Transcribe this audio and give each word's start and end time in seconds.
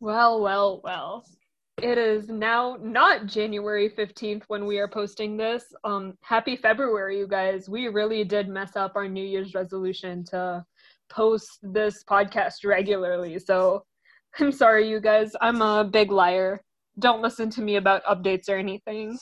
Well, 0.00 0.40
well, 0.40 0.80
well. 0.82 1.26
It 1.82 1.98
is 1.98 2.28
now 2.28 2.78
not 2.80 3.26
January 3.26 3.90
15th 3.90 4.44
when 4.48 4.64
we 4.64 4.78
are 4.78 4.88
posting 4.88 5.36
this. 5.36 5.74
Um 5.84 6.16
happy 6.22 6.56
February, 6.56 7.18
you 7.18 7.28
guys. 7.28 7.68
We 7.68 7.88
really 7.88 8.24
did 8.24 8.48
mess 8.48 8.76
up 8.76 8.92
our 8.96 9.06
New 9.08 9.24
Year's 9.24 9.54
resolution 9.54 10.24
to 10.30 10.64
post 11.10 11.58
this 11.62 12.02
podcast 12.02 12.64
regularly. 12.64 13.38
So 13.38 13.84
I'm 14.38 14.52
sorry 14.52 14.88
you 14.88 15.00
guys. 15.00 15.32
I'm 15.42 15.60
a 15.60 15.84
big 15.84 16.10
liar. 16.10 16.62
Don't 16.98 17.20
listen 17.20 17.50
to 17.50 17.60
me 17.62 17.76
about 17.76 18.04
updates 18.04 18.48
or 18.48 18.56
anything. 18.56 19.18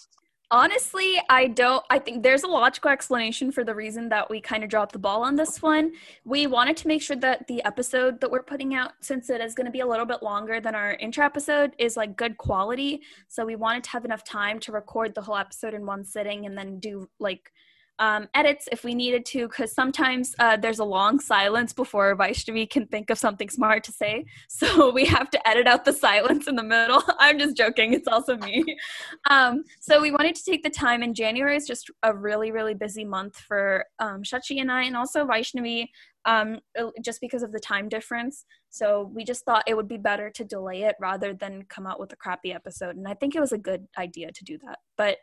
Honestly, 0.50 1.20
I 1.28 1.48
don't. 1.48 1.84
I 1.90 1.98
think 1.98 2.22
there's 2.22 2.42
a 2.42 2.46
logical 2.48 2.90
explanation 2.90 3.52
for 3.52 3.64
the 3.64 3.74
reason 3.74 4.08
that 4.08 4.30
we 4.30 4.40
kind 4.40 4.64
of 4.64 4.70
dropped 4.70 4.92
the 4.92 4.98
ball 4.98 5.22
on 5.22 5.36
this 5.36 5.60
one. 5.60 5.92
We 6.24 6.46
wanted 6.46 6.74
to 6.78 6.88
make 6.88 7.02
sure 7.02 7.16
that 7.18 7.46
the 7.48 7.62
episode 7.64 8.18
that 8.22 8.30
we're 8.30 8.42
putting 8.42 8.74
out, 8.74 8.92
since 9.00 9.28
it 9.28 9.42
is 9.42 9.54
going 9.54 9.66
to 9.66 9.70
be 9.70 9.80
a 9.80 9.86
little 9.86 10.06
bit 10.06 10.22
longer 10.22 10.58
than 10.58 10.74
our 10.74 10.94
intro 10.94 11.22
episode, 11.22 11.74
is 11.78 11.98
like 11.98 12.16
good 12.16 12.38
quality. 12.38 13.02
So 13.26 13.44
we 13.44 13.56
wanted 13.56 13.84
to 13.84 13.90
have 13.90 14.06
enough 14.06 14.24
time 14.24 14.58
to 14.60 14.72
record 14.72 15.14
the 15.14 15.20
whole 15.20 15.36
episode 15.36 15.74
in 15.74 15.84
one 15.84 16.02
sitting 16.02 16.46
and 16.46 16.56
then 16.56 16.80
do 16.80 17.10
like 17.18 17.52
um, 17.98 18.28
edits 18.34 18.68
if 18.70 18.84
we 18.84 18.94
needed 18.94 19.26
to, 19.26 19.48
because 19.48 19.72
sometimes 19.72 20.34
uh, 20.38 20.56
there's 20.56 20.78
a 20.78 20.84
long 20.84 21.20
silence 21.20 21.72
before 21.72 22.16
Vaishnavi 22.16 22.70
can 22.70 22.86
think 22.86 23.10
of 23.10 23.18
something 23.18 23.48
smart 23.48 23.84
to 23.84 23.92
say. 23.92 24.24
So 24.48 24.90
we 24.90 25.04
have 25.06 25.30
to 25.30 25.48
edit 25.48 25.66
out 25.66 25.84
the 25.84 25.92
silence 25.92 26.48
in 26.48 26.56
the 26.56 26.62
middle. 26.62 27.02
I'm 27.18 27.38
just 27.38 27.56
joking, 27.56 27.92
it's 27.92 28.08
also 28.08 28.36
me. 28.36 28.64
Um, 29.30 29.64
so 29.80 30.00
we 30.00 30.10
wanted 30.10 30.34
to 30.36 30.44
take 30.44 30.62
the 30.62 30.70
time, 30.70 31.02
and 31.02 31.14
January 31.14 31.56
is 31.56 31.66
just 31.66 31.90
a 32.02 32.14
really, 32.14 32.50
really 32.50 32.74
busy 32.74 33.04
month 33.04 33.36
for 33.36 33.84
um, 33.98 34.22
Shachi 34.22 34.60
and 34.60 34.70
I, 34.70 34.84
and 34.84 34.96
also 34.96 35.26
Vaishnavi 35.26 35.88
um, 36.24 36.58
just 37.02 37.20
because 37.20 37.42
of 37.42 37.52
the 37.52 37.60
time 37.60 37.88
difference. 37.88 38.44
So 38.70 39.10
we 39.14 39.24
just 39.24 39.44
thought 39.44 39.64
it 39.66 39.76
would 39.76 39.88
be 39.88 39.96
better 39.96 40.30
to 40.30 40.44
delay 40.44 40.82
it 40.82 40.96
rather 41.00 41.32
than 41.32 41.64
come 41.68 41.86
out 41.86 41.98
with 41.98 42.12
a 42.12 42.16
crappy 42.16 42.52
episode. 42.52 42.96
And 42.96 43.08
I 43.08 43.14
think 43.14 43.34
it 43.34 43.40
was 43.40 43.52
a 43.52 43.58
good 43.58 43.86
idea 43.96 44.30
to 44.32 44.44
do 44.44 44.58
that. 44.58 44.78
But 44.96 45.18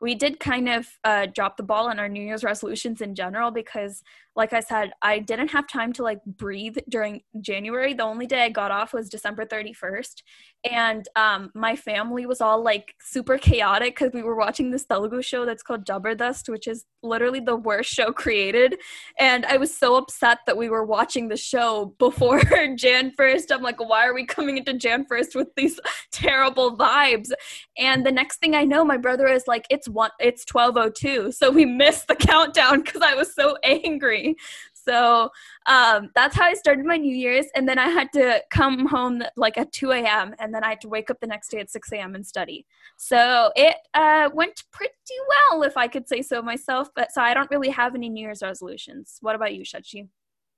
we 0.00 0.14
did 0.14 0.40
kind 0.40 0.68
of 0.68 0.86
uh, 1.04 1.26
drop 1.32 1.56
the 1.56 1.62
ball 1.62 1.88
on 1.88 1.98
our 1.98 2.08
New 2.08 2.22
Year's 2.22 2.44
resolutions 2.44 3.00
in 3.00 3.14
general 3.14 3.50
because, 3.50 4.02
like 4.36 4.52
I 4.52 4.60
said, 4.60 4.92
I 5.02 5.18
didn't 5.18 5.48
have 5.48 5.66
time 5.66 5.92
to 5.94 6.02
like 6.02 6.24
breathe 6.24 6.76
during 6.88 7.22
January. 7.40 7.94
The 7.94 8.04
only 8.04 8.26
day 8.26 8.44
I 8.44 8.48
got 8.48 8.70
off 8.70 8.92
was 8.92 9.08
December 9.08 9.44
31st. 9.44 10.22
And 10.70 11.08
um, 11.16 11.50
my 11.54 11.74
family 11.74 12.26
was 12.26 12.40
all 12.40 12.62
like 12.62 12.94
super 13.00 13.38
chaotic 13.38 13.96
because 13.96 14.12
we 14.12 14.22
were 14.22 14.36
watching 14.36 14.70
this 14.70 14.84
Telugu 14.84 15.22
show 15.22 15.46
that's 15.46 15.62
called 15.62 15.86
Jabardasth, 15.86 16.48
which 16.48 16.68
is 16.68 16.84
literally 17.02 17.40
the 17.40 17.56
worst 17.56 17.90
show 17.90 18.12
created. 18.12 18.76
And 19.18 19.46
I 19.46 19.56
was 19.56 19.76
so 19.76 19.96
upset 19.96 20.38
that 20.46 20.56
we 20.56 20.68
were 20.68 20.84
watching 20.84 21.28
the 21.28 21.36
show 21.36 21.94
before 21.98 22.42
Jan 22.76 23.12
1st. 23.18 23.46
I'm 23.50 23.62
like, 23.62 23.80
why 23.80 24.06
are 24.06 24.14
we 24.14 24.26
coming 24.26 24.58
into 24.58 24.74
Jan 24.74 25.06
1st 25.10 25.34
with 25.34 25.48
these 25.56 25.80
terrible 26.12 26.76
vibes? 26.76 27.30
And 27.78 28.04
the 28.04 28.12
next 28.12 28.38
thing 28.38 28.54
I 28.54 28.64
know, 28.64 28.84
my 28.84 28.98
brother 28.98 29.26
is 29.26 29.44
like, 29.46 29.64
it's 29.70 29.88
one, 29.88 30.10
it's 30.20 30.44
12:02. 30.44 31.34
So 31.34 31.50
we 31.50 31.64
missed 31.64 32.08
the 32.08 32.16
countdown 32.16 32.82
because 32.82 33.00
I 33.02 33.14
was 33.14 33.34
so 33.34 33.56
angry. 33.64 34.19
So 34.82 35.30
um, 35.66 36.10
that's 36.14 36.34
how 36.34 36.44
I 36.44 36.54
started 36.54 36.86
my 36.86 36.96
New 36.96 37.14
Year's. 37.14 37.46
And 37.54 37.68
then 37.68 37.78
I 37.78 37.88
had 37.88 38.10
to 38.14 38.42
come 38.50 38.86
home 38.86 39.22
like 39.36 39.58
at 39.58 39.72
2 39.72 39.92
a.m. 39.92 40.34
and 40.38 40.54
then 40.54 40.64
I 40.64 40.70
had 40.70 40.80
to 40.80 40.88
wake 40.88 41.10
up 41.10 41.20
the 41.20 41.26
next 41.26 41.48
day 41.50 41.58
at 41.58 41.70
6 41.70 41.92
a.m. 41.92 42.14
and 42.14 42.26
study. 42.26 42.66
So 42.96 43.52
it 43.56 43.76
uh, 43.94 44.30
went 44.32 44.64
pretty 44.72 44.94
well, 45.28 45.62
if 45.64 45.76
I 45.76 45.86
could 45.86 46.08
say 46.08 46.22
so 46.22 46.40
myself. 46.40 46.88
But 46.96 47.12
so 47.12 47.20
I 47.20 47.34
don't 47.34 47.50
really 47.50 47.68
have 47.68 47.94
any 47.94 48.08
New 48.08 48.22
Year's 48.22 48.42
resolutions. 48.42 49.18
What 49.20 49.34
about 49.34 49.54
you, 49.54 49.64
Shachi? 49.64 50.08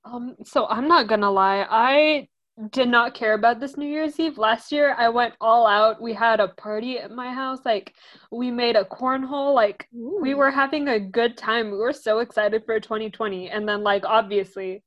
Um, 0.05 0.35
so 0.45 0.67
I'm 0.67 0.87
not 0.87 1.07
gonna 1.07 1.31
lie, 1.31 1.65
I 1.69 2.27
did 2.69 2.87
not 2.87 3.15
care 3.15 3.33
about 3.33 3.59
this 3.59 3.77
New 3.77 3.87
Year's 3.87 4.19
Eve. 4.19 4.37
Last 4.37 4.71
year 4.71 4.95
I 4.97 5.09
went 5.09 5.33
all 5.41 5.65
out. 5.65 6.01
We 6.01 6.13
had 6.13 6.39
a 6.39 6.49
party 6.49 6.99
at 6.99 7.11
my 7.11 7.33
house. 7.33 7.59
Like 7.65 7.93
we 8.31 8.51
made 8.51 8.75
a 8.75 8.85
cornhole. 8.85 9.55
Like 9.55 9.87
Ooh. 9.95 10.19
we 10.21 10.35
were 10.35 10.51
having 10.51 10.87
a 10.89 10.99
good 10.99 11.35
time. 11.35 11.71
We 11.71 11.77
were 11.77 11.93
so 11.93 12.19
excited 12.19 12.63
for 12.65 12.79
2020. 12.79 13.49
And 13.49 13.67
then 13.67 13.81
like 13.81 14.05
obviously 14.05 14.83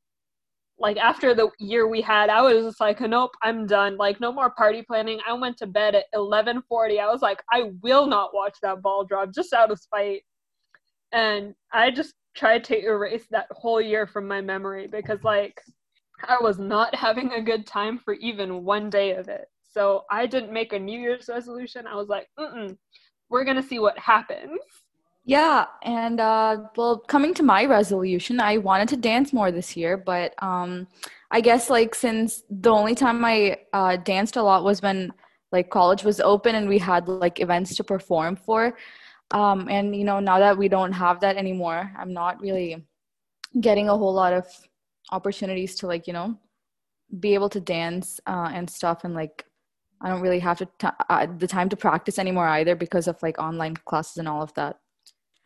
like 0.79 0.97
after 0.99 1.35
the 1.35 1.51
year 1.59 1.89
we 1.89 2.01
had, 2.03 2.31
I 2.31 2.43
was 2.43 2.65
just 2.65 2.81
like, 2.81 3.01
nope, 3.01 3.33
I'm 3.43 3.67
done. 3.67 3.97
Like 3.97 4.21
no 4.21 4.31
more 4.31 4.51
party 4.51 4.83
planning. 4.83 5.19
I 5.27 5.33
went 5.33 5.57
to 5.59 5.67
bed 5.67 5.97
at 5.97 6.05
11:40. 6.15 7.01
I 7.01 7.11
was 7.11 7.23
like, 7.23 7.43
I 7.53 7.71
will 7.83 8.07
not 8.07 8.33
watch 8.33 8.59
that 8.63 8.81
ball 8.83 9.05
drop 9.05 9.35
just 9.35 9.53
out 9.53 9.73
of 9.73 9.81
spite. 9.81 10.23
And 11.13 11.55
I 11.73 11.91
just 11.91 12.15
tried 12.37 12.63
to 12.65 12.79
erase 12.79 13.27
that 13.31 13.47
whole 13.51 13.81
year 13.81 14.07
from 14.07 14.29
my 14.29 14.41
memory 14.41 14.87
because 14.87 15.25
like 15.25 15.61
I 16.23 16.39
was 16.41 16.59
not 16.59 16.95
having 17.07 17.33
a 17.33 17.43
good 17.43 17.67
time 17.67 17.99
for 17.99 18.15
even 18.15 18.65
one 18.65 18.91
day 18.91 19.13
of 19.13 19.29
it. 19.29 19.49
So 19.63 20.05
I 20.11 20.27
didn't 20.27 20.53
make 20.53 20.73
a 20.73 20.79
New 20.79 20.99
Year's 20.99 21.29
resolution. 21.29 21.87
I 21.87 21.95
was 21.95 22.09
like, 22.09 22.29
mm 22.39 22.77
we're 23.29 23.45
gonna 23.45 23.63
see 23.63 23.79
what 23.79 23.99
happens. 23.99 24.61
Yeah, 25.25 25.67
and 25.83 26.21
uh, 26.21 26.59
well, 26.77 26.99
coming 26.99 27.35
to 27.35 27.43
my 27.43 27.65
resolution, 27.65 28.39
I 28.39 28.59
wanted 28.59 28.89
to 28.91 28.97
dance 28.97 29.33
more 29.33 29.51
this 29.51 29.77
year, 29.77 29.97
but 29.97 30.33
um, 30.41 30.87
I 31.33 31.41
guess 31.41 31.69
like 31.69 31.97
since 31.97 32.45
the 32.49 32.71
only 32.71 32.95
time 32.95 33.25
I 33.25 33.59
uh, 33.73 33.97
danced 33.97 34.37
a 34.37 34.43
lot 34.43 34.63
was 34.63 34.81
when 34.83 35.13
like 35.51 35.71
college 35.71 36.05
was 36.05 36.21
open 36.21 36.55
and 36.55 36.69
we 36.69 36.79
had 36.79 37.09
like 37.09 37.41
events 37.41 37.75
to 37.77 37.85
perform 37.85 38.37
for, 38.37 38.77
um, 39.33 39.69
and 39.69 39.97
you 39.97 40.05
know 40.05 40.21
now 40.21 40.39
that 40.39 40.57
we 40.57 40.69
don't 40.69 40.93
have 40.93 41.19
that 41.21 41.37
anymore, 41.37 41.91
I'm 41.99 42.13
not 42.13 42.41
really 42.41 42.87
getting 43.61 43.89
a 43.89 43.97
whole 43.97 44.15
lot 44.15 44.33
of 44.33 44.47
opportunities 45.11 45.75
to 45.77 45.87
like 45.87 46.07
you 46.07 46.13
know 46.13 46.37
be 47.21 47.35
able 47.35 47.49
to 47.49 47.61
dance 47.61 48.21
uh, 48.27 48.51
and 48.53 48.69
stuff 48.69 49.05
and 49.05 49.15
like 49.15 49.45
i 50.01 50.09
don't 50.09 50.21
really 50.21 50.41
have 50.41 50.59
to 50.59 50.69
t- 50.79 50.89
uh, 51.09 51.27
the 51.39 51.47
time 51.47 51.69
to 51.69 51.77
practice 51.77 52.19
anymore 52.19 52.49
either 52.49 52.75
because 52.75 53.07
of 53.07 53.21
like 53.23 53.39
online 53.39 53.77
classes 53.77 54.17
and 54.17 54.29
all 54.29 54.43
of 54.43 54.53
that 54.55 54.79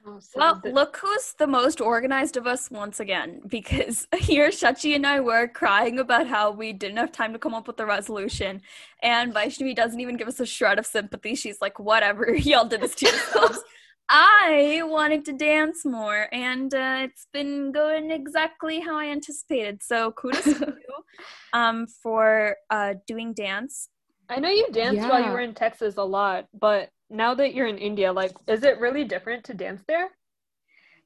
oh, 0.07 0.21
well, 0.35 0.61
look 0.65 0.97
who's 0.97 1.35
the 1.39 1.47
most 1.47 1.81
organized 1.81 2.39
of 2.39 2.47
us 2.47 2.71
once 2.71 3.01
again, 3.01 3.43
because 3.47 4.09
here 4.17 4.49
Shachi 4.49 4.95
and 4.95 5.07
I 5.07 5.21
were 5.21 5.47
crying 5.47 5.99
about 5.99 6.27
how 6.27 6.51
we 6.51 6.73
didn't 6.73 6.97
have 6.97 7.13
time 7.13 7.35
to 7.35 7.39
come 7.39 7.55
up 7.55 7.67
with 7.67 7.79
a 7.81 7.87
resolution, 7.87 8.63
and 9.03 9.35
Vaishnavi 9.35 9.77
doesn't 9.77 10.01
even 10.01 10.17
give 10.17 10.27
us 10.27 10.41
a 10.41 10.47
shred 10.47 10.79
of 10.79 10.87
sympathy. 10.87 11.35
She's 11.35 11.61
like, 11.61 11.79
whatever, 11.79 12.35
y'all 12.35 12.65
did 12.65 12.81
this 12.81 12.95
to 12.97 13.07
yourselves. 13.07 13.61
I 14.13 14.83
wanted 14.85 15.25
to 15.27 15.33
dance 15.33 15.85
more, 15.85 16.27
and 16.33 16.75
uh, 16.75 17.03
it's 17.03 17.29
been 17.33 17.71
going 17.71 18.11
exactly 18.11 18.81
how 18.81 18.97
I 18.97 19.07
anticipated. 19.07 19.85
So 19.85 20.11
kudos 20.11 20.43
to 20.43 20.51
you 20.89 21.05
um, 21.53 21.87
for 21.87 22.57
uh, 22.71 22.95
doing 23.07 23.33
dance. 23.35 23.89
I 24.29 24.41
know 24.41 24.49
you 24.49 24.67
danced 24.73 24.97
yeah. 24.97 25.09
while 25.09 25.25
you 25.25 25.31
were 25.31 25.41
in 25.41 25.55
Texas 25.55 25.97
a 25.97 26.03
lot, 26.03 26.49
but 26.59 26.91
now 27.09 27.35
that 27.35 27.55
you're 27.55 27.69
in 27.69 27.79
India, 27.79 28.13
like, 28.13 28.33
is 28.49 28.65
it 28.65 28.81
really 28.81 29.05
different 29.05 29.45
to 29.45 29.55
dance 29.55 29.83
there? 29.87 30.11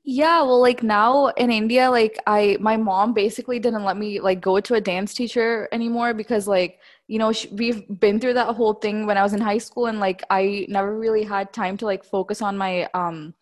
Yeah, 0.06 0.42
well, 0.42 0.60
like 0.60 0.82
now 0.82 1.28
in 1.28 1.50
India, 1.50 1.90
like 1.90 2.18
I, 2.26 2.58
my 2.60 2.76
mom 2.76 3.12
basically 3.12 3.58
didn't 3.58 3.84
let 3.84 3.98
me 3.98 4.20
like 4.20 4.40
go 4.40 4.60
to 4.60 4.74
a 4.74 4.80
dance 4.80 5.14
teacher 5.14 5.68
anymore 5.72 6.12
because 6.12 6.46
like 6.46 6.78
you 7.06 7.18
know 7.18 7.32
sh- 7.32 7.46
we've 7.52 7.84
been 8.00 8.18
through 8.18 8.34
that 8.34 8.54
whole 8.56 8.74
thing 8.74 9.06
when 9.06 9.18
i 9.18 9.22
was 9.22 9.34
in 9.34 9.40
high 9.40 9.58
school 9.58 9.86
and 9.86 10.00
like 10.00 10.22
i 10.30 10.66
never 10.68 10.98
really 10.98 11.22
had 11.22 11.52
time 11.52 11.76
to 11.76 11.84
like 11.84 12.04
focus 12.04 12.40
on 12.40 12.56
my 12.56 12.88
um 12.94 13.34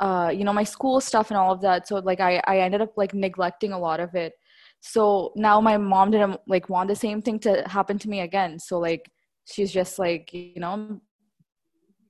uh 0.00 0.32
you 0.34 0.44
know 0.44 0.52
my 0.52 0.64
school 0.64 1.00
stuff 1.00 1.30
and 1.30 1.38
all 1.38 1.52
of 1.52 1.60
that. 1.60 1.86
So 1.86 1.96
like 1.96 2.20
i 2.20 2.42
i 2.46 2.58
ended 2.58 2.80
up 2.80 2.96
like 2.96 3.14
neglecting 3.14 3.72
a 3.72 3.78
lot 3.78 4.00
of 4.00 4.14
it. 4.14 4.32
So 4.80 5.32
now 5.36 5.60
my 5.60 5.76
mom 5.76 6.10
didn't 6.10 6.40
like 6.46 6.68
want 6.68 6.88
the 6.88 6.96
same 6.96 7.20
thing 7.22 7.38
to 7.40 7.62
happen 7.68 7.98
to 7.98 8.08
me 8.08 8.20
again. 8.20 8.58
So 8.58 8.78
like 8.78 9.10
she's 9.44 9.70
just 9.70 9.98
like 9.98 10.32
you 10.32 10.60
know 10.60 11.00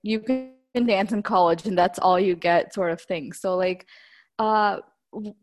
you 0.03 0.21
can 0.21 0.53
dance 0.87 1.13
in 1.13 1.23
college 1.23 1.67
and 1.67 1.77
that's 1.77 1.99
all 1.99 2.19
you 2.19 2.37
get 2.37 2.73
sort 2.73 2.93
of 2.93 3.03
thing. 3.03 3.33
So 3.33 3.57
like 3.57 3.87
uh 4.39 4.79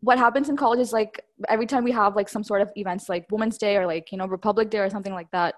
what 0.00 0.18
happens 0.18 0.48
in 0.48 0.56
college 0.56 0.80
is 0.80 0.92
like 0.92 1.20
every 1.48 1.66
time 1.66 1.84
we 1.84 1.92
have 1.92 2.16
like 2.16 2.28
some 2.28 2.42
sort 2.42 2.62
of 2.62 2.70
events 2.74 3.08
like 3.08 3.26
women's 3.30 3.58
day 3.58 3.76
or 3.76 3.86
like 3.86 4.10
you 4.10 4.16
know 4.16 4.26
republic 4.26 4.70
day 4.70 4.78
or 4.78 4.88
something 4.88 5.12
like 5.12 5.30
that 5.30 5.54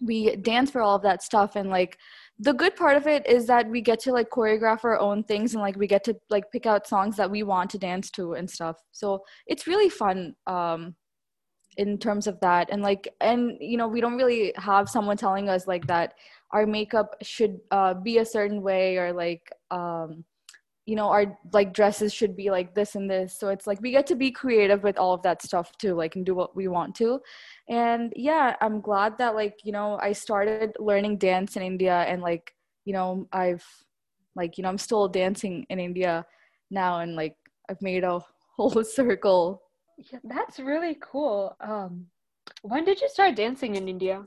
we 0.00 0.36
dance 0.36 0.70
for 0.70 0.80
all 0.80 0.96
of 0.96 1.02
that 1.02 1.22
stuff. 1.22 1.56
And 1.56 1.70
like 1.70 1.98
the 2.38 2.52
good 2.52 2.76
part 2.76 2.96
of 2.96 3.06
it 3.06 3.26
is 3.26 3.46
that 3.46 3.68
we 3.68 3.80
get 3.80 4.00
to 4.00 4.12
like 4.12 4.30
choreograph 4.30 4.84
our 4.84 4.98
own 4.98 5.24
things 5.24 5.54
and 5.54 5.62
like 5.62 5.76
we 5.76 5.86
get 5.86 6.04
to 6.04 6.16
like 6.30 6.50
pick 6.52 6.66
out 6.66 6.86
songs 6.86 7.16
that 7.16 7.30
we 7.30 7.42
want 7.42 7.70
to 7.70 7.78
dance 7.78 8.10
to 8.12 8.34
and 8.34 8.48
stuff. 8.48 8.76
So 8.92 9.24
it's 9.46 9.66
really 9.66 9.88
fun 9.88 10.34
um 10.46 10.94
in 11.76 11.98
terms 11.98 12.26
of 12.26 12.38
that. 12.40 12.68
And 12.70 12.82
like 12.82 13.08
and 13.20 13.56
you 13.60 13.76
know 13.76 13.88
we 13.88 14.00
don't 14.00 14.16
really 14.16 14.52
have 14.56 14.88
someone 14.88 15.16
telling 15.16 15.48
us 15.48 15.66
like 15.66 15.86
that 15.86 16.14
our 16.52 16.66
makeup 16.66 17.14
should 17.22 17.60
uh, 17.70 17.94
be 17.94 18.18
a 18.18 18.24
certain 18.24 18.62
way 18.62 18.96
or 18.96 19.12
like 19.12 19.52
um 19.70 20.24
you 20.88 20.96
know 20.96 21.08
our 21.08 21.38
like 21.52 21.74
dresses 21.74 22.14
should 22.14 22.34
be 22.34 22.50
like 22.50 22.74
this 22.74 22.94
and 22.94 23.10
this. 23.10 23.38
So 23.38 23.48
it's 23.50 23.66
like 23.66 23.78
we 23.82 23.90
get 23.90 24.06
to 24.06 24.16
be 24.16 24.30
creative 24.30 24.82
with 24.82 24.96
all 24.96 25.12
of 25.12 25.22
that 25.22 25.42
stuff 25.42 25.70
too 25.76 25.94
like 25.94 26.16
and 26.16 26.24
do 26.24 26.34
what 26.34 26.56
we 26.56 26.66
want 26.66 26.94
to. 26.96 27.20
And 27.68 28.10
yeah 28.16 28.56
i'm 28.62 28.80
glad 28.80 29.18
that 29.18 29.34
like 29.34 29.56
you 29.64 29.72
know 29.72 29.98
i 30.00 30.12
started 30.12 30.72
learning 30.78 31.18
dance 31.18 31.56
in 31.56 31.62
india 31.62 31.96
and 32.08 32.22
like 32.22 32.54
you 32.86 32.94
know 32.94 33.28
i've 33.32 33.66
like 34.34 34.56
you 34.56 34.62
know 34.62 34.70
i'm 34.70 34.78
still 34.78 35.06
dancing 35.08 35.66
in 35.68 35.78
india 35.78 36.24
now 36.70 37.00
and 37.00 37.14
like 37.16 37.36
i've 37.68 37.82
made 37.82 38.04
a 38.04 38.20
whole 38.56 38.82
circle. 38.82 39.62
Yeah 40.10 40.20
that's 40.24 40.58
really 40.58 40.96
cool. 41.12 41.54
Um 41.60 42.06
when 42.62 42.84
did 42.86 43.02
you 43.02 43.10
start 43.10 43.36
dancing 43.36 43.76
in 43.76 43.88
india? 43.88 44.24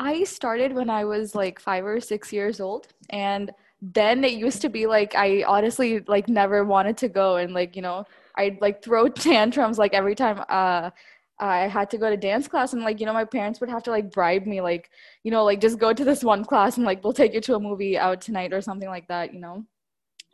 I 0.00 0.24
started 0.24 0.72
when 0.72 0.88
I 0.88 1.04
was 1.04 1.34
like 1.34 1.60
five 1.60 1.84
or 1.84 2.00
six 2.00 2.32
years 2.32 2.58
old, 2.58 2.88
and 3.10 3.52
then 3.82 4.24
it 4.24 4.32
used 4.32 4.62
to 4.62 4.68
be 4.68 4.86
like 4.86 5.14
I 5.14 5.44
honestly 5.44 6.00
like 6.06 6.28
never 6.28 6.64
wanted 6.64 6.96
to 6.98 7.08
go, 7.08 7.36
and 7.36 7.54
like 7.54 7.76
you 7.76 7.82
know 7.82 8.04
I'd 8.36 8.60
like 8.60 8.82
throw 8.82 9.08
tantrums 9.08 9.78
like 9.78 9.94
every 9.94 10.14
time 10.14 10.44
uh 10.48 10.90
I 11.40 11.68
had 11.68 11.88
to 11.90 11.98
go 11.98 12.10
to 12.10 12.18
dance 12.18 12.46
class 12.48 12.74
and 12.74 12.82
like 12.82 13.00
you 13.00 13.06
know 13.06 13.14
my 13.14 13.24
parents 13.24 13.60
would 13.60 13.70
have 13.70 13.82
to 13.84 13.90
like 13.90 14.12
bribe 14.12 14.46
me 14.46 14.60
like 14.60 14.90
you 15.24 15.30
know 15.30 15.44
like 15.44 15.60
just 15.60 15.78
go 15.78 15.92
to 15.92 16.04
this 16.04 16.22
one 16.22 16.44
class 16.44 16.76
and 16.76 16.84
like 16.84 17.02
we'll 17.02 17.14
take 17.14 17.32
you 17.32 17.40
to 17.40 17.54
a 17.56 17.60
movie 17.60 17.96
out 17.98 18.20
tonight 18.20 18.52
or 18.52 18.60
something 18.60 18.88
like 18.88 19.08
that 19.08 19.32
you 19.32 19.40
know? 19.40 19.64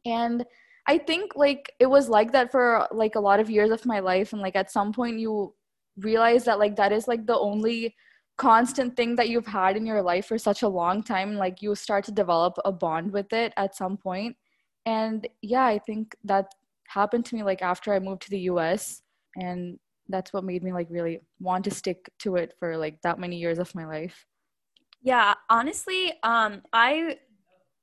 And 0.04 0.44
I 0.88 0.98
think 0.98 1.32
like 1.36 1.72
it 1.80 1.86
was 1.86 2.08
like 2.08 2.32
that 2.32 2.50
for 2.52 2.86
like 2.92 3.14
a 3.16 3.20
lot 3.20 3.40
of 3.40 3.50
years 3.50 3.70
of 3.70 3.86
my 3.86 4.00
life 4.00 4.32
and 4.32 4.42
like 4.42 4.56
at 4.56 4.70
some 4.70 4.92
point 4.92 5.18
you 5.18 5.54
realize 5.98 6.44
that 6.44 6.58
like 6.58 6.76
that 6.76 6.92
is 6.92 7.08
like 7.08 7.26
the 7.26 7.38
only 7.38 7.94
constant 8.36 8.96
thing 8.96 9.16
that 9.16 9.28
you've 9.28 9.46
had 9.46 9.76
in 9.76 9.86
your 9.86 10.02
life 10.02 10.26
for 10.26 10.38
such 10.38 10.62
a 10.62 10.68
long 10.68 11.02
time 11.02 11.36
like 11.36 11.62
you 11.62 11.74
start 11.74 12.04
to 12.04 12.12
develop 12.12 12.54
a 12.64 12.72
bond 12.72 13.10
with 13.10 13.32
it 13.32 13.52
at 13.56 13.74
some 13.74 13.96
point. 13.96 14.36
And 14.84 15.26
yeah 15.42 15.64
i 15.66 15.78
think 15.78 16.14
that 16.24 16.46
happened 16.86 17.24
to 17.26 17.34
me 17.34 17.42
like 17.42 17.62
after 17.62 17.92
i 17.92 17.98
moved 17.98 18.22
to 18.22 18.30
the 18.30 18.38
us 18.38 19.02
and 19.36 19.78
that's 20.08 20.32
what 20.32 20.44
made 20.44 20.62
me 20.62 20.72
like 20.72 20.86
really 20.88 21.20
want 21.40 21.64
to 21.64 21.70
stick 21.70 22.10
to 22.20 22.36
it 22.36 22.54
for 22.58 22.76
like 22.76 23.00
that 23.02 23.18
many 23.18 23.36
years 23.36 23.58
of 23.58 23.74
my 23.74 23.84
life. 23.84 24.26
Yeah 25.02 25.34
honestly 25.50 26.12
um 26.22 26.62
i 26.72 27.16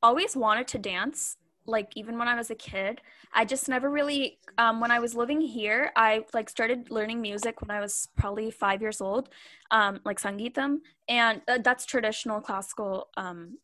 always 0.01 0.35
wanted 0.35 0.67
to 0.67 0.77
dance 0.77 1.37
like 1.65 1.91
even 1.95 2.17
when 2.17 2.27
I 2.27 2.35
was 2.35 2.49
a 2.49 2.55
kid. 2.55 3.01
I 3.33 3.45
just 3.45 3.69
never 3.69 3.89
really 3.89 4.39
um, 4.57 4.79
when 4.79 4.91
I 4.91 4.99
was 4.99 5.15
living 5.15 5.41
here, 5.41 5.91
I 5.95 6.25
like 6.33 6.49
started 6.49 6.91
learning 6.91 7.21
music 7.21 7.61
when 7.61 7.71
I 7.71 7.79
was 7.79 8.07
probably 8.17 8.51
five 8.51 8.81
years 8.81 9.01
old, 9.01 9.29
um, 9.71 9.99
like 10.05 10.19
sangeetam, 10.19 10.79
and 11.07 11.41
uh, 11.47 11.59
that's 11.63 11.85
traditional 11.85 12.41
classical 12.41 13.09
um, 13.17 13.57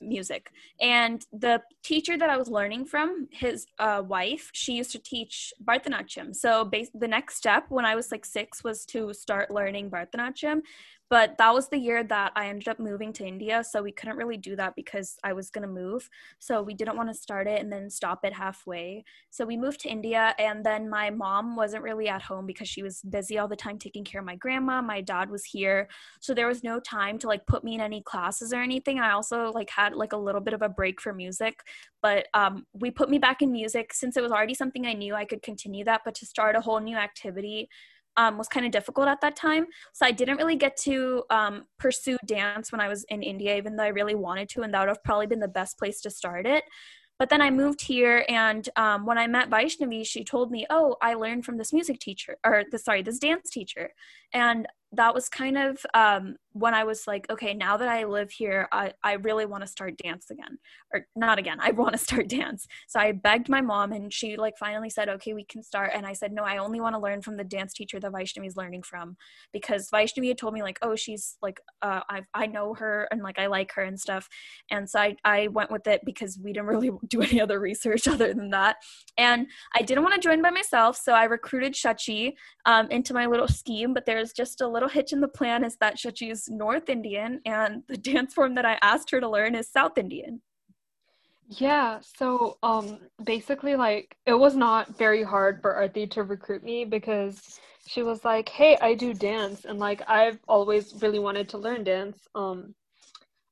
music. 0.00 0.50
And 0.80 1.24
the 1.32 1.62
teacher 1.82 2.16
that 2.16 2.30
I 2.30 2.36
was 2.36 2.48
learning 2.48 2.86
from, 2.86 3.28
his 3.32 3.66
uh, 3.78 4.02
wife, 4.06 4.50
she 4.52 4.72
used 4.74 4.92
to 4.92 4.98
teach 4.98 5.52
Bharatanatyam. 5.64 6.34
So 6.34 6.64
bas- 6.64 6.90
the 6.94 7.08
next 7.08 7.36
step 7.36 7.64
when 7.68 7.84
I 7.84 7.94
was 7.94 8.12
like 8.12 8.24
six 8.24 8.62
was 8.62 8.84
to 8.86 9.12
start 9.12 9.50
learning 9.50 9.90
Bharatanatyam, 9.90 10.60
but 11.10 11.38
that 11.38 11.54
was 11.54 11.68
the 11.68 11.78
year 11.78 12.04
that 12.04 12.32
I 12.36 12.48
ended 12.48 12.68
up 12.68 12.78
moving 12.78 13.12
to 13.14 13.26
India. 13.26 13.64
So 13.64 13.82
we 13.82 13.92
couldn't 13.92 14.18
really 14.18 14.36
do 14.36 14.56
that 14.56 14.74
because 14.76 15.16
I 15.24 15.32
was 15.32 15.48
going 15.50 15.62
to 15.62 15.68
move. 15.68 16.08
So 16.38 16.62
we 16.62 16.74
didn't 16.74 16.96
want 16.96 17.08
to 17.08 17.14
start 17.14 17.46
it 17.46 17.60
and 17.60 17.72
then 17.72 17.88
stop 17.88 18.24
it 18.24 18.34
halfway. 18.34 19.04
So 19.30 19.46
we 19.46 19.56
moved 19.56 19.80
to 19.80 19.88
India. 19.88 20.34
And 20.38 20.64
then 20.64 20.90
my 20.90 21.08
mom 21.08 21.56
wasn't 21.56 21.82
really 21.82 22.08
at 22.08 22.22
home 22.22 22.44
because 22.44 22.68
she 22.68 22.82
was 22.82 23.00
busy 23.02 23.38
all 23.38 23.48
the 23.48 23.56
time 23.56 23.78
taking 23.78 24.04
care 24.04 24.20
of 24.20 24.26
my 24.26 24.36
grandma. 24.36 24.82
My 24.82 25.00
dad 25.00 25.30
was 25.30 25.44
here. 25.44 25.88
So 26.20 26.34
there 26.34 26.46
was 26.46 26.62
no 26.62 26.78
time 26.78 27.18
to 27.20 27.26
like 27.26 27.46
put 27.46 27.64
me 27.64 27.74
in 27.74 27.80
any 27.80 28.02
classes 28.02 28.52
or 28.52 28.60
anything. 28.60 29.00
I 29.00 29.12
also 29.12 29.50
like 29.52 29.70
had 29.70 29.94
like 29.94 30.12
a 30.12 30.18
little 30.18 30.42
bit 30.42 30.54
of 30.54 30.62
a 30.62 30.68
break 30.68 31.00
for 31.00 31.14
music. 31.14 31.60
But 32.02 32.26
um, 32.34 32.66
we 32.74 32.90
put 32.90 33.08
me 33.08 33.18
back 33.18 33.40
in 33.40 33.50
music 33.50 33.94
since 33.94 34.16
it 34.16 34.22
was 34.22 34.30
already 34.30 34.54
something 34.54 34.86
I 34.86 34.92
knew 34.92 35.14
I 35.14 35.24
could 35.24 35.42
continue 35.42 35.84
that. 35.84 36.02
But 36.04 36.16
to 36.16 36.26
start 36.26 36.54
a 36.54 36.60
whole 36.60 36.80
new 36.80 36.96
activity, 36.96 37.68
um, 38.18 38.36
was 38.36 38.48
kind 38.48 38.66
of 38.66 38.72
difficult 38.72 39.08
at 39.08 39.22
that 39.22 39.36
time. 39.36 39.66
So 39.94 40.04
I 40.04 40.10
didn't 40.10 40.36
really 40.36 40.56
get 40.56 40.76
to 40.78 41.22
um, 41.30 41.64
pursue 41.78 42.18
dance 42.26 42.70
when 42.70 42.80
I 42.80 42.88
was 42.88 43.04
in 43.04 43.22
India, 43.22 43.56
even 43.56 43.76
though 43.76 43.84
I 43.84 43.88
really 43.88 44.16
wanted 44.16 44.50
to, 44.50 44.62
and 44.62 44.74
that 44.74 44.80
would 44.80 44.88
have 44.88 45.04
probably 45.04 45.28
been 45.28 45.40
the 45.40 45.48
best 45.48 45.78
place 45.78 46.00
to 46.02 46.10
start 46.10 46.44
it. 46.44 46.64
But 47.18 47.30
then 47.30 47.40
I 47.40 47.50
moved 47.50 47.82
here, 47.82 48.24
and 48.28 48.68
um, 48.76 49.04
when 49.04 49.18
I 49.18 49.26
met 49.26 49.50
Vaishnavi, 49.50 50.06
she 50.06 50.22
told 50.22 50.52
me, 50.52 50.66
"Oh, 50.70 50.96
I 51.02 51.14
learned 51.14 51.44
from 51.44 51.56
this 51.58 51.72
music 51.72 51.98
teacher, 51.98 52.36
or 52.44 52.62
the 52.70 52.78
sorry, 52.78 53.02
this 53.02 53.18
dance 53.18 53.50
teacher," 53.50 53.90
and 54.32 54.68
that 54.92 55.14
was 55.14 55.28
kind 55.28 55.58
of 55.58 55.78
um, 55.94 56.36
when 56.58 56.74
I 56.74 56.84
was 56.84 57.06
like, 57.06 57.26
okay, 57.30 57.54
now 57.54 57.76
that 57.76 57.88
I 57.88 58.04
live 58.04 58.30
here, 58.30 58.68
I, 58.72 58.92
I 59.04 59.14
really 59.14 59.46
want 59.46 59.62
to 59.62 59.66
start 59.68 59.96
dance 59.96 60.30
again. 60.30 60.58
Or 60.92 61.06
not 61.14 61.38
again, 61.38 61.58
I 61.62 61.70
want 61.70 61.92
to 61.92 61.98
start 61.98 62.28
dance. 62.28 62.66
So 62.88 62.98
I 62.98 63.12
begged 63.12 63.48
my 63.48 63.60
mom 63.60 63.92
and 63.92 64.12
she 64.12 64.36
like 64.36 64.58
finally 64.58 64.90
said, 64.90 65.08
okay, 65.08 65.34
we 65.34 65.44
can 65.44 65.62
start. 65.62 65.92
And 65.94 66.06
I 66.06 66.12
said, 66.12 66.32
no, 66.32 66.42
I 66.42 66.58
only 66.58 66.80
want 66.80 66.94
to 66.94 67.00
learn 67.00 67.22
from 67.22 67.36
the 67.36 67.44
dance 67.44 67.72
teacher 67.72 68.00
that 68.00 68.12
Vaishnavi 68.12 68.46
is 68.46 68.56
learning 68.56 68.82
from 68.82 69.16
because 69.52 69.88
Vaishnavi 69.90 70.28
had 70.28 70.38
told 70.38 70.54
me 70.54 70.62
like, 70.62 70.78
oh, 70.82 70.96
she's 70.96 71.36
like, 71.42 71.60
uh, 71.82 72.00
I, 72.08 72.22
I 72.34 72.46
know 72.46 72.74
her 72.74 73.08
and 73.10 73.22
like 73.22 73.38
I 73.38 73.46
like 73.46 73.72
her 73.72 73.82
and 73.82 73.98
stuff. 73.98 74.28
And 74.70 74.88
so 74.88 74.98
I, 74.98 75.16
I 75.24 75.48
went 75.48 75.70
with 75.70 75.86
it 75.86 76.00
because 76.04 76.38
we 76.42 76.52
didn't 76.52 76.66
really 76.68 76.90
do 77.08 77.22
any 77.22 77.40
other 77.40 77.60
research 77.60 78.08
other 78.08 78.34
than 78.34 78.50
that. 78.50 78.76
And 79.16 79.46
I 79.74 79.82
didn't 79.82 80.02
want 80.02 80.14
to 80.14 80.20
join 80.20 80.42
by 80.42 80.50
myself. 80.50 80.96
So 80.96 81.12
I 81.12 81.24
recruited 81.24 81.74
Shachi 81.74 82.34
um, 82.66 82.90
into 82.90 83.14
my 83.14 83.26
little 83.26 83.48
scheme, 83.48 83.94
but 83.94 84.06
there's 84.06 84.32
just 84.32 84.60
a 84.60 84.68
little 84.68 84.88
hitch 84.88 85.12
in 85.12 85.20
the 85.20 85.28
plan 85.28 85.64
is 85.64 85.76
that 85.76 85.96
Shachi 85.96 86.30
is 86.30 86.47
North 86.50 86.88
Indian, 86.88 87.40
and 87.44 87.82
the 87.88 87.96
dance 88.10 88.34
form 88.34 88.54
that 88.56 88.64
I 88.66 88.78
asked 88.82 89.10
her 89.10 89.20
to 89.20 89.28
learn 89.28 89.54
is 89.54 89.70
South 89.70 89.98
Indian. 89.98 90.42
Yeah, 91.50 92.00
so 92.02 92.58
um 92.62 92.98
basically 93.24 93.74
like 93.74 94.16
it 94.26 94.34
was 94.34 94.54
not 94.54 94.98
very 94.98 95.22
hard 95.22 95.62
for 95.62 95.74
Arti 95.74 96.06
to 96.08 96.22
recruit 96.22 96.62
me 96.62 96.84
because 96.84 97.58
she 97.86 98.02
was 98.02 98.22
like, 98.22 98.50
"Hey, 98.50 98.76
I 98.82 98.94
do 98.94 99.14
dance 99.14 99.64
and 99.64 99.78
like 99.78 100.02
I've 100.08 100.38
always 100.46 100.94
really 101.00 101.18
wanted 101.18 101.48
to 101.50 101.58
learn 101.58 101.84
dance." 101.84 102.18
Um 102.34 102.74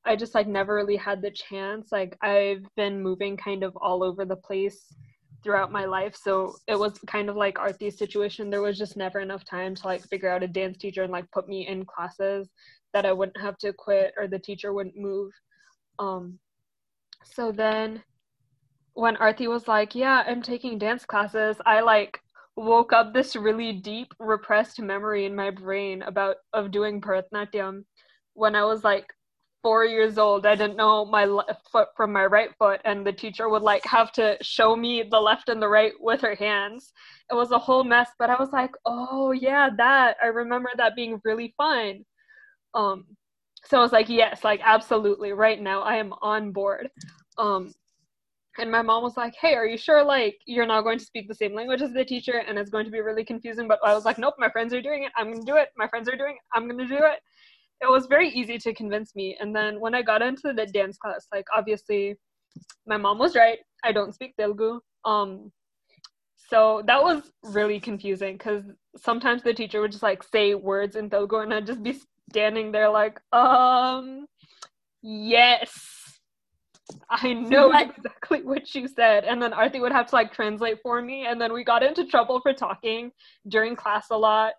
I 0.04 0.14
just 0.14 0.34
like 0.34 0.46
never 0.46 0.75
really 0.75 0.96
had 0.96 1.22
the 1.22 1.31
chance. 1.31 1.90
Like 1.90 2.16
I've 2.22 2.64
been 2.76 3.02
moving 3.02 3.37
kind 3.37 3.62
of 3.64 3.76
all 3.76 4.04
over 4.04 4.25
the 4.26 4.37
place 4.37 4.94
throughout 5.42 5.72
my 5.72 5.84
life. 5.84 6.16
So 6.16 6.56
it 6.66 6.78
was 6.78 6.99
kind 7.06 7.31
of 7.31 7.37
like 7.37 7.58
Arti's 7.58 7.99
situation. 7.99 8.50
There 8.50 8.62
was 8.62 8.76
just 8.78 8.96
never 8.96 9.20
enough 9.20 9.44
time 9.44 9.75
to 9.75 9.87
like 9.87 10.02
figure 10.02 10.28
out 10.28 10.42
a 10.42 10.49
dance 10.49 10.76
teacher 10.76 11.02
and 11.02 11.12
like 11.12 11.31
put 11.31 11.49
me 11.49 11.66
in 11.66 11.84
classes 11.84 12.49
that 12.96 13.04
I 13.04 13.12
wouldn't 13.12 13.38
have 13.38 13.58
to 13.58 13.75
quit 13.75 14.14
or 14.16 14.26
the 14.26 14.38
teacher 14.38 14.72
wouldn't 14.72 14.96
move. 14.96 15.31
Um, 15.98 16.38
so 17.22 17.52
then 17.52 18.02
when 18.94 19.19
Arti 19.19 19.48
was 19.48 19.69
like, 19.69 19.94
Yeah, 19.94 20.25
I'm 20.26 20.40
taking 20.40 20.78
dance 20.78 21.04
classes, 21.04 21.58
I 21.66 21.82
like 21.82 22.19
woke 22.56 22.94
up 22.94 23.12
this 23.12 23.37
really 23.37 23.75
deep 23.75 24.14
repressed 24.19 24.81
memory 24.81 25.26
in 25.26 25.37
my 25.37 25.50
brain 25.50 26.00
about 26.04 26.37
of 26.54 26.70
doing 26.70 27.02
Bharatanatyam 27.02 27.84
when 28.32 28.54
I 28.54 28.64
was 28.64 28.82
like 28.82 29.06
four 29.62 29.84
years 29.84 30.16
old, 30.16 30.46
I 30.46 30.54
didn't 30.54 30.76
know 30.76 31.04
my 31.04 31.25
left 31.25 31.69
foot 31.72 31.88
from 31.96 32.12
my 32.12 32.25
right 32.25 32.50
foot, 32.56 32.81
and 32.84 33.04
the 33.04 33.12
teacher 33.12 33.49
would 33.49 33.62
like 33.62 33.84
have 33.84 34.12
to 34.12 34.38
show 34.40 34.76
me 34.76 35.02
the 35.02 35.20
left 35.20 35.49
and 35.49 35.60
the 35.60 35.69
right 35.69 35.92
with 35.99 36.20
her 36.20 36.37
hands. 36.37 36.92
It 37.31 37.34
was 37.34 37.50
a 37.50 37.58
whole 37.58 37.82
mess, 37.82 38.08
but 38.19 38.31
I 38.31 38.37
was 38.38 38.50
like, 38.52 38.70
oh 38.87 39.32
yeah, 39.32 39.69
that 39.76 40.19
I 40.22 40.26
remember 40.28 40.70
that 40.76 40.94
being 40.94 41.20
really 41.25 41.52
fun. 41.56 42.04
Um, 42.76 43.05
so 43.64 43.78
I 43.78 43.81
was 43.81 43.93
like, 43.93 44.08
yes, 44.08 44.44
like 44.44 44.61
absolutely, 44.64 45.32
right 45.32 45.61
now 45.61 45.83
I 45.83 45.97
am 45.97 46.12
on 46.23 46.52
board. 46.52 46.88
Um, 47.38 47.73
and 48.59 48.71
my 48.71 48.83
mom 48.83 49.02
was 49.02 49.16
like, 49.16 49.35
hey, 49.40 49.54
are 49.54 49.66
you 49.66 49.76
sure 49.76 50.04
like 50.04 50.37
you're 50.47 50.66
not 50.66 50.83
going 50.83 50.99
to 50.99 51.04
speak 51.04 51.28
the 51.28 51.35
same 51.35 51.54
language 51.54 51.83
as 51.83 51.92
the 51.92 52.04
teacher 52.04 52.38
and 52.47 52.59
it's 52.59 52.71
going 52.71 52.85
to 52.85 52.90
be 52.90 53.00
really 53.00 53.25
confusing? 53.25 53.66
But 53.66 53.80
I 53.85 53.95
was 53.95 54.04
like, 54.04 54.18
nope, 54.18 54.35
my 54.38 54.50
friends 54.50 54.73
are 54.73 54.80
doing 54.80 55.02
it. 55.02 55.12
I'm 55.16 55.33
gonna 55.33 55.45
do 55.45 55.56
it. 55.56 55.71
My 55.76 55.88
friends 55.88 56.09
are 56.09 56.16
doing 56.16 56.37
it. 56.37 56.45
I'm 56.54 56.68
gonna 56.68 56.87
do 56.87 56.97
it 56.97 57.18
it 57.83 57.90
was 57.90 58.06
very 58.06 58.30
easy 58.30 58.59
to 58.59 58.75
convince 58.75 59.14
me. 59.14 59.37
And 59.38 59.54
then 59.54 59.80
when 59.80 59.95
I 59.95 60.02
got 60.02 60.23
into 60.23 60.52
the 60.52 60.66
dance 60.66 60.97
class, 60.97 61.26
like 61.33 61.45
obviously 61.54 62.16
my 62.87 62.97
mom 62.97 63.18
was 63.18 63.37
right. 63.37 63.59
I 63.85 63.92
don't 63.92 64.14
speak 64.14 64.35
Telugu. 64.37 64.80
Um 65.04 65.52
so 66.49 66.83
that 66.87 67.02
was 67.02 67.33
really 67.42 67.80
confusing 67.80 68.37
because 68.37 68.62
sometimes 68.97 69.42
the 69.42 69.52
teacher 69.52 69.80
would 69.80 69.90
just 69.90 70.02
like 70.02 70.23
say 70.23 70.54
words 70.54 70.97
in 70.97 71.11
Telugu 71.11 71.38
and 71.38 71.52
I'd 71.52 71.66
just 71.66 71.83
be 71.83 72.00
standing 72.30 72.73
there 72.73 72.88
like, 72.90 73.21
um 73.33 74.26
yes. 75.02 76.18
I 77.11 77.33
know 77.33 77.73
exactly 77.76 78.42
what 78.42 78.75
you 78.75 78.88
said. 78.88 79.25
And 79.25 79.40
then 79.42 79.52
Arti 79.52 79.80
would 79.80 79.92
have 79.92 80.06
to 80.09 80.14
like 80.14 80.33
translate 80.33 80.78
for 80.83 81.02
me. 81.02 81.26
And 81.26 81.40
then 81.40 81.52
we 81.52 81.64
got 81.64 81.83
into 81.83 82.06
trouble 82.06 82.40
for 82.40 82.52
talking 82.52 83.11
during 83.49 83.76
class 83.76 84.06
a 84.11 84.16
lot. 84.16 84.54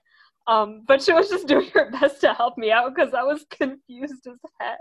Um, 0.48 0.84
but 0.88 1.04
she 1.04 1.12
was 1.12 1.30
just 1.30 1.48
doing 1.48 1.70
her 1.74 1.92
best 1.92 2.22
to 2.22 2.34
help 2.34 2.58
me 2.58 2.72
out 2.72 2.96
because 2.96 3.14
I 3.14 3.24
was 3.24 3.46
confused 3.50 4.28
as 4.28 4.38
heck. 4.60 4.78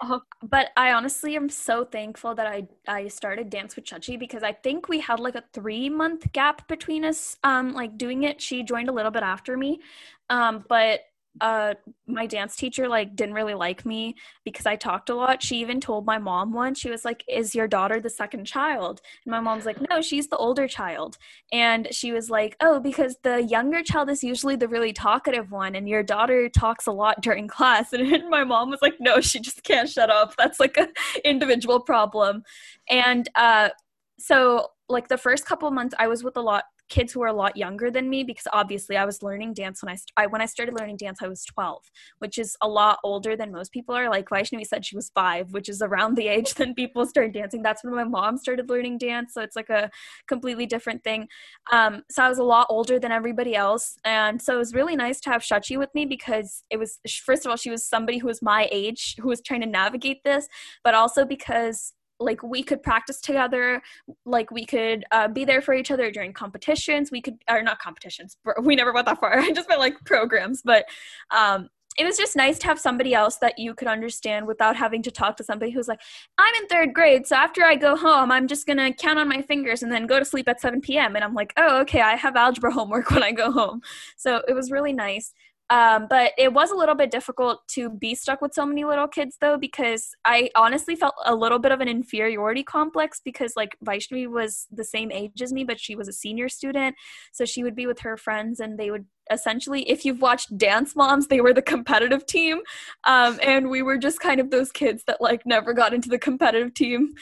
Um, 0.00 0.22
but 0.42 0.68
I 0.76 0.92
honestly 0.92 1.36
am 1.36 1.48
so 1.48 1.84
thankful 1.84 2.34
that 2.34 2.46
I 2.46 2.68
I 2.86 3.08
started 3.08 3.50
dance 3.50 3.76
with 3.76 3.84
Shachi 3.84 4.18
because 4.18 4.42
I 4.42 4.52
think 4.52 4.88
we 4.88 5.00
had 5.00 5.20
like 5.20 5.36
a 5.36 5.44
three 5.52 5.88
month 5.88 6.30
gap 6.32 6.66
between 6.68 7.04
us 7.04 7.36
um 7.44 7.72
like 7.72 7.96
doing 7.96 8.24
it. 8.24 8.40
She 8.40 8.62
joined 8.62 8.88
a 8.88 8.92
little 8.92 9.12
bit 9.12 9.22
after 9.22 9.56
me, 9.56 9.80
um 10.28 10.64
but 10.68 11.00
uh 11.40 11.74
my 12.06 12.26
dance 12.26 12.56
teacher 12.56 12.88
like 12.88 13.16
didn't 13.16 13.34
really 13.34 13.54
like 13.54 13.84
me 13.84 14.14
because 14.44 14.66
I 14.66 14.76
talked 14.76 15.10
a 15.10 15.14
lot. 15.14 15.42
She 15.42 15.56
even 15.56 15.80
told 15.80 16.06
my 16.06 16.18
mom 16.18 16.52
once, 16.52 16.78
she 16.78 16.90
was 16.90 17.04
like, 17.04 17.24
Is 17.28 17.54
your 17.54 17.68
daughter 17.68 18.00
the 18.00 18.10
second 18.10 18.44
child? 18.44 19.00
And 19.24 19.30
my 19.30 19.40
mom's 19.40 19.66
like, 19.66 19.78
No, 19.90 20.00
she's 20.00 20.28
the 20.28 20.36
older 20.36 20.68
child. 20.68 21.18
And 21.52 21.88
she 21.92 22.12
was 22.12 22.30
like, 22.30 22.56
Oh, 22.60 22.80
because 22.80 23.16
the 23.22 23.42
younger 23.42 23.82
child 23.82 24.10
is 24.10 24.22
usually 24.22 24.56
the 24.56 24.68
really 24.68 24.92
talkative 24.92 25.50
one, 25.50 25.74
and 25.74 25.88
your 25.88 26.02
daughter 26.02 26.48
talks 26.48 26.86
a 26.86 26.92
lot 26.92 27.20
during 27.20 27.48
class. 27.56 27.92
And 27.92 28.28
my 28.30 28.44
mom 28.44 28.70
was 28.70 28.80
like, 28.82 28.94
No, 29.00 29.20
she 29.20 29.40
just 29.40 29.62
can't 29.62 29.88
shut 29.88 30.10
up. 30.10 30.34
That's 30.36 30.60
like 30.60 30.76
a 30.76 30.88
individual 31.24 31.80
problem. 31.80 32.42
And 32.88 33.28
uh 33.34 33.70
so 34.18 34.68
like 34.88 35.08
the 35.08 35.18
first 35.18 35.44
couple 35.46 35.70
months 35.70 35.94
I 35.98 36.08
was 36.08 36.22
with 36.22 36.36
a 36.36 36.40
lot 36.40 36.64
kids 36.88 37.12
who 37.12 37.20
were 37.20 37.26
a 37.26 37.32
lot 37.32 37.56
younger 37.56 37.90
than 37.90 38.08
me 38.08 38.22
because 38.22 38.46
obviously 38.52 38.96
I 38.96 39.04
was 39.04 39.22
learning 39.22 39.54
dance 39.54 39.82
when 39.82 39.90
I, 39.90 39.96
st- 39.96 40.12
I 40.16 40.26
when 40.26 40.40
I 40.40 40.46
started 40.46 40.74
learning 40.78 40.96
dance 40.96 41.18
I 41.22 41.28
was 41.28 41.44
12, 41.44 41.82
which 42.18 42.38
is 42.38 42.56
a 42.60 42.68
lot 42.68 42.98
older 43.02 43.36
than 43.36 43.52
most 43.52 43.72
people 43.72 43.94
are. 43.94 44.08
Like 44.08 44.28
Vaishnavi 44.28 44.66
said 44.66 44.84
she 44.84 44.96
was 44.96 45.10
5, 45.14 45.52
which 45.52 45.68
is 45.68 45.82
around 45.82 46.16
the 46.16 46.28
age 46.28 46.54
then 46.54 46.74
people 46.74 47.06
start 47.06 47.32
dancing. 47.32 47.62
That's 47.62 47.82
when 47.84 47.94
my 47.94 48.04
mom 48.04 48.38
started 48.38 48.68
learning 48.68 48.98
dance, 48.98 49.34
so 49.34 49.42
it's 49.42 49.56
like 49.56 49.70
a 49.70 49.90
completely 50.26 50.66
different 50.66 51.02
thing. 51.02 51.28
Um, 51.72 52.02
so 52.10 52.22
I 52.22 52.28
was 52.28 52.38
a 52.38 52.44
lot 52.44 52.66
older 52.70 52.98
than 52.98 53.12
everybody 53.12 53.54
else, 53.54 53.98
and 54.04 54.40
so 54.40 54.54
it 54.54 54.58
was 54.58 54.74
really 54.74 54.96
nice 54.96 55.20
to 55.20 55.30
have 55.30 55.42
Shachi 55.42 55.78
with 55.78 55.94
me 55.94 56.06
because 56.06 56.64
it 56.70 56.78
was 56.78 56.98
first 57.24 57.44
of 57.44 57.50
all 57.50 57.56
she 57.56 57.70
was 57.70 57.84
somebody 57.84 58.18
who 58.18 58.26
was 58.26 58.42
my 58.42 58.68
age 58.70 59.16
who 59.20 59.28
was 59.28 59.40
trying 59.40 59.60
to 59.60 59.66
navigate 59.66 60.22
this, 60.24 60.48
but 60.84 60.94
also 60.94 61.24
because 61.24 61.92
like 62.18 62.42
we 62.42 62.62
could 62.62 62.82
practice 62.82 63.20
together 63.20 63.82
like 64.24 64.50
we 64.50 64.64
could 64.64 65.04
uh, 65.12 65.28
be 65.28 65.44
there 65.44 65.60
for 65.60 65.74
each 65.74 65.90
other 65.90 66.10
during 66.10 66.32
competitions 66.32 67.10
we 67.10 67.20
could 67.20 67.38
or 67.48 67.62
not 67.62 67.78
competitions 67.78 68.36
we 68.62 68.76
never 68.76 68.92
went 68.92 69.06
that 69.06 69.20
far 69.20 69.38
i 69.38 69.50
just 69.52 69.68
meant 69.68 69.80
like 69.80 69.94
programs 70.04 70.62
but 70.62 70.84
um 71.30 71.68
it 71.98 72.04
was 72.04 72.16
just 72.16 72.36
nice 72.36 72.58
to 72.58 72.66
have 72.66 72.78
somebody 72.78 73.14
else 73.14 73.36
that 73.36 73.58
you 73.58 73.74
could 73.74 73.88
understand 73.88 74.46
without 74.46 74.76
having 74.76 75.02
to 75.02 75.10
talk 75.10 75.36
to 75.36 75.44
somebody 75.44 75.70
who's 75.70 75.88
like, 75.88 76.00
I'm 76.36 76.54
in 76.56 76.68
third 76.68 76.92
grade, 76.92 77.26
so 77.26 77.36
after 77.36 77.64
I 77.64 77.74
go 77.74 77.96
home, 77.96 78.30
I'm 78.30 78.46
just 78.46 78.66
gonna 78.66 78.92
count 78.92 79.18
on 79.18 79.28
my 79.28 79.40
fingers 79.42 79.82
and 79.82 79.90
then 79.90 80.06
go 80.06 80.18
to 80.18 80.24
sleep 80.24 80.48
at 80.48 80.60
7 80.60 80.80
p.m. 80.80 81.16
And 81.16 81.24
I'm 81.24 81.34
like, 81.34 81.52
oh, 81.56 81.80
okay, 81.80 82.02
I 82.02 82.16
have 82.16 82.36
algebra 82.36 82.70
homework 82.72 83.10
when 83.10 83.22
I 83.22 83.32
go 83.32 83.50
home. 83.50 83.80
So 84.16 84.42
it 84.46 84.52
was 84.52 84.70
really 84.70 84.92
nice. 84.92 85.32
Um, 85.70 86.06
but 86.08 86.32
it 86.38 86.52
was 86.52 86.70
a 86.70 86.76
little 86.76 86.94
bit 86.94 87.10
difficult 87.10 87.66
to 87.68 87.90
be 87.90 88.14
stuck 88.14 88.40
with 88.40 88.54
so 88.54 88.64
many 88.64 88.84
little 88.84 89.08
kids 89.08 89.36
though 89.40 89.58
because 89.58 90.10
i 90.24 90.48
honestly 90.54 90.94
felt 90.94 91.14
a 91.24 91.34
little 91.34 91.58
bit 91.58 91.72
of 91.72 91.80
an 91.80 91.88
inferiority 91.88 92.62
complex 92.62 93.20
because 93.24 93.54
like 93.56 93.76
vaishnavi 93.84 94.28
was 94.28 94.68
the 94.70 94.84
same 94.84 95.10
age 95.10 95.42
as 95.42 95.52
me 95.52 95.64
but 95.64 95.80
she 95.80 95.96
was 95.96 96.08
a 96.08 96.12
senior 96.12 96.48
student. 96.48 96.94
So 97.32 97.44
she 97.44 97.62
would 97.62 97.74
be 97.74 97.86
with 97.86 98.00
her 98.00 98.16
friends 98.16 98.60
and 98.60 98.78
they 98.78 98.90
would 98.90 99.06
essentially 99.30 99.88
if 99.90 100.04
you've 100.04 100.22
watched 100.22 100.56
dance 100.56 100.94
moms 100.94 101.26
they 101.26 101.40
were 101.40 101.52
the 101.52 101.62
competitive 101.62 102.26
team. 102.26 102.60
Um, 103.04 103.40
and 103.42 103.68
we 103.68 103.82
were 103.82 103.98
just 103.98 104.20
kind 104.20 104.40
of 104.40 104.50
those 104.50 104.70
kids 104.70 105.02
that 105.06 105.20
like 105.20 105.42
never 105.46 105.72
got 105.72 105.92
into 105.92 106.08
the 106.08 106.18
competitive 106.18 106.74
team 106.74 107.14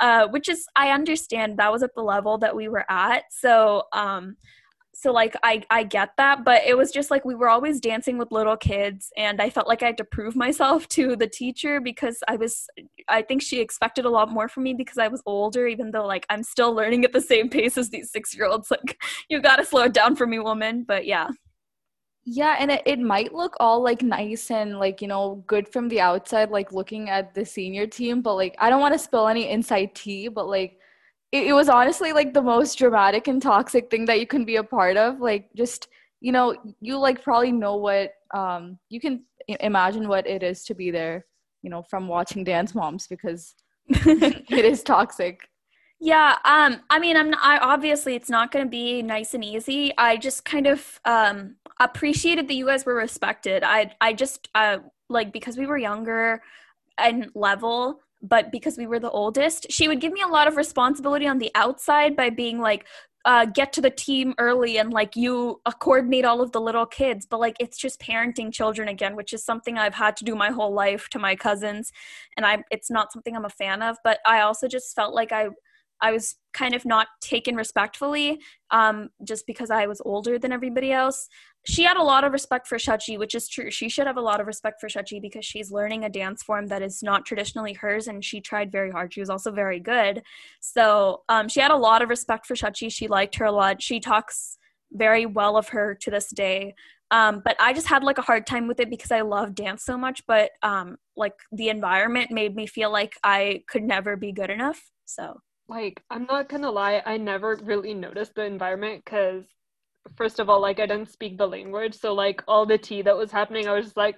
uh, 0.00 0.26
which 0.28 0.48
is 0.48 0.66
i 0.76 0.90
understand 0.90 1.58
that 1.58 1.70
was 1.70 1.82
at 1.82 1.94
the 1.94 2.02
level 2.02 2.38
that 2.38 2.56
we 2.56 2.68
were 2.68 2.84
at. 2.90 3.24
So 3.30 3.84
um, 3.92 4.36
so 5.02 5.10
like 5.10 5.34
I 5.42 5.64
I 5.68 5.82
get 5.82 6.10
that, 6.16 6.44
but 6.44 6.62
it 6.64 6.76
was 6.76 6.92
just 6.92 7.10
like 7.10 7.24
we 7.24 7.34
were 7.34 7.48
always 7.48 7.80
dancing 7.80 8.18
with 8.18 8.30
little 8.30 8.56
kids 8.56 9.10
and 9.16 9.42
I 9.42 9.50
felt 9.50 9.66
like 9.66 9.82
I 9.82 9.86
had 9.86 9.98
to 9.98 10.04
prove 10.04 10.36
myself 10.36 10.86
to 10.96 11.16
the 11.16 11.26
teacher 11.26 11.80
because 11.80 12.22
I 12.28 12.36
was 12.36 12.68
I 13.08 13.22
think 13.22 13.42
she 13.42 13.60
expected 13.60 14.04
a 14.04 14.10
lot 14.10 14.30
more 14.30 14.48
from 14.48 14.62
me 14.62 14.74
because 14.74 14.98
I 14.98 15.08
was 15.08 15.20
older 15.26 15.66
even 15.66 15.90
though 15.90 16.06
like 16.06 16.24
I'm 16.30 16.44
still 16.44 16.72
learning 16.72 17.04
at 17.04 17.12
the 17.12 17.20
same 17.20 17.48
pace 17.48 17.76
as 17.76 17.90
these 17.90 18.12
6-year-olds 18.12 18.70
like 18.70 19.02
you 19.28 19.40
got 19.42 19.56
to 19.56 19.64
slow 19.64 19.82
it 19.82 19.92
down 19.92 20.14
for 20.14 20.26
me 20.26 20.38
woman, 20.38 20.84
but 20.84 21.04
yeah. 21.04 21.28
Yeah, 22.24 22.54
and 22.60 22.70
it, 22.70 22.82
it 22.86 23.00
might 23.00 23.34
look 23.34 23.56
all 23.58 23.82
like 23.82 24.02
nice 24.02 24.52
and 24.52 24.78
like, 24.78 25.02
you 25.02 25.08
know, 25.08 25.42
good 25.48 25.68
from 25.68 25.88
the 25.88 26.00
outside, 26.00 26.50
like 26.50 26.70
looking 26.72 27.10
at 27.10 27.34
the 27.34 27.44
senior 27.44 27.88
team, 27.88 28.22
but 28.22 28.36
like 28.36 28.54
I 28.60 28.70
don't 28.70 28.80
want 28.80 28.94
to 28.94 28.98
spill 29.00 29.26
any 29.26 29.48
inside 29.48 29.96
tea, 29.96 30.28
but 30.28 30.46
like 30.46 30.78
it, 31.32 31.48
it 31.48 31.52
was 31.52 31.68
honestly 31.68 32.12
like 32.12 32.32
the 32.32 32.42
most 32.42 32.78
dramatic 32.78 33.26
and 33.26 33.42
toxic 33.42 33.90
thing 33.90 34.04
that 34.04 34.20
you 34.20 34.26
can 34.26 34.44
be 34.44 34.56
a 34.56 34.64
part 34.64 34.96
of 34.96 35.18
like 35.20 35.48
just 35.56 35.88
you 36.20 36.30
know 36.30 36.54
you 36.80 36.98
like 36.98 37.22
probably 37.22 37.50
know 37.50 37.76
what 37.76 38.12
um 38.34 38.78
you 38.90 39.00
can 39.00 39.24
imagine 39.60 40.06
what 40.06 40.26
it 40.26 40.42
is 40.42 40.64
to 40.64 40.74
be 40.74 40.90
there 40.90 41.26
you 41.62 41.70
know 41.70 41.82
from 41.82 42.06
watching 42.06 42.44
dance 42.44 42.74
moms 42.74 43.06
because 43.06 43.54
it 43.88 44.64
is 44.64 44.82
toxic. 44.82 45.48
Yeah 46.00 46.36
um 46.44 46.80
i 46.90 46.98
mean 46.98 47.16
i'm 47.16 47.30
not, 47.30 47.40
I, 47.42 47.58
obviously 47.58 48.14
it's 48.14 48.30
not 48.30 48.50
going 48.52 48.64
to 48.64 48.70
be 48.70 49.02
nice 49.02 49.34
and 49.34 49.44
easy. 49.44 49.92
I 49.96 50.16
just 50.16 50.44
kind 50.44 50.66
of 50.66 51.00
um 51.04 51.56
appreciated 51.80 52.48
that 52.48 52.54
you 52.54 52.66
guys 52.66 52.84
were 52.84 52.94
respected. 52.94 53.62
I 53.64 53.92
i 54.00 54.12
just 54.12 54.48
uh 54.54 54.78
like 55.08 55.32
because 55.32 55.56
we 55.56 55.66
were 55.66 55.78
younger 55.78 56.42
and 56.98 57.30
level 57.34 58.00
but 58.22 58.52
because 58.52 58.78
we 58.78 58.86
were 58.86 59.00
the 59.00 59.10
oldest, 59.10 59.66
she 59.70 59.88
would 59.88 60.00
give 60.00 60.12
me 60.12 60.22
a 60.22 60.28
lot 60.28 60.48
of 60.48 60.56
responsibility 60.56 61.26
on 61.26 61.38
the 61.38 61.50
outside 61.54 62.16
by 62.16 62.30
being 62.30 62.60
like, 62.60 62.86
uh, 63.24 63.44
get 63.44 63.72
to 63.72 63.80
the 63.80 63.90
team 63.90 64.34
early 64.38 64.78
and 64.78 64.92
like 64.92 65.14
you 65.14 65.60
uh, 65.64 65.70
coordinate 65.70 66.24
all 66.24 66.40
of 66.40 66.50
the 66.52 66.60
little 66.60 66.86
kids. 66.86 67.26
But 67.26 67.40
like 67.40 67.56
it's 67.60 67.78
just 67.78 68.00
parenting 68.00 68.52
children 68.52 68.88
again 68.88 69.14
which 69.14 69.32
is 69.32 69.44
something 69.44 69.78
i've 69.78 69.94
had 69.94 70.16
to 70.16 70.24
do 70.24 70.34
my 70.34 70.50
whole 70.50 70.72
life 70.72 71.08
to 71.10 71.18
my 71.18 71.36
cousins. 71.36 71.92
And 72.36 72.44
i 72.44 72.64
it's 72.70 72.90
not 72.90 73.12
something 73.12 73.36
i'm 73.36 73.44
a 73.44 73.50
fan 73.50 73.82
of 73.82 73.96
but 74.02 74.18
i 74.26 74.40
also 74.40 74.66
just 74.66 74.94
felt 74.96 75.14
like 75.14 75.30
i 75.30 75.48
I 76.02 76.12
was 76.12 76.36
kind 76.52 76.74
of 76.74 76.84
not 76.84 77.06
taken 77.20 77.56
respectfully 77.56 78.40
um, 78.70 79.08
just 79.24 79.46
because 79.46 79.70
I 79.70 79.86
was 79.86 80.02
older 80.04 80.38
than 80.38 80.52
everybody 80.52 80.92
else. 80.92 81.28
She 81.64 81.84
had 81.84 81.96
a 81.96 82.02
lot 82.02 82.24
of 82.24 82.32
respect 82.32 82.66
for 82.66 82.76
Shachi, 82.76 83.16
which 83.16 83.36
is 83.36 83.48
true. 83.48 83.70
She 83.70 83.88
should 83.88 84.08
have 84.08 84.16
a 84.16 84.22
lot 84.22 84.40
of 84.40 84.48
respect 84.48 84.80
for 84.80 84.88
Shachi 84.88 85.22
because 85.22 85.44
she's 85.44 85.70
learning 85.70 86.04
a 86.04 86.10
dance 86.10 86.42
form 86.42 86.66
that 86.66 86.82
is 86.82 87.02
not 87.02 87.24
traditionally 87.24 87.72
hers 87.72 88.08
and 88.08 88.24
she 88.24 88.40
tried 88.40 88.72
very 88.72 88.90
hard. 88.90 89.14
She 89.14 89.20
was 89.20 89.30
also 89.30 89.52
very 89.52 89.78
good. 89.78 90.22
So 90.60 91.22
um, 91.28 91.48
she 91.48 91.60
had 91.60 91.70
a 91.70 91.76
lot 91.76 92.02
of 92.02 92.08
respect 92.08 92.46
for 92.46 92.54
Shachi. 92.54 92.92
She 92.92 93.06
liked 93.06 93.36
her 93.36 93.44
a 93.44 93.52
lot. 93.52 93.80
She 93.80 94.00
talks 94.00 94.58
very 94.92 95.24
well 95.24 95.56
of 95.56 95.68
her 95.68 95.94
to 96.02 96.10
this 96.10 96.30
day. 96.30 96.74
Um, 97.12 97.42
but 97.44 97.56
I 97.60 97.74
just 97.74 97.86
had 97.86 98.02
like 98.02 98.18
a 98.18 98.22
hard 98.22 98.46
time 98.46 98.66
with 98.66 98.80
it 98.80 98.90
because 98.90 99.12
I 99.12 99.20
love 99.20 99.54
dance 99.54 99.84
so 99.84 99.96
much. 99.96 100.26
But 100.26 100.50
um, 100.62 100.96
like 101.16 101.34
the 101.52 101.68
environment 101.68 102.32
made 102.32 102.56
me 102.56 102.66
feel 102.66 102.90
like 102.90 103.14
I 103.22 103.62
could 103.68 103.84
never 103.84 104.16
be 104.16 104.32
good 104.32 104.50
enough. 104.50 104.90
So 105.04 105.38
like 105.72 106.02
i'm 106.10 106.26
not 106.26 106.48
gonna 106.48 106.70
lie 106.70 107.02
i 107.06 107.16
never 107.16 107.58
really 107.62 107.94
noticed 107.94 108.34
the 108.34 108.44
environment 108.44 109.02
because 109.04 109.44
first 110.16 110.38
of 110.38 110.50
all 110.50 110.60
like 110.60 110.78
i 110.78 110.86
didn't 110.86 111.10
speak 111.10 111.38
the 111.38 111.46
language. 111.46 111.94
So 111.94 112.12
like 112.12 112.42
all 112.46 112.66
the 112.66 112.78
tea 112.78 113.02
that 113.02 113.16
was 113.16 113.30
happening 113.30 113.66
i 113.66 113.72
was 113.72 113.86
just 113.86 113.96
like 113.96 114.16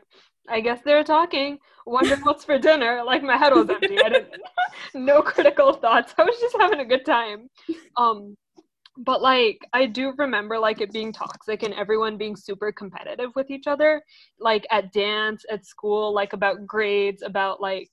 i 0.48 0.60
guess 0.60 0.80
they're 0.84 1.04
talking. 1.04 1.58
Wonder 1.86 2.16
what's 2.22 2.44
for 2.44 2.58
dinner. 2.58 3.02
Like 3.04 3.22
my 3.22 3.36
head 3.36 3.52
was 3.52 3.68
empty. 3.68 3.98
I 3.98 4.08
didn't 4.08 4.34
no 4.94 5.22
critical 5.22 5.74
thoughts. 5.74 6.14
I 6.18 6.24
was 6.24 6.38
just 6.40 6.56
having 6.58 6.80
a 6.80 6.84
good 6.92 7.04
time. 7.06 7.48
Um 7.96 8.36
but 8.96 9.20
like 9.20 9.58
i 9.72 9.86
do 9.86 10.12
remember 10.18 10.56
like 10.56 10.80
it 10.80 10.92
being 10.92 11.12
toxic 11.12 11.64
and 11.64 11.74
everyone 11.74 12.16
being 12.16 12.36
super 12.36 12.70
competitive 12.70 13.30
with 13.34 13.50
each 13.50 13.66
other 13.66 14.00
like 14.38 14.64
at 14.70 14.92
dance 14.92 15.44
at 15.50 15.66
school 15.66 16.14
like 16.14 16.32
about 16.32 16.64
grades 16.64 17.20
about 17.22 17.60
like 17.60 17.90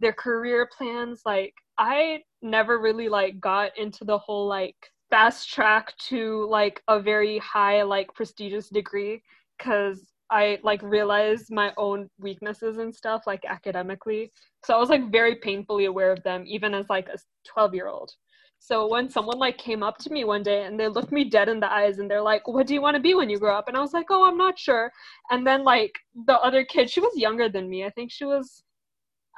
their 0.00 0.12
career 0.12 0.68
plans. 0.76 1.22
Like 1.24 1.54
i 1.78 2.18
never 2.42 2.78
really 2.78 3.08
like 3.08 3.40
got 3.40 3.76
into 3.78 4.04
the 4.04 4.18
whole 4.18 4.46
like 4.46 4.76
fast 5.10 5.50
track 5.50 5.96
to 5.98 6.46
like 6.48 6.82
a 6.88 7.00
very 7.00 7.38
high 7.38 7.82
like 7.82 8.12
prestigious 8.14 8.68
degree 8.68 9.22
because 9.58 10.12
I 10.30 10.58
like 10.62 10.82
realized 10.82 11.50
my 11.50 11.72
own 11.76 12.08
weaknesses 12.18 12.78
and 12.78 12.94
stuff 12.94 13.24
like 13.26 13.44
academically. 13.46 14.32
So 14.64 14.74
I 14.74 14.78
was 14.78 14.88
like 14.88 15.12
very 15.12 15.36
painfully 15.36 15.84
aware 15.84 16.10
of 16.10 16.22
them 16.22 16.44
even 16.46 16.72
as 16.74 16.88
like 16.88 17.08
a 17.08 17.18
12 17.46 17.74
year 17.74 17.88
old. 17.88 18.10
So 18.58 18.88
when 18.88 19.10
someone 19.10 19.38
like 19.38 19.58
came 19.58 19.82
up 19.82 19.98
to 19.98 20.12
me 20.12 20.24
one 20.24 20.42
day 20.42 20.64
and 20.64 20.78
they 20.78 20.88
looked 20.88 21.12
me 21.12 21.24
dead 21.24 21.48
in 21.48 21.60
the 21.60 21.70
eyes 21.70 21.98
and 21.98 22.08
they're 22.10 22.22
like, 22.22 22.46
"What 22.46 22.66
do 22.66 22.74
you 22.74 22.80
want 22.80 22.94
to 22.94 23.02
be 23.02 23.12
when 23.14 23.28
you 23.28 23.38
grow 23.38 23.56
up?" 23.56 23.68
and 23.68 23.76
I 23.76 23.80
was 23.80 23.92
like, 23.92 24.06
"Oh, 24.10 24.24
I'm 24.24 24.38
not 24.38 24.58
sure." 24.58 24.90
And 25.30 25.46
then 25.46 25.64
like 25.64 25.98
the 26.26 26.38
other 26.40 26.64
kid, 26.64 26.88
she 26.88 27.00
was 27.00 27.12
younger 27.16 27.48
than 27.48 27.68
me. 27.68 27.84
I 27.84 27.90
think 27.90 28.10
she 28.12 28.24
was 28.24 28.62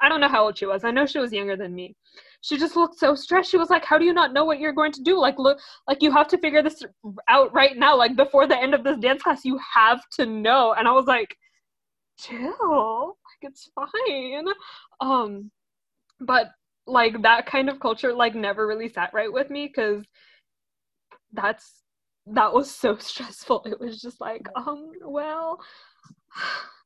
I 0.01 0.09
don't 0.09 0.21
know 0.21 0.27
how 0.29 0.45
old 0.45 0.57
she 0.57 0.65
was. 0.65 0.83
I 0.83 0.91
know 0.91 1.05
she 1.05 1.19
was 1.19 1.33
younger 1.33 1.57
than 1.57 1.73
me 1.75 1.95
she 2.45 2.59
just 2.59 2.75
looked 2.75 2.99
so 2.99 3.15
stressed. 3.15 3.49
She 3.49 3.57
was 3.57 3.71
like 3.71 3.83
how 3.83 3.97
do 3.97 4.05
you 4.05 4.13
not 4.13 4.31
know 4.31 4.45
what 4.45 4.59
you're 4.59 4.71
going 4.71 4.91
to 4.91 5.01
do? 5.01 5.19
Like 5.19 5.39
look 5.39 5.57
like 5.87 6.03
you 6.03 6.11
have 6.11 6.27
to 6.27 6.37
figure 6.37 6.61
this 6.61 6.83
out 7.27 7.51
right 7.53 7.75
now. 7.75 7.97
Like 7.97 8.15
before 8.15 8.45
the 8.45 8.55
end 8.55 8.75
of 8.75 8.83
this 8.83 8.99
dance 8.99 9.23
class 9.23 9.43
you 9.43 9.59
have 9.73 10.01
to 10.17 10.27
know. 10.27 10.73
And 10.77 10.87
i 10.87 10.91
was 10.91 11.07
like 11.07 11.35
chill. 12.19 13.17
Like 13.41 13.51
it's 13.51 13.71
fine. 13.73 14.45
Um 15.01 15.49
but 16.19 16.51
like 16.85 17.19
that 17.23 17.47
kind 17.47 17.67
of 17.67 17.79
culture 17.79 18.13
like 18.13 18.35
never 18.35 18.67
really 18.67 18.89
sat 18.89 19.11
right 19.11 19.33
with 19.33 19.49
me 19.49 19.65
because 19.65 20.05
that's 21.33 21.81
that 22.27 22.53
was 22.53 22.69
so 22.69 22.95
stressful. 22.99 23.63
It 23.65 23.79
was 23.79 23.99
just 23.99 24.21
like 24.21 24.47
um 24.55 24.91
well 25.03 25.59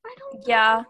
i 0.05 0.15
don't 0.17 0.35
know. 0.35 0.41
yeah 0.47 0.83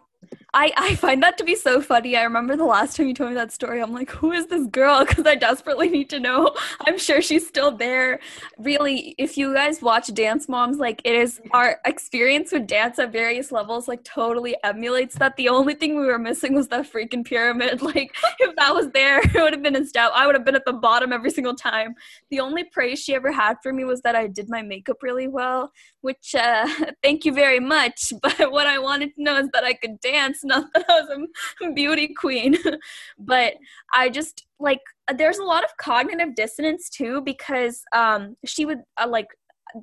I, 0.53 0.72
I 0.75 0.96
find 0.96 1.22
that 1.22 1.38
to 1.38 1.44
be 1.44 1.56
so 1.56 1.79
funny. 1.79 2.15
I 2.18 2.24
remember 2.24 2.56
the 2.56 2.65
last 2.65 2.96
time 2.96 3.08
you 3.08 3.13
told 3.13 3.29
me 3.29 3.36
that 3.36 3.51
story, 3.51 3.82
I'm 3.82 3.94
like, 3.94 4.10
who 4.10 4.32
is 4.32 4.48
this 4.48 4.65
girl? 4.68 5.06
Because 5.10 5.25
I 5.25 5.36
desperately 5.36 5.89
need 5.89 6.10
to 6.12 6.20
know. 6.20 6.56
I'm 6.88 6.98
sure 6.98 7.22
she's 7.22 7.48
still 7.48 7.72
there. 7.72 8.20
Really, 8.58 9.15
if 9.18 9.38
you 9.38 9.53
guys 9.53 9.82
watch 9.82 10.13
Dance 10.13 10.48
Moms, 10.48 10.77
like 10.77 11.01
it 11.03 11.15
is 11.15 11.39
our 11.51 11.79
experience 11.86 12.51
with 12.51 12.68
dance 12.68 13.00
at 13.00 13.12
various 13.12 13.51
levels, 13.51 13.88
like 13.88 14.03
totally 14.03 14.56
emulates 14.63 15.15
that. 15.15 15.36
The 15.36 15.50
only 15.50 15.74
thing 15.75 16.00
we 16.00 16.06
were 16.06 16.20
missing 16.20 16.53
was 16.53 16.68
that 16.70 16.91
freaking 16.91 17.25
pyramid. 17.25 17.82
Like, 17.89 18.15
if 18.38 18.56
that 18.58 18.75
was 18.75 18.91
there, 18.91 19.20
it 19.20 19.34
would 19.34 19.51
have 19.51 19.63
been 19.63 19.75
a 19.75 19.84
step. 19.84 20.12
I 20.13 20.27
would 20.27 20.36
have 20.36 20.46
been 20.46 20.56
at 20.56 20.65
the 20.65 20.74
bottom 20.74 21.12
every 21.12 21.32
single 21.32 21.56
time. 21.56 21.96
The 22.29 22.39
only 22.39 22.65
praise 22.65 23.00
she 23.00 23.15
ever 23.15 23.32
had 23.32 23.58
for 23.63 23.74
me 23.74 23.84
was 23.84 24.01
that 24.01 24.15
I 24.15 24.27
did 24.27 24.48
my 24.48 24.62
makeup 24.62 24.98
really 25.01 25.27
well, 25.27 25.72
which, 26.01 26.36
uh, 26.36 26.68
thank 27.01 27.25
you 27.25 27.34
very 27.34 27.60
much. 27.60 28.13
But 28.22 28.51
what 28.51 28.68
I 28.68 28.77
wanted 28.77 29.15
to 29.15 29.24
know 29.24 29.38
is 29.38 29.50
that 29.53 29.63
I 29.63 29.74
could 29.74 30.00
dance 30.01 30.38
dance, 30.43 30.65
not 30.74 30.74
that 30.74 30.86
I 30.89 31.01
was 31.01 31.27
a 31.62 31.72
beauty 31.74 32.13
queen. 32.13 32.58
but 33.19 33.53
I 33.93 34.10
just 34.10 34.46
like 34.60 34.81
there's 35.15 35.39
a 35.39 35.43
lot 35.43 35.63
of 35.63 35.75
cognitive 35.77 36.36
dissonance 36.36 36.89
too 36.89 37.22
because 37.22 37.81
um, 37.93 38.36
she 38.46 38.65
would 38.65 38.79
uh, 38.98 39.08
like 39.08 39.27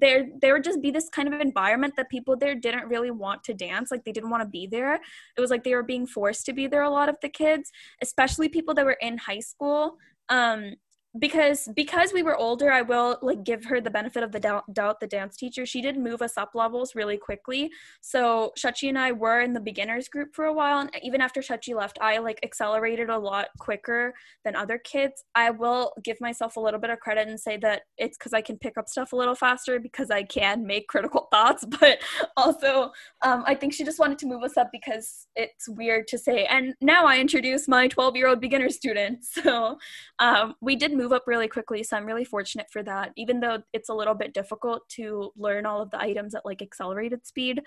there 0.01 0.27
there 0.41 0.55
would 0.55 0.65
just 0.65 0.83
be 0.83 0.91
this 0.91 1.09
kind 1.09 1.33
of 1.33 1.41
environment 1.41 1.95
that 1.97 2.11
people 2.11 2.37
there 2.37 2.55
didn't 2.55 2.89
really 2.89 3.11
want 3.11 3.43
to 3.45 3.55
dance 3.55 3.91
like 3.91 4.05
they 4.05 4.13
didn't 4.13 4.31
want 4.31 4.43
to 4.43 4.49
be 4.49 4.67
there 4.67 4.95
it 4.95 5.41
was 5.41 5.51
like 5.51 5.63
they 5.63 5.75
were 5.75 5.83
being 5.83 6.07
forced 6.07 6.45
to 6.45 6.53
be 6.53 6.67
there 6.67 6.83
a 6.83 6.91
lot 6.91 7.09
of 7.09 7.17
the 7.23 7.29
kids 7.29 7.71
especially 8.03 8.49
people 8.49 8.75
that 8.75 8.85
were 8.85 8.99
in 9.01 9.17
high 9.17 9.39
school 9.39 9.97
um 10.29 10.75
because 11.19 11.69
because 11.75 12.13
we 12.13 12.23
were 12.23 12.37
older 12.37 12.71
i 12.71 12.83
will 12.83 13.19
like 13.23 13.45
give 13.45 13.65
her 13.65 13.81
the 13.81 13.91
benefit 13.91 14.23
of 14.23 14.33
the 14.33 14.41
doubt, 14.41 15.01
the 15.01 15.07
dance 15.07 15.37
teacher. 15.37 15.67
She 15.67 15.81
did 15.81 15.97
move 15.97 16.23
us 16.23 16.37
up 16.37 16.51
levels 16.55 16.95
really 16.95 17.17
quickly. 17.17 17.71
So 18.01 18.53
shachi 18.59 18.89
and 18.89 18.99
i 18.99 19.13
were 19.13 19.41
in 19.41 19.53
the 19.53 19.61
beginners 19.61 20.09
group 20.09 20.35
for 20.35 20.47
a 20.47 20.53
while 20.53 20.81
and 20.81 20.91
even 21.03 21.21
after 21.21 21.41
shachi 21.41 21.75
left 21.75 21.99
i 22.01 22.19
like 22.19 22.39
accelerated 22.43 23.11
a 23.11 23.19
lot 23.19 23.49
quicker 23.59 24.15
than 24.45 24.57
other 24.57 24.79
kids. 24.79 25.25
I 25.35 25.51
will 25.51 25.93
give 26.03 26.21
myself 26.21 26.57
a 26.57 26.61
little 26.61 26.81
bit 26.81 26.91
of 26.91 27.01
credit 27.01 27.29
and 27.29 27.39
say 27.39 27.57
that 27.59 27.83
it's 27.99 28.17
because 28.19 28.33
i 28.33 28.41
can 28.41 28.59
pick 28.59 28.77
up 28.79 28.89
stuff 28.89 29.13
a 29.13 29.17
little 29.17 29.35
faster 29.35 29.79
because 29.79 30.11
i 30.11 30.23
can 30.23 30.67
make 30.67 30.89
critical 30.89 31.29
thoughts 31.33 31.65
but 31.81 31.99
also 32.37 32.91
um, 33.23 33.43
i 33.47 33.55
think 33.55 33.73
she 33.73 33.85
just 33.85 33.99
wanted 33.99 34.19
to 34.19 34.27
move 34.27 34.43
us 34.43 34.57
up 34.57 34.69
because 34.73 35.27
it's 35.37 35.69
weird 35.69 36.09
to 36.09 36.19
say. 36.19 36.45
And 36.47 36.75
now 36.81 37.05
i 37.07 37.19
introduce 37.19 37.69
my 37.69 37.89
12 37.89 38.17
year 38.17 38.29
old 38.29 38.41
beginner 38.41 38.71
student. 38.71 39.25
So 39.47 39.79
um, 40.19 40.55
we 40.61 40.77
did 40.77 40.93
move 40.93 41.06
move 41.07 41.13
up 41.13 41.29
really 41.29 41.47
quickly 41.47 41.85
so 41.85 41.97
i'm 41.97 42.05
really 42.05 42.25
fortunate 42.25 42.67
for 42.69 42.83
that 42.83 43.13
even 43.17 43.39
though 43.39 43.63
it's 43.73 43.91
a 43.91 43.95
little 43.95 44.15
bit 44.15 44.35
difficult 44.35 44.89
to 44.89 45.31
learn 45.37 45.65
all 45.65 45.81
of 45.81 45.89
the 45.93 46.01
items 46.01 46.35
at 46.35 46.45
like 46.45 46.61
accelerated 46.61 47.25
speed 47.25 47.61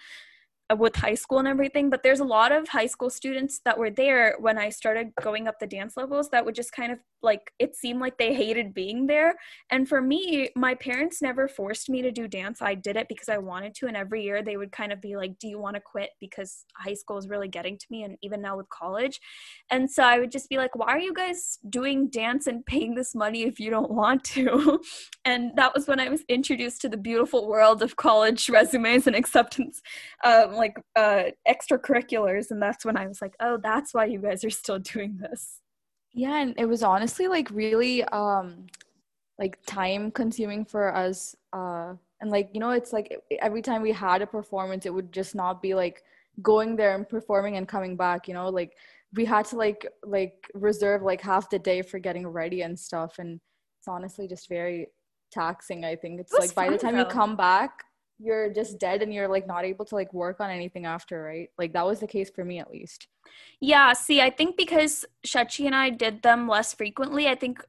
with 0.78 0.96
high 0.96 1.16
school 1.16 1.40
and 1.40 1.48
everything 1.48 1.90
but 1.90 2.04
there's 2.04 2.20
a 2.20 2.24
lot 2.24 2.52
of 2.52 2.68
high 2.68 2.86
school 2.86 3.10
students 3.10 3.62
that 3.66 3.78
were 3.78 3.90
there 3.90 4.36
when 4.40 4.58
i 4.58 4.70
started 4.70 5.12
going 5.22 5.48
up 5.48 5.60
the 5.60 5.68
dance 5.68 5.98
levels 5.98 6.30
that 6.30 6.46
would 6.46 6.56
just 6.56 6.72
kind 6.72 6.92
of 6.92 7.00
like 7.22 7.52
it 7.60 7.76
seemed 7.76 8.00
like 8.00 8.18
they 8.18 8.34
hated 8.34 8.74
being 8.74 9.08
there. 9.08 9.36
And 9.72 9.88
for 9.88 10.02
me 10.02 10.50
my 10.56 10.76
parents 10.76 11.22
never 11.22 11.48
forced 11.48 11.90
me 11.90 12.02
to 12.02 12.12
do 12.12 12.28
dance. 12.28 12.62
I 12.62 12.76
did 12.76 12.96
it 12.96 13.08
because 13.08 13.30
i 13.30 13.38
wanted 13.38 13.76
to 13.76 13.88
and 13.88 13.98
every 13.98 14.24
year 14.24 14.42
they 14.42 14.58
would 14.58 14.72
kind 14.72 14.92
of 14.92 15.02
be 15.02 15.16
like 15.16 15.38
do 15.40 15.48
you 15.48 15.60
want 15.60 15.76
to 15.76 15.82
quit? 15.82 16.12
Because 16.20 16.66
high 16.76 16.94
school 16.94 17.18
is 17.18 17.28
really 17.28 17.48
getting 17.48 17.78
to 17.78 17.86
me 17.90 18.04
and 18.04 18.18
even 18.22 18.42
now 18.42 18.58
with 18.58 18.70
college. 18.70 19.20
And 19.70 19.90
so 19.90 20.04
i 20.04 20.20
would 20.20 20.32
just 20.32 20.50
be 20.50 20.58
like 20.58 20.76
why 20.76 20.88
are 20.88 21.00
you 21.00 21.14
guys 21.14 21.60
doing 21.70 22.10
dance 22.10 22.48
and 22.48 22.66
paying 22.66 22.96
this 22.96 23.16
money 23.16 23.44
if 23.44 23.60
you 23.60 23.70
don't 23.70 23.92
want 23.92 24.24
to? 24.26 24.82
And 25.26 25.52
that 25.58 25.74
was 25.76 25.88
when 25.88 26.00
i 26.00 26.10
was 26.10 26.24
introduced 26.28 26.82
to 26.82 26.90
the 26.90 26.98
beautiful 26.98 27.48
world 27.48 27.82
of 27.84 27.96
college 27.96 28.50
resumes 28.50 29.06
and 29.06 29.16
acceptance 29.16 29.82
um, 30.24 30.56
like 30.60 30.78
uh, 30.96 31.24
extracurriculars 31.48 32.51
and 32.51 32.62
that's 32.62 32.86
when 32.86 32.98
i 32.98 33.08
was 33.08 33.22
like 33.22 33.36
oh 33.39 33.58
that's 33.62 33.94
why 33.94 34.06
you 34.06 34.20
guys 34.20 34.44
are 34.44 34.50
still 34.50 34.80
doing 34.80 35.18
this 35.18 35.60
yeah, 36.12 36.42
and 36.42 36.56
it 36.58 36.66
was 36.66 36.82
honestly 36.82 37.28
like 37.28 37.50
really 37.51 38.04
um 38.06 38.66
like 39.38 39.60
time 39.66 40.12
consuming 40.12 40.66
for 40.66 40.94
us 40.94 41.36
uh 41.54 41.94
and 42.20 42.32
like 42.32 42.50
you 42.54 42.60
know 42.60 42.72
it's 42.72 42.92
like 42.92 43.16
every 43.42 43.62
time 43.62 43.82
we 43.82 43.92
had 43.92 44.22
a 44.22 44.28
performance 44.28 44.86
it 44.86 44.94
would 44.94 45.13
just 45.13 45.36
not 45.36 45.62
be 45.62 45.74
like 45.74 46.04
going 46.42 46.75
there 46.75 46.96
and 46.96 47.08
performing 47.08 47.58
and 47.58 47.68
coming 47.68 47.96
back, 47.96 48.28
you 48.28 48.34
know, 48.34 48.50
like 48.50 48.74
we 49.13 49.25
had 49.25 49.46
to 49.46 49.56
like 49.56 49.88
like 50.04 50.50
reserve 50.54 51.01
like 51.01 51.22
half 51.22 51.50
the 51.50 51.60
day 51.60 51.82
for 51.82 52.00
getting 52.00 52.28
ready 52.28 52.62
and 52.62 52.80
stuff 52.80 53.18
and 53.20 53.39
it's 53.80 53.88
honestly 53.88 54.28
just 54.28 54.48
very 54.48 54.88
taxing, 55.32 55.86
I 55.86 55.96
think. 55.96 56.20
It's 56.20 56.34
it 56.34 56.39
like 56.39 56.56
by 56.56 56.70
the 56.70 56.78
time 56.78 56.96
though. 56.96 57.01
you 57.01 57.06
come 57.06 57.36
back, 57.36 57.84
you're 58.20 58.52
just 58.54 58.80
dead 58.80 59.02
and 59.02 59.14
you're 59.14 59.28
like 59.28 59.48
not 59.48 59.66
able 59.66 59.86
to 59.86 59.96
like 59.96 60.14
work 60.14 60.40
on 60.40 60.50
anything 60.50 60.86
after, 60.86 61.24
right? 61.24 61.50
Like 61.58 61.74
that 61.74 61.86
was 61.86 62.00
the 62.00 62.08
case 62.08 62.30
for 62.30 62.44
me 62.44 62.60
at 62.60 62.70
least. 62.70 63.08
Yeah, 63.62 63.94
see, 63.94 64.22
I 64.22 64.30
think 64.30 64.58
because 64.58 65.06
Shachi 65.26 65.66
and 65.66 65.76
I 65.76 65.90
did 65.90 66.22
them 66.22 66.48
less 66.48 66.74
frequently, 66.74 67.28
I 67.28 67.36
think 67.36 67.64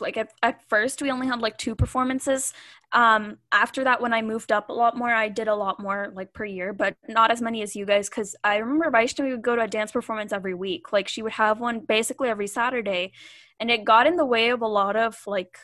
like 0.00 0.16
at, 0.16 0.32
at 0.42 0.62
first 0.68 1.00
we 1.00 1.10
only 1.10 1.26
had 1.26 1.40
like 1.40 1.58
two 1.58 1.74
performances. 1.74 2.52
Um 2.92 3.38
after 3.50 3.82
that 3.84 4.00
when 4.00 4.12
I 4.12 4.22
moved 4.22 4.52
up 4.52 4.68
a 4.68 4.72
lot 4.72 4.96
more, 4.96 5.10
I 5.10 5.28
did 5.28 5.48
a 5.48 5.54
lot 5.54 5.80
more 5.80 6.12
like 6.14 6.32
per 6.32 6.44
year, 6.44 6.72
but 6.72 6.96
not 7.08 7.30
as 7.32 7.42
many 7.42 7.62
as 7.62 7.74
you 7.74 7.84
guys 7.84 8.08
cuz 8.08 8.36
I 8.44 8.56
remember 8.58 8.90
Vaishnavi 8.90 9.30
would 9.30 9.42
go 9.42 9.56
to 9.56 9.62
a 9.62 9.68
dance 9.68 9.92
performance 9.92 10.32
every 10.32 10.54
week. 10.54 10.92
Like 10.92 11.08
she 11.08 11.22
would 11.22 11.32
have 11.32 11.60
one 11.60 11.80
basically 11.80 12.28
every 12.28 12.46
Saturday 12.46 13.12
and 13.58 13.70
it 13.70 13.84
got 13.84 14.06
in 14.06 14.16
the 14.16 14.26
way 14.26 14.50
of 14.50 14.62
a 14.62 14.68
lot 14.68 14.96
of 14.96 15.20
like 15.26 15.58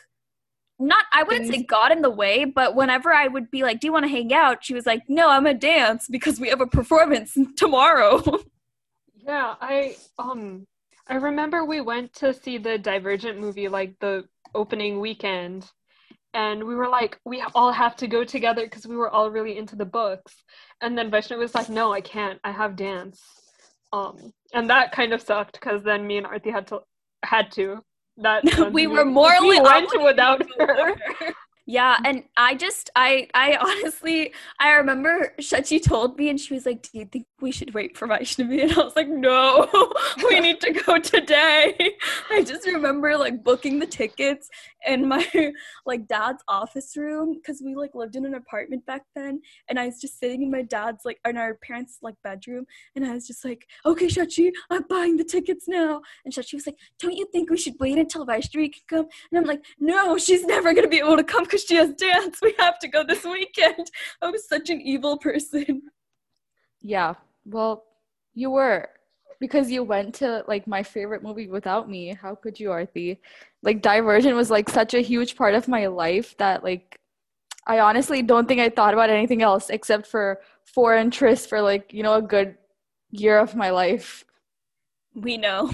not 0.79 1.05
I 1.13 1.23
wouldn't 1.23 1.53
say 1.53 1.63
got 1.63 1.91
in 1.91 2.01
the 2.01 2.09
way, 2.09 2.45
but 2.45 2.75
whenever 2.75 3.13
I 3.13 3.27
would 3.27 3.51
be 3.51 3.63
like, 3.63 3.79
"Do 3.79 3.87
you 3.87 3.93
want 3.93 4.05
to 4.05 4.09
hang 4.09 4.33
out?" 4.33 4.63
she 4.63 4.73
was 4.73 4.85
like, 4.85 5.03
"No, 5.07 5.29
I'm 5.29 5.45
a 5.45 5.53
dance 5.53 6.07
because 6.09 6.39
we 6.39 6.49
have 6.49 6.61
a 6.61 6.67
performance 6.67 7.37
tomorrow." 7.57 8.21
yeah, 9.15 9.55
I 9.61 9.95
um 10.17 10.67
I 11.07 11.15
remember 11.15 11.65
we 11.65 11.81
went 11.81 12.13
to 12.15 12.33
see 12.33 12.57
the 12.57 12.77
Divergent 12.77 13.39
movie 13.39 13.67
like 13.67 13.95
the 13.99 14.25
opening 14.55 14.99
weekend 14.99 15.69
and 16.33 16.63
we 16.63 16.75
were 16.75 16.89
like 16.89 17.19
we 17.25 17.43
all 17.55 17.71
have 17.71 17.95
to 17.97 18.07
go 18.07 18.23
together 18.23 18.63
because 18.63 18.87
we 18.87 18.95
were 18.95 19.09
all 19.09 19.29
really 19.29 19.57
into 19.57 19.75
the 19.75 19.85
books 19.85 20.33
and 20.81 20.97
then 20.97 21.11
Vaishnav 21.11 21.37
was 21.37 21.55
like 21.55 21.69
no 21.69 21.91
I 21.93 22.01
can't 22.01 22.39
I 22.43 22.51
have 22.51 22.75
dance 22.75 23.21
um 23.91 24.33
and 24.53 24.69
that 24.69 24.91
kind 24.91 25.13
of 25.13 25.21
sucked 25.21 25.53
because 25.53 25.83
then 25.83 26.05
me 26.05 26.17
and 26.17 26.25
Arti 26.25 26.51
had 26.51 26.67
to 26.67 26.81
had 27.23 27.51
to 27.53 27.81
that 28.17 28.43
we 28.73 28.87
were 28.87 29.05
morally 29.05 29.59
we 29.59 29.61
went 29.61 30.03
without 30.03 30.41
her. 30.59 30.95
Yeah, 31.65 31.97
and 32.03 32.23
I 32.35 32.55
just 32.55 32.89
I 32.95 33.29
I 33.33 33.55
honestly 33.61 34.33
I 34.59 34.73
remember 34.73 35.33
Shachi 35.39 35.81
told 35.81 36.17
me 36.17 36.29
and 36.29 36.39
she 36.39 36.53
was 36.53 36.65
like, 36.65 36.81
"Do 36.83 36.99
you 36.99 37.05
think 37.05 37.25
we 37.39 37.51
should 37.53 37.73
wait 37.73 37.97
for 37.97 38.05
Vaishnavi?" 38.07 38.63
And 38.63 38.73
I 38.73 38.83
was 38.83 38.95
like, 38.97 39.07
"No, 39.07 39.69
we 40.29 40.41
need 40.41 40.59
to 40.61 40.73
go 40.73 40.99
today." 40.99 41.95
I 42.29 42.43
just 42.43 42.67
remember 42.67 43.15
like 43.17 43.45
booking 43.45 43.79
the 43.79 43.85
tickets 43.85 44.49
in 44.85 45.07
my 45.07 45.25
like 45.85 46.05
dad's 46.07 46.43
office 46.49 46.97
room 46.97 47.33
because 47.35 47.61
we 47.63 47.75
like 47.75 47.95
lived 47.95 48.17
in 48.17 48.25
an 48.25 48.33
apartment 48.35 48.85
back 48.85 49.03
then, 49.15 49.39
and 49.69 49.79
I 49.79 49.85
was 49.85 50.01
just 50.01 50.19
sitting 50.19 50.41
in 50.41 50.51
my 50.51 50.63
dad's 50.63 51.05
like 51.05 51.19
in 51.25 51.37
our 51.37 51.53
parents' 51.55 51.99
like 52.01 52.15
bedroom, 52.25 52.65
and 52.97 53.05
I 53.05 53.13
was 53.13 53.25
just 53.25 53.45
like, 53.45 53.65
"Okay, 53.85 54.07
Shachi, 54.07 54.51
I'm 54.69 54.83
buying 54.89 55.15
the 55.15 55.23
tickets 55.23 55.65
now." 55.69 56.01
And 56.25 56.33
Shachi 56.33 56.55
was 56.55 56.67
like, 56.67 56.77
"Don't 56.99 57.15
you 57.15 57.25
think 57.31 57.49
we 57.49 57.57
should 57.57 57.75
wait 57.79 57.97
until 57.97 58.25
Vaishnavi 58.25 58.73
can 58.73 58.83
come?" 58.89 59.07
And 59.31 59.39
I'm 59.39 59.45
like, 59.45 59.63
"No, 59.79 60.17
she's 60.17 60.43
never 60.43 60.73
gonna 60.73 60.89
be 60.89 60.99
able 60.99 61.15
to 61.15 61.23
come." 61.23 61.45
Because 61.53 61.67
she 61.67 61.75
has 61.75 61.93
dance. 61.93 62.39
We 62.41 62.55
have 62.57 62.79
to 62.79 62.87
go 62.87 63.03
this 63.03 63.23
weekend. 63.23 63.91
I 64.23 64.31
was 64.31 64.49
such 64.49 64.71
an 64.71 64.81
evil 64.81 65.19
person. 65.19 65.83
Yeah. 66.81 67.13
Well, 67.45 67.83
you 68.33 68.49
were 68.49 68.89
because 69.39 69.69
you 69.69 69.83
went 69.83 70.15
to 70.15 70.43
like 70.47 70.65
my 70.65 70.81
favorite 70.81 71.21
movie 71.21 71.47
without 71.47 71.87
me. 71.87 72.17
How 72.19 72.33
could 72.33 72.59
you, 72.59 72.71
Arti? 72.71 73.21
Like 73.61 73.83
Divergent 73.83 74.35
was 74.35 74.49
like 74.49 74.67
such 74.67 74.95
a 74.95 75.01
huge 75.01 75.35
part 75.35 75.53
of 75.53 75.67
my 75.67 75.85
life 75.85 76.35
that 76.37 76.63
like 76.63 76.99
I 77.67 77.77
honestly 77.77 78.23
don't 78.23 78.47
think 78.47 78.59
I 78.59 78.69
thought 78.69 78.95
about 78.95 79.11
anything 79.11 79.43
else 79.43 79.69
except 79.69 80.07
for 80.07 80.41
Four 80.65 80.95
and 80.95 81.13
Tris 81.13 81.45
for 81.45 81.61
like, 81.61 81.93
you 81.93 82.01
know, 82.01 82.15
a 82.15 82.21
good 82.23 82.57
year 83.11 83.37
of 83.37 83.55
my 83.55 83.69
life. 83.69 84.25
We 85.13 85.37
know. 85.37 85.71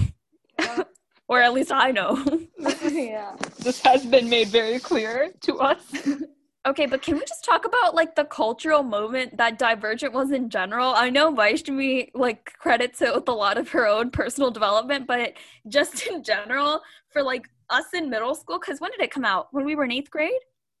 Yeah 0.58 0.82
or 1.30 1.40
at 1.40 1.54
least 1.54 1.70
I 1.70 1.92
know. 1.92 2.22
yeah. 2.90 3.36
This 3.60 3.80
has 3.82 4.06
been 4.06 4.28
made 4.28 4.48
very 4.48 4.78
clear 4.78 5.32
to 5.42 5.58
us. 5.58 5.82
okay, 6.66 6.86
but 6.86 7.02
can 7.02 7.14
we 7.14 7.20
just 7.20 7.44
talk 7.44 7.66
about 7.66 7.94
like 7.94 8.16
the 8.16 8.24
cultural 8.24 8.82
moment 8.82 9.36
that 9.36 9.58
Divergent 9.58 10.14
was 10.14 10.32
in 10.32 10.48
general? 10.48 10.94
I 10.94 11.10
know 11.10 11.30
Vaishnavi 11.32 12.10
like 12.14 12.54
credits 12.58 13.02
it 13.02 13.14
with 13.14 13.28
a 13.28 13.32
lot 13.32 13.58
of 13.58 13.68
her 13.70 13.86
own 13.86 14.10
personal 14.10 14.50
development, 14.50 15.06
but 15.06 15.34
just 15.68 16.06
in 16.06 16.22
general, 16.22 16.80
for 17.10 17.22
like 17.22 17.50
us 17.68 17.92
in 17.92 18.08
middle 18.08 18.34
school, 18.34 18.58
because 18.58 18.80
when 18.80 18.90
did 18.92 19.00
it 19.00 19.10
come 19.10 19.26
out? 19.26 19.48
When 19.52 19.66
we 19.66 19.74
were 19.74 19.84
in 19.84 19.92
eighth 19.92 20.10
grade? 20.10 20.32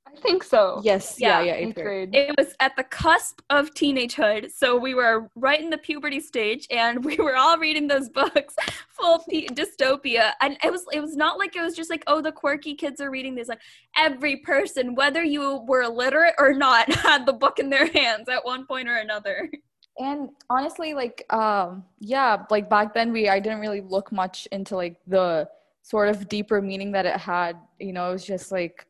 I 0.06 0.20
think 0.20 0.42
so. 0.42 0.80
Yes. 0.82 1.16
Yeah. 1.18 1.40
Yeah. 1.40 1.44
yeah 1.44 1.66
eighth 1.66 1.74
grade. 1.76 2.14
It 2.14 2.34
was 2.36 2.54
at 2.60 2.74
the 2.76 2.84
cusp 2.84 3.40
of 3.50 3.72
teenagehood, 3.74 4.50
so 4.50 4.76
we 4.76 4.94
were 4.94 5.28
right 5.34 5.60
in 5.60 5.70
the 5.70 5.78
puberty 5.78 6.20
stage, 6.20 6.66
and 6.70 7.04
we 7.04 7.16
were 7.16 7.36
all 7.36 7.58
reading 7.58 7.86
those 7.86 8.08
books 8.08 8.54
full 8.88 9.16
of 9.16 9.22
p- 9.28 9.48
dystopia. 9.48 10.32
And 10.40 10.56
it 10.64 10.70
was 10.70 10.84
it 10.92 11.00
was 11.00 11.16
not 11.16 11.38
like 11.38 11.56
it 11.56 11.62
was 11.62 11.76
just 11.76 11.90
like 11.90 12.02
oh 12.06 12.20
the 12.20 12.32
quirky 12.32 12.74
kids 12.74 13.00
are 13.00 13.10
reading 13.10 13.34
this. 13.34 13.48
Like 13.48 13.60
every 13.96 14.36
person, 14.36 14.94
whether 14.94 15.22
you 15.22 15.64
were 15.66 15.82
illiterate 15.82 16.34
or 16.38 16.52
not, 16.52 16.92
had 16.94 17.26
the 17.26 17.32
book 17.32 17.58
in 17.58 17.70
their 17.70 17.86
hands 17.86 18.28
at 18.28 18.44
one 18.44 18.66
point 18.66 18.88
or 18.88 18.96
another. 18.96 19.50
And 19.98 20.30
honestly, 20.48 20.94
like 20.94 21.24
um, 21.32 21.84
yeah, 22.00 22.44
like 22.50 22.68
back 22.70 22.94
then 22.94 23.12
we 23.12 23.28
I 23.28 23.38
didn't 23.38 23.60
really 23.60 23.82
look 23.82 24.12
much 24.12 24.48
into 24.50 24.76
like 24.76 24.96
the 25.06 25.48
sort 25.82 26.08
of 26.08 26.28
deeper 26.28 26.60
meaning 26.60 26.92
that 26.92 27.06
it 27.06 27.16
had. 27.16 27.56
You 27.78 27.92
know, 27.92 28.08
it 28.08 28.12
was 28.12 28.24
just 28.24 28.50
like 28.50 28.86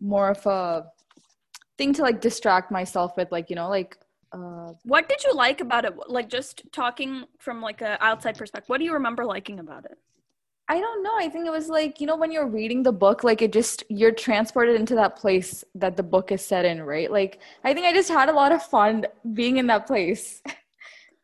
more 0.00 0.30
of 0.30 0.44
a 0.46 0.86
thing 1.78 1.92
to 1.94 2.02
like 2.02 2.20
distract 2.20 2.70
myself 2.70 3.16
with 3.16 3.30
like 3.32 3.50
you 3.50 3.56
know 3.56 3.68
like 3.68 3.96
uh, 4.32 4.72
what 4.84 5.08
did 5.08 5.24
you 5.24 5.34
like 5.34 5.60
about 5.60 5.84
it? 5.84 5.92
Like 6.06 6.28
just 6.28 6.62
talking 6.70 7.24
from 7.40 7.60
like 7.60 7.82
a 7.82 8.02
outside 8.04 8.38
perspective 8.38 8.68
what 8.68 8.78
do 8.78 8.84
you 8.84 8.92
remember 8.92 9.24
liking 9.24 9.58
about 9.58 9.84
it? 9.84 9.98
I 10.68 10.78
don't 10.78 11.02
know. 11.02 11.16
I 11.16 11.28
think 11.28 11.46
it 11.46 11.50
was 11.50 11.68
like 11.68 12.00
you 12.00 12.06
know 12.06 12.16
when 12.16 12.30
you're 12.30 12.46
reading 12.46 12.82
the 12.82 12.92
book 12.92 13.24
like 13.24 13.42
it 13.42 13.52
just 13.52 13.82
you're 13.88 14.12
transported 14.12 14.76
into 14.78 14.94
that 14.94 15.16
place 15.16 15.64
that 15.74 15.96
the 15.96 16.02
book 16.02 16.30
is 16.30 16.44
set 16.44 16.64
in 16.64 16.82
right? 16.82 17.10
Like 17.10 17.40
i 17.64 17.74
think 17.74 17.86
i 17.86 17.92
just 17.92 18.08
had 18.08 18.28
a 18.28 18.32
lot 18.32 18.52
of 18.52 18.62
fun 18.62 19.06
being 19.34 19.56
in 19.56 19.66
that 19.68 19.86
place. 19.86 20.42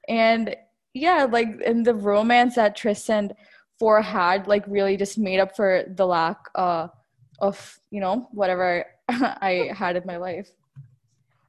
And 0.09 0.55
yeah, 0.95 1.27
like 1.29 1.61
in 1.65 1.83
the 1.83 1.95
romance 1.95 2.55
that 2.55 2.77
Tris 2.77 3.11
and 3.11 3.35
Four 3.79 4.01
had, 4.01 4.47
like 4.47 4.65
really 4.67 4.97
just 4.97 5.19
made 5.19 5.39
up 5.39 5.55
for 5.55 5.85
the 5.87 6.07
lack 6.07 6.39
uh, 6.55 6.89
of 7.39 7.81
you 7.91 8.01
know 8.01 8.29
whatever 8.33 8.87
I 9.09 9.71
had 9.75 9.97
in 9.97 10.05
my 10.07 10.17
life. 10.17 10.51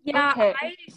Yeah, 0.08 0.32
okay. 0.32 0.54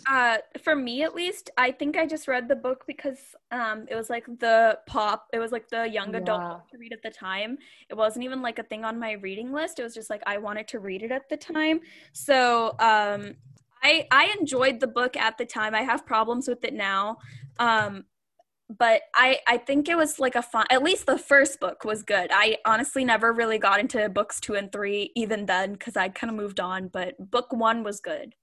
I, 0.06 0.34
uh, 0.34 0.58
for 0.62 0.76
me 0.76 1.02
at 1.02 1.16
least, 1.16 1.50
I 1.56 1.72
think 1.72 1.96
I 1.96 2.06
just 2.06 2.28
read 2.28 2.46
the 2.46 2.54
book 2.54 2.84
because 2.86 3.18
um, 3.50 3.86
it 3.90 3.96
was 3.96 4.08
like 4.08 4.24
the 4.38 4.78
pop, 4.86 5.26
it 5.32 5.40
was 5.40 5.50
like 5.50 5.68
the 5.68 5.88
young 5.88 6.14
adult 6.14 6.40
yeah. 6.40 6.58
to 6.70 6.78
read 6.78 6.92
at 6.92 7.02
the 7.02 7.10
time. 7.10 7.58
It 7.88 7.96
wasn't 7.96 8.24
even 8.24 8.40
like 8.40 8.60
a 8.60 8.62
thing 8.62 8.84
on 8.84 9.00
my 9.00 9.12
reading 9.12 9.52
list. 9.52 9.80
It 9.80 9.82
was 9.82 9.94
just 9.94 10.10
like 10.10 10.22
I 10.26 10.38
wanted 10.38 10.68
to 10.68 10.78
read 10.78 11.02
it 11.02 11.10
at 11.10 11.28
the 11.28 11.36
time. 11.36 11.80
So 12.12 12.76
um, 12.78 13.34
I 13.82 14.06
I 14.12 14.32
enjoyed 14.38 14.78
the 14.78 14.86
book 14.86 15.16
at 15.16 15.38
the 15.38 15.46
time. 15.46 15.74
I 15.74 15.82
have 15.82 16.06
problems 16.06 16.46
with 16.46 16.64
it 16.64 16.74
now. 16.74 17.18
Um, 17.58 18.04
but 18.78 19.02
I 19.14 19.40
I 19.46 19.58
think 19.58 19.88
it 19.88 19.96
was 19.96 20.18
like 20.18 20.36
a 20.36 20.42
fun 20.42 20.66
at 20.70 20.82
least 20.82 21.06
the 21.06 21.18
first 21.18 21.60
book 21.60 21.84
was 21.84 22.02
good. 22.02 22.30
I 22.32 22.58
honestly 22.64 23.04
never 23.04 23.32
really 23.32 23.58
got 23.58 23.80
into 23.80 24.08
books 24.08 24.40
2 24.40 24.54
and 24.54 24.72
3 24.72 25.12
even 25.16 25.46
then 25.46 25.76
cuz 25.76 25.96
I 25.96 26.08
kind 26.08 26.30
of 26.30 26.36
moved 26.36 26.60
on, 26.60 26.88
but 26.88 27.14
book 27.30 27.52
1 27.52 27.82
was 27.82 28.00
good. 28.00 28.34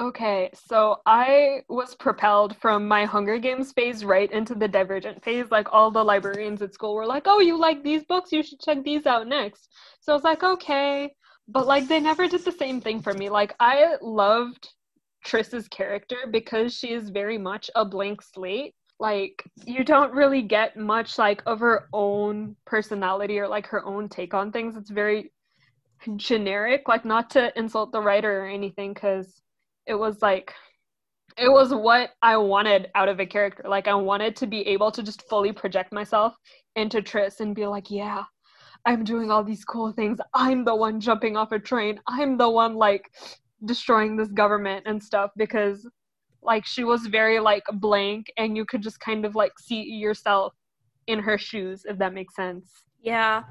Okay, 0.00 0.50
so 0.54 1.00
I 1.06 1.62
was 1.68 1.94
propelled 1.94 2.56
from 2.56 2.88
my 2.88 3.04
Hunger 3.04 3.38
Games 3.38 3.72
phase 3.72 4.04
right 4.04 4.30
into 4.32 4.54
the 4.56 4.66
Divergent 4.66 5.22
phase. 5.22 5.50
Like 5.52 5.72
all 5.72 5.90
the 5.92 6.04
librarians 6.04 6.62
at 6.62 6.74
school 6.74 6.94
were 6.96 7.06
like, 7.06 7.24
"Oh, 7.26 7.38
you 7.40 7.56
like 7.56 7.84
these 7.84 8.04
books? 8.04 8.32
You 8.32 8.42
should 8.42 8.60
check 8.60 8.82
these 8.82 9.06
out 9.06 9.28
next." 9.28 9.68
So 10.00 10.12
I 10.12 10.16
was 10.16 10.24
like, 10.24 10.42
"Okay," 10.42 11.14
but 11.48 11.66
like 11.66 11.86
they 11.86 12.00
never 12.00 12.26
did 12.26 12.44
the 12.44 12.52
same 12.52 12.80
thing 12.80 13.02
for 13.02 13.14
me. 13.14 13.30
Like 13.30 13.54
I 13.60 13.96
loved 14.02 14.68
Tris's 15.24 15.68
character 15.68 16.26
because 16.30 16.74
she 16.74 16.92
is 16.92 17.10
very 17.10 17.38
much 17.38 17.70
a 17.76 17.84
blank 17.84 18.20
slate. 18.22 18.74
Like 19.00 19.44
you 19.66 19.84
don't 19.84 20.12
really 20.12 20.42
get 20.42 20.76
much 20.76 21.18
like 21.18 21.42
of 21.46 21.60
her 21.60 21.88
own 21.92 22.56
personality 22.64 23.38
or 23.38 23.48
like 23.48 23.66
her 23.66 23.84
own 23.84 24.08
take 24.08 24.34
on 24.34 24.52
things. 24.52 24.76
It's 24.76 24.90
very 24.90 25.32
generic. 26.16 26.88
Like 26.88 27.04
not 27.04 27.30
to 27.30 27.56
insult 27.58 27.92
the 27.92 28.00
writer 28.00 28.42
or 28.42 28.46
anything, 28.46 28.94
because 28.94 29.42
it 29.86 29.94
was 29.94 30.22
like 30.22 30.52
it 31.36 31.50
was 31.50 31.74
what 31.74 32.10
I 32.22 32.36
wanted 32.36 32.90
out 32.94 33.08
of 33.08 33.20
a 33.20 33.26
character. 33.26 33.64
Like 33.68 33.88
I 33.88 33.94
wanted 33.94 34.36
to 34.36 34.46
be 34.46 34.66
able 34.68 34.92
to 34.92 35.02
just 35.02 35.28
fully 35.28 35.52
project 35.52 35.92
myself 35.92 36.34
into 36.76 37.02
tris 37.02 37.40
and 37.40 37.54
be 37.54 37.66
like, 37.66 37.90
yeah, 37.90 38.24
I'm 38.86 39.04
doing 39.04 39.30
all 39.30 39.42
these 39.42 39.64
cool 39.64 39.92
things. 39.92 40.18
I'm 40.34 40.64
the 40.64 40.74
one 40.74 41.00
jumping 41.00 41.36
off 41.36 41.52
a 41.52 41.58
train. 41.58 42.00
I'm 42.06 42.36
the 42.36 42.48
one 42.48 42.74
like 42.74 43.10
destroying 43.64 44.16
this 44.16 44.28
government 44.28 44.84
and 44.86 45.02
stuff 45.02 45.30
because 45.36 45.88
like 46.44 46.66
she 46.66 46.84
was 46.84 47.06
very 47.06 47.40
like 47.40 47.64
blank 47.74 48.30
and 48.36 48.56
you 48.56 48.64
could 48.64 48.82
just 48.82 49.00
kind 49.00 49.24
of 49.24 49.34
like 49.34 49.58
see 49.58 49.82
yourself 49.82 50.54
in 51.06 51.18
her 51.18 51.38
shoes 51.38 51.84
if 51.88 51.98
that 51.98 52.12
makes 52.12 52.34
sense. 52.36 52.68
Yeah. 53.02 53.42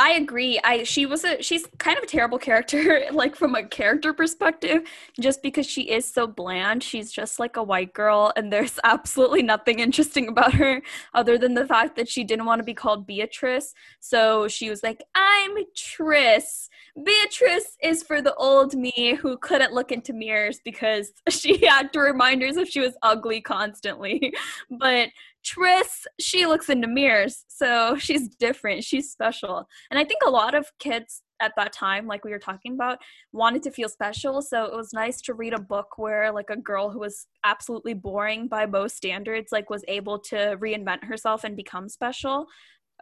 I 0.00 0.12
agree. 0.12 0.60
I 0.62 0.84
she 0.84 1.06
was 1.06 1.24
a 1.24 1.42
she's 1.42 1.66
kind 1.78 1.98
of 1.98 2.04
a 2.04 2.06
terrible 2.06 2.38
character, 2.38 3.02
like 3.12 3.34
from 3.34 3.56
a 3.56 3.66
character 3.66 4.12
perspective, 4.12 4.82
just 5.20 5.42
because 5.42 5.66
she 5.66 5.82
is 5.90 6.06
so 6.06 6.28
bland. 6.28 6.84
She's 6.84 7.10
just 7.10 7.40
like 7.40 7.56
a 7.56 7.62
white 7.64 7.92
girl, 7.94 8.32
and 8.36 8.52
there's 8.52 8.78
absolutely 8.84 9.42
nothing 9.42 9.80
interesting 9.80 10.28
about 10.28 10.54
her 10.54 10.82
other 11.14 11.36
than 11.36 11.54
the 11.54 11.66
fact 11.66 11.96
that 11.96 12.08
she 12.08 12.22
didn't 12.22 12.46
want 12.46 12.60
to 12.60 12.64
be 12.64 12.74
called 12.74 13.08
Beatrice. 13.08 13.74
So 13.98 14.46
she 14.46 14.70
was 14.70 14.84
like, 14.84 15.02
I'm 15.16 15.56
Tris. 15.76 16.68
Beatrice 17.04 17.76
is 17.82 18.04
for 18.04 18.22
the 18.22 18.34
old 18.36 18.74
me 18.74 19.18
who 19.20 19.36
couldn't 19.38 19.72
look 19.72 19.90
into 19.90 20.12
mirrors 20.12 20.60
because 20.64 21.12
she 21.28 21.66
had 21.66 21.92
to 21.92 22.00
remind 22.00 22.40
herself 22.42 22.68
she 22.68 22.80
was 22.80 22.96
ugly 23.02 23.40
constantly. 23.40 24.32
But 24.70 25.08
Tris, 25.44 26.06
she 26.20 26.46
looks 26.46 26.68
into 26.68 26.88
mirrors, 26.88 27.44
so 27.48 27.96
she's 27.98 28.28
different. 28.28 28.84
She's 28.84 29.10
special. 29.10 29.66
And 29.90 29.98
I 29.98 30.04
think 30.04 30.20
a 30.26 30.30
lot 30.30 30.54
of 30.54 30.66
kids 30.78 31.22
at 31.40 31.52
that 31.56 31.72
time, 31.72 32.06
like 32.06 32.24
we 32.24 32.30
were 32.30 32.38
talking 32.38 32.74
about, 32.74 32.98
wanted 33.32 33.62
to 33.62 33.70
feel 33.70 33.88
special. 33.88 34.42
So 34.42 34.64
it 34.64 34.74
was 34.74 34.92
nice 34.92 35.20
to 35.22 35.34
read 35.34 35.54
a 35.54 35.60
book 35.60 35.96
where 35.96 36.32
like 36.32 36.50
a 36.50 36.56
girl 36.56 36.90
who 36.90 36.98
was 36.98 37.26
absolutely 37.44 37.94
boring 37.94 38.48
by 38.48 38.66
most 38.66 38.96
standards, 38.96 39.52
like 39.52 39.70
was 39.70 39.84
able 39.88 40.18
to 40.20 40.56
reinvent 40.60 41.04
herself 41.04 41.44
and 41.44 41.56
become 41.56 41.88
special. 41.88 42.46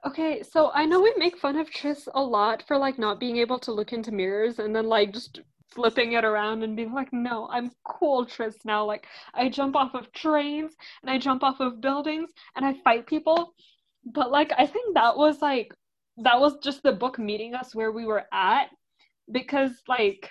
Okay, 0.07 0.43
so 0.43 0.71
I 0.75 0.85
know 0.85 1.01
we 1.01 1.15
make 1.17 1.39
fun 1.39 1.57
of 1.57 1.71
Tris 1.71 2.07
a 2.15 2.21
lot 2.21 2.63
for 2.69 2.77
like 2.77 2.99
not 2.99 3.19
being 3.19 3.39
able 3.39 3.59
to 3.61 3.73
look 3.73 3.93
into 3.93 4.13
mirrors 4.13 4.59
and 4.59 4.77
then 4.77 4.87
like 4.87 5.13
just 5.13 5.41
flipping 5.75 6.13
it 6.13 6.25
around 6.25 6.63
and 6.63 6.77
being 6.77 6.93
like, 6.93 7.13
no, 7.13 7.49
I'm 7.51 7.71
cool, 7.85 8.25
Tris 8.25 8.57
now. 8.65 8.85
Like, 8.85 9.07
I 9.35 9.49
jump 9.49 9.77
off 9.77 9.95
of 9.95 10.13
trains 10.13 10.75
and 11.03 11.11
I 11.11 11.19
jump 11.19 11.43
off 11.43 11.61
of 11.61 11.81
buildings 11.81 12.31
and 12.55 12.65
I 12.65 12.75
fight 12.85 13.07
people. 13.07 13.55
But, 14.05 14.31
like, 14.31 14.53
I 14.57 14.67
think 14.67 14.95
that 14.95 15.17
was 15.17 15.43
like, 15.43 15.73
that 16.19 16.41
was 16.41 16.59
just 16.63 16.83
the 16.83 16.93
book 16.93 17.19
meeting 17.19 17.55
us 17.55 17.75
where 17.75 17.93
we 17.93 18.07
were 18.07 18.25
at 18.33 18.69
because, 19.31 19.73
like, 19.89 20.31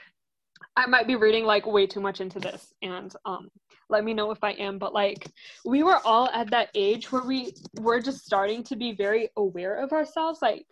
I 0.78 0.88
might 0.88 1.08
be 1.08 1.15
reading 1.15 1.45
like 1.45 1.65
way 1.65 1.88
too 1.88 2.02
much 2.02 2.21
into 2.21 2.39
this 2.39 2.74
and 2.82 3.13
um 3.26 3.50
let 3.89 4.04
me 4.04 4.13
know 4.13 4.32
if 4.32 4.43
I 4.43 4.52
am 4.52 4.78
but 4.78 4.93
like 4.93 5.28
we 5.63 5.84
were 5.84 6.00
all 6.06 6.30
at 6.30 6.50
that 6.52 6.69
age 6.76 7.12
where 7.12 7.24
we 7.24 7.54
were 7.80 8.02
just 8.02 8.26
starting 8.26 8.63
to 8.65 8.76
be 8.76 8.93
very 8.93 9.30
aware 9.38 9.76
of 9.76 9.91
ourselves 9.93 10.41
like 10.41 10.65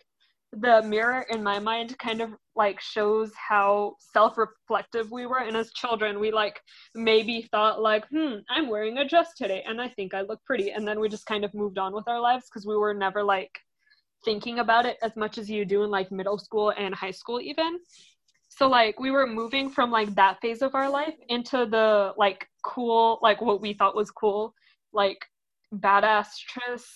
the 0.60 0.82
mirror 0.82 1.26
in 1.30 1.42
my 1.42 1.58
mind 1.58 1.98
kind 1.98 2.20
of 2.20 2.30
like 2.56 2.80
shows 2.80 3.32
how 3.34 3.94
self-reflective 3.98 5.10
we 5.10 5.26
were. 5.26 5.40
And 5.40 5.56
as 5.56 5.72
children 5.72 6.20
we 6.20 6.30
like 6.30 6.60
maybe 6.94 7.42
thought 7.50 7.80
like 7.80 8.06
hmm 8.08 8.36
i'm 8.48 8.68
wearing 8.68 8.98
a 8.98 9.08
dress 9.08 9.34
today 9.36 9.64
and 9.66 9.80
i 9.80 9.88
think 9.88 10.14
i 10.14 10.20
look 10.22 10.40
pretty. 10.44 10.70
And 10.70 10.86
then 10.86 11.00
we 11.00 11.08
just 11.08 11.26
kind 11.26 11.44
of 11.44 11.54
moved 11.54 11.78
on 11.78 11.92
with 11.94 12.08
our 12.08 12.20
lives 12.20 12.46
because 12.48 12.66
we 12.66 12.76
were 12.76 12.94
never 12.94 13.22
like 13.22 13.58
thinking 14.24 14.60
about 14.60 14.86
it 14.86 14.96
as 15.02 15.14
much 15.16 15.38
as 15.38 15.50
you 15.50 15.64
do 15.64 15.82
in 15.82 15.90
like 15.90 16.10
middle 16.10 16.38
school 16.38 16.72
and 16.76 16.94
high 16.94 17.10
school 17.10 17.40
even. 17.40 17.78
So 18.48 18.68
like 18.68 19.00
we 19.00 19.10
were 19.10 19.26
moving 19.26 19.68
from 19.68 19.90
like 19.90 20.14
that 20.14 20.40
phase 20.40 20.62
of 20.62 20.74
our 20.74 20.88
life 20.88 21.16
into 21.28 21.66
the 21.66 22.12
like 22.16 22.46
cool 22.62 23.18
like 23.22 23.40
what 23.42 23.60
we 23.60 23.74
thought 23.74 23.96
was 23.96 24.10
cool 24.10 24.54
like 24.92 25.18
badass 25.74 26.28
tris 26.48 26.86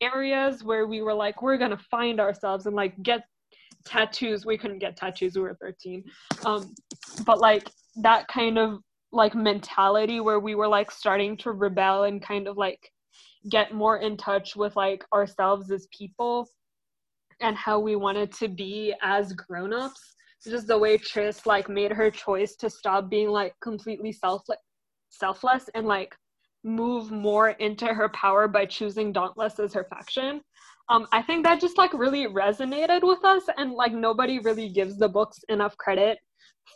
areas 0.00 0.62
where 0.62 0.86
we 0.86 1.02
were 1.02 1.14
like 1.14 1.42
we're 1.42 1.56
gonna 1.56 1.78
find 1.90 2.20
ourselves 2.20 2.66
and 2.66 2.76
like 2.76 3.00
get 3.02 3.24
tattoos. 3.84 4.44
We 4.44 4.58
couldn't 4.58 4.80
get 4.80 4.96
tattoos 4.96 5.36
we 5.36 5.42
were 5.42 5.56
13 5.60 6.04
um 6.44 6.74
but 7.24 7.38
like 7.40 7.70
that 7.96 8.26
kind 8.28 8.58
of 8.58 8.80
like 9.12 9.34
mentality 9.34 10.20
where 10.20 10.40
we 10.40 10.54
were 10.54 10.68
like 10.68 10.90
starting 10.90 11.36
to 11.38 11.52
rebel 11.52 12.04
and 12.04 12.20
kind 12.20 12.48
of 12.48 12.56
like 12.56 12.90
get 13.48 13.72
more 13.72 13.98
in 13.98 14.16
touch 14.16 14.56
with 14.56 14.74
like 14.76 15.04
ourselves 15.14 15.70
as 15.70 15.86
people 15.96 16.48
and 17.40 17.56
how 17.56 17.78
we 17.78 17.96
wanted 17.96 18.32
to 18.32 18.48
be 18.48 18.94
as 19.02 19.32
grown-ups 19.32 20.16
just 20.48 20.68
the 20.68 20.78
way 20.78 20.96
Tris 20.96 21.44
like 21.44 21.68
made 21.68 21.92
her 21.92 22.10
choice 22.10 22.54
to 22.56 22.70
stop 22.70 23.10
being 23.10 23.28
like 23.28 23.54
completely 23.60 24.12
selfless 24.12 24.58
selfless 25.08 25.68
and 25.74 25.86
like 25.86 26.14
move 26.66 27.10
more 27.10 27.50
into 27.50 27.86
her 27.86 28.08
power 28.10 28.48
by 28.48 28.66
choosing 28.66 29.12
Dauntless 29.12 29.58
as 29.58 29.72
her 29.72 29.86
faction. 29.88 30.40
Um, 30.88 31.06
I 31.12 31.22
think 31.22 31.44
that 31.44 31.60
just 31.60 31.78
like 31.78 31.92
really 31.94 32.26
resonated 32.26 33.02
with 33.02 33.24
us, 33.24 33.44
and 33.56 33.72
like 33.72 33.92
nobody 33.92 34.38
really 34.40 34.68
gives 34.68 34.98
the 34.98 35.08
books 35.08 35.38
enough 35.48 35.76
credit 35.78 36.18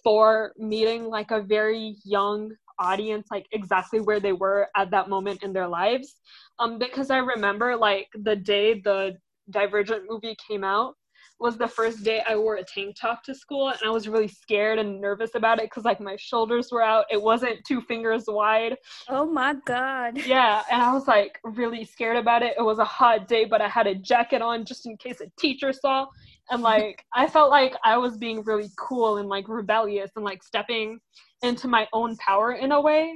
for 0.03 0.53
meeting 0.57 1.05
like 1.05 1.31
a 1.31 1.42
very 1.42 1.96
young 2.05 2.50
audience, 2.79 3.29
like 3.31 3.46
exactly 3.53 4.00
where 4.00 4.20
they 4.20 4.33
were 4.33 4.68
at 4.76 4.90
that 4.92 5.09
moment 5.09 5.42
in 5.42 5.53
their 5.53 5.68
lives. 5.68 6.16
Um, 6.59 6.79
because 6.79 7.11
I 7.11 7.18
remember 7.18 7.76
like 7.76 8.09
the 8.14 8.37
day 8.37 8.81
the 8.81 9.16
Divergent 9.50 10.05
movie 10.09 10.37
came 10.48 10.62
out, 10.64 10.94
was 11.40 11.57
the 11.57 11.66
first 11.66 12.05
day 12.05 12.22
I 12.29 12.37
wore 12.37 12.57
a 12.57 12.64
tank 12.64 12.96
top 13.00 13.24
to 13.24 13.35
school, 13.35 13.68
and 13.68 13.79
I 13.85 13.88
was 13.88 14.07
really 14.07 14.29
scared 14.29 14.79
and 14.79 15.00
nervous 15.00 15.35
about 15.35 15.59
it 15.59 15.64
because 15.64 15.85
like 15.85 16.00
my 16.00 16.16
shoulders 16.16 16.70
were 16.70 16.83
out. 16.83 17.07
It 17.11 17.20
wasn't 17.20 17.64
two 17.66 17.81
fingers 17.81 18.24
wide. 18.29 18.76
Oh 19.09 19.24
my 19.24 19.55
god. 19.64 20.18
Yeah, 20.26 20.62
and 20.70 20.83
I 20.83 20.92
was 20.92 21.09
like 21.09 21.38
really 21.42 21.85
scared 21.85 22.18
about 22.18 22.42
it. 22.42 22.55
It 22.59 22.62
was 22.62 22.79
a 22.79 22.85
hot 22.85 23.26
day, 23.26 23.46
but 23.46 23.62
I 23.62 23.68
had 23.68 23.87
a 23.87 23.94
jacket 23.94 24.42
on 24.42 24.64
just 24.64 24.87
in 24.87 24.96
case 24.98 25.20
a 25.20 25.31
teacher 25.38 25.72
saw. 25.72 26.07
And 26.50 26.62
like 26.62 27.05
I 27.14 27.26
felt 27.26 27.50
like 27.50 27.74
I 27.85 27.96
was 27.96 28.18
being 28.18 28.42
really 28.44 28.70
cool 28.76 29.16
and 29.16 29.29
like 29.29 29.48
rebellious 29.48 30.11
and 30.16 30.24
like 30.24 30.42
stepping 30.42 30.98
into 31.42 31.68
my 31.68 31.88
own 31.94 32.16
power 32.16 32.53
in 32.53 32.72
a 32.72 32.81
way, 32.81 33.14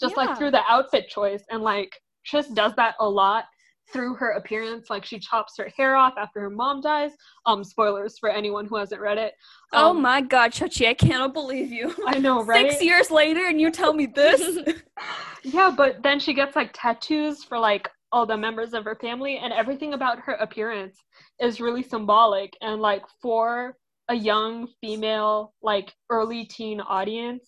just 0.00 0.14
yeah. 0.16 0.24
like 0.24 0.38
through 0.38 0.52
the 0.52 0.62
outfit 0.68 1.08
choice. 1.08 1.42
And 1.50 1.62
like 1.62 1.90
Tris 2.24 2.48
does 2.48 2.74
that 2.76 2.94
a 3.00 3.08
lot 3.08 3.44
through 3.92 4.14
her 4.14 4.32
appearance 4.32 4.90
like 4.90 5.04
she 5.04 5.18
chops 5.18 5.54
her 5.56 5.70
hair 5.76 5.96
off 5.96 6.14
after 6.18 6.40
her 6.40 6.50
mom 6.50 6.80
dies. 6.80 7.12
Um 7.44 7.62
spoilers 7.62 8.18
for 8.18 8.28
anyone 8.28 8.66
who 8.66 8.76
hasn't 8.76 9.00
read 9.00 9.18
it. 9.18 9.34
Oh 9.72 9.90
um, 9.90 9.96
oh 9.96 10.00
my 10.00 10.20
god 10.20 10.52
shachi 10.52 10.88
i 10.88 10.94
cannot 10.94 11.32
believe 11.32 11.70
you. 11.70 11.94
I 12.06 12.18
know 12.18 12.42
right? 12.44 12.70
six 12.70 12.82
years 12.82 13.10
later 13.10 13.46
and 13.46 13.60
you 13.60 13.70
tell 13.70 13.92
me 13.92 14.06
this? 14.06 14.58
Yeah 15.42 15.72
but 15.76 16.02
then 16.02 16.18
she 16.18 16.34
gets 16.34 16.56
like 16.56 16.70
tattoos 16.72 17.44
for 17.44 17.58
like 17.58 17.88
all 18.10 18.26
the 18.26 18.36
members 18.36 18.72
of 18.72 18.84
her 18.84 18.96
family 18.96 19.38
and 19.38 19.52
everything 19.52 19.94
about 19.94 20.18
her 20.18 20.32
appearance 20.34 20.96
is 21.40 21.60
really 21.60 21.82
symbolic 21.82 22.56
and 22.62 22.80
like 22.80 23.02
for 23.20 23.76
a 24.08 24.14
young 24.14 24.68
female 24.80 25.52
like 25.62 25.92
early 26.10 26.44
teen 26.44 26.80
audience 26.80 27.44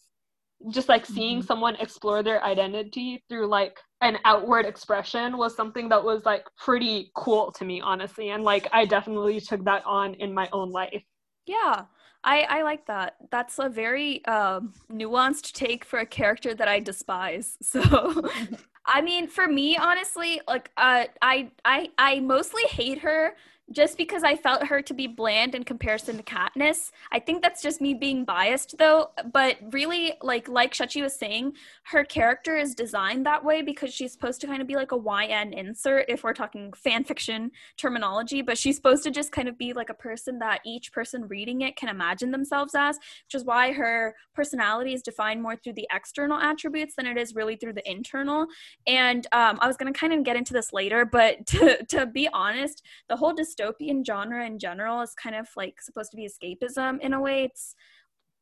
just 0.70 0.88
like 0.88 1.06
seeing 1.06 1.38
mm-hmm. 1.38 1.46
someone 1.46 1.76
explore 1.76 2.22
their 2.22 2.42
identity 2.44 3.22
through 3.28 3.46
like 3.46 3.78
an 4.00 4.18
outward 4.24 4.64
expression 4.64 5.36
was 5.36 5.56
something 5.56 5.88
that 5.88 6.02
was 6.02 6.24
like 6.24 6.46
pretty 6.56 7.10
cool 7.14 7.50
to 7.52 7.64
me 7.64 7.80
honestly 7.80 8.30
and 8.30 8.44
like 8.44 8.68
i 8.72 8.84
definitely 8.84 9.40
took 9.40 9.64
that 9.64 9.84
on 9.84 10.14
in 10.14 10.32
my 10.32 10.48
own 10.52 10.70
life. 10.70 11.02
Yeah. 11.46 11.84
I 12.24 12.42
i 12.42 12.62
like 12.62 12.86
that. 12.86 13.16
That's 13.30 13.58
a 13.58 13.68
very 13.68 14.24
um, 14.26 14.72
nuanced 14.90 15.52
take 15.52 15.84
for 15.84 16.00
a 16.00 16.06
character 16.06 16.54
that 16.54 16.68
i 16.68 16.80
despise. 16.80 17.56
So 17.62 17.82
i 18.86 19.02
mean 19.02 19.26
for 19.26 19.46
me 19.46 19.76
honestly 19.76 20.40
like 20.48 20.70
uh, 20.76 21.04
i 21.20 21.50
i 21.64 21.90
i 21.98 22.20
mostly 22.20 22.62
hate 22.64 22.98
her 23.00 23.34
just 23.70 23.98
because 23.98 24.22
I 24.22 24.34
felt 24.34 24.66
her 24.66 24.80
to 24.80 24.94
be 24.94 25.06
bland 25.06 25.54
in 25.54 25.62
comparison 25.62 26.16
to 26.16 26.22
Katniss. 26.22 26.90
I 27.12 27.18
think 27.18 27.42
that's 27.42 27.60
just 27.62 27.80
me 27.80 27.92
being 27.92 28.24
biased 28.24 28.78
though, 28.78 29.10
but 29.32 29.56
really 29.72 30.14
like 30.22 30.48
like 30.48 30.72
Shachi 30.72 31.02
was 31.02 31.14
saying, 31.14 31.52
her 31.84 32.04
character 32.04 32.56
is 32.56 32.74
designed 32.74 33.26
that 33.26 33.44
way 33.44 33.60
because 33.60 33.92
she's 33.92 34.12
supposed 34.12 34.40
to 34.40 34.46
kind 34.46 34.62
of 34.62 34.68
be 34.68 34.76
like 34.76 34.92
a 34.92 34.96
YN 34.96 35.52
insert 35.52 36.06
if 36.08 36.24
we're 36.24 36.32
talking 36.32 36.72
fan 36.72 37.04
fiction 37.04 37.50
terminology, 37.76 38.40
but 38.40 38.56
she's 38.56 38.76
supposed 38.76 39.04
to 39.04 39.10
just 39.10 39.32
kind 39.32 39.48
of 39.48 39.58
be 39.58 39.72
like 39.72 39.90
a 39.90 39.94
person 39.94 40.38
that 40.38 40.60
each 40.64 40.92
person 40.92 41.28
reading 41.28 41.60
it 41.60 41.76
can 41.76 41.88
imagine 41.88 42.30
themselves 42.30 42.74
as, 42.74 42.96
which 42.96 43.34
is 43.34 43.44
why 43.44 43.72
her 43.72 44.14
personality 44.34 44.94
is 44.94 45.02
defined 45.02 45.42
more 45.42 45.56
through 45.56 45.74
the 45.74 45.88
external 45.92 46.38
attributes 46.38 46.94
than 46.96 47.06
it 47.06 47.18
is 47.18 47.34
really 47.34 47.56
through 47.56 47.74
the 47.74 47.90
internal. 47.90 48.46
And 48.86 49.26
um, 49.32 49.58
I 49.60 49.66
was 49.66 49.76
going 49.76 49.92
to 49.92 49.98
kind 49.98 50.12
of 50.12 50.24
get 50.24 50.36
into 50.36 50.54
this 50.54 50.72
later, 50.72 51.04
but 51.04 51.46
to, 51.48 51.84
to 51.84 52.06
be 52.06 52.28
honest, 52.32 52.82
the 53.08 53.16
whole 53.16 53.34
dis- 53.34 53.57
dystopian 53.58 54.04
genre 54.04 54.44
in 54.46 54.58
general 54.58 55.00
is 55.02 55.14
kind 55.14 55.36
of 55.36 55.48
like 55.56 55.80
supposed 55.80 56.10
to 56.10 56.16
be 56.16 56.28
escapism 56.28 57.00
in 57.00 57.12
a 57.12 57.20
way. 57.20 57.44
It's 57.44 57.74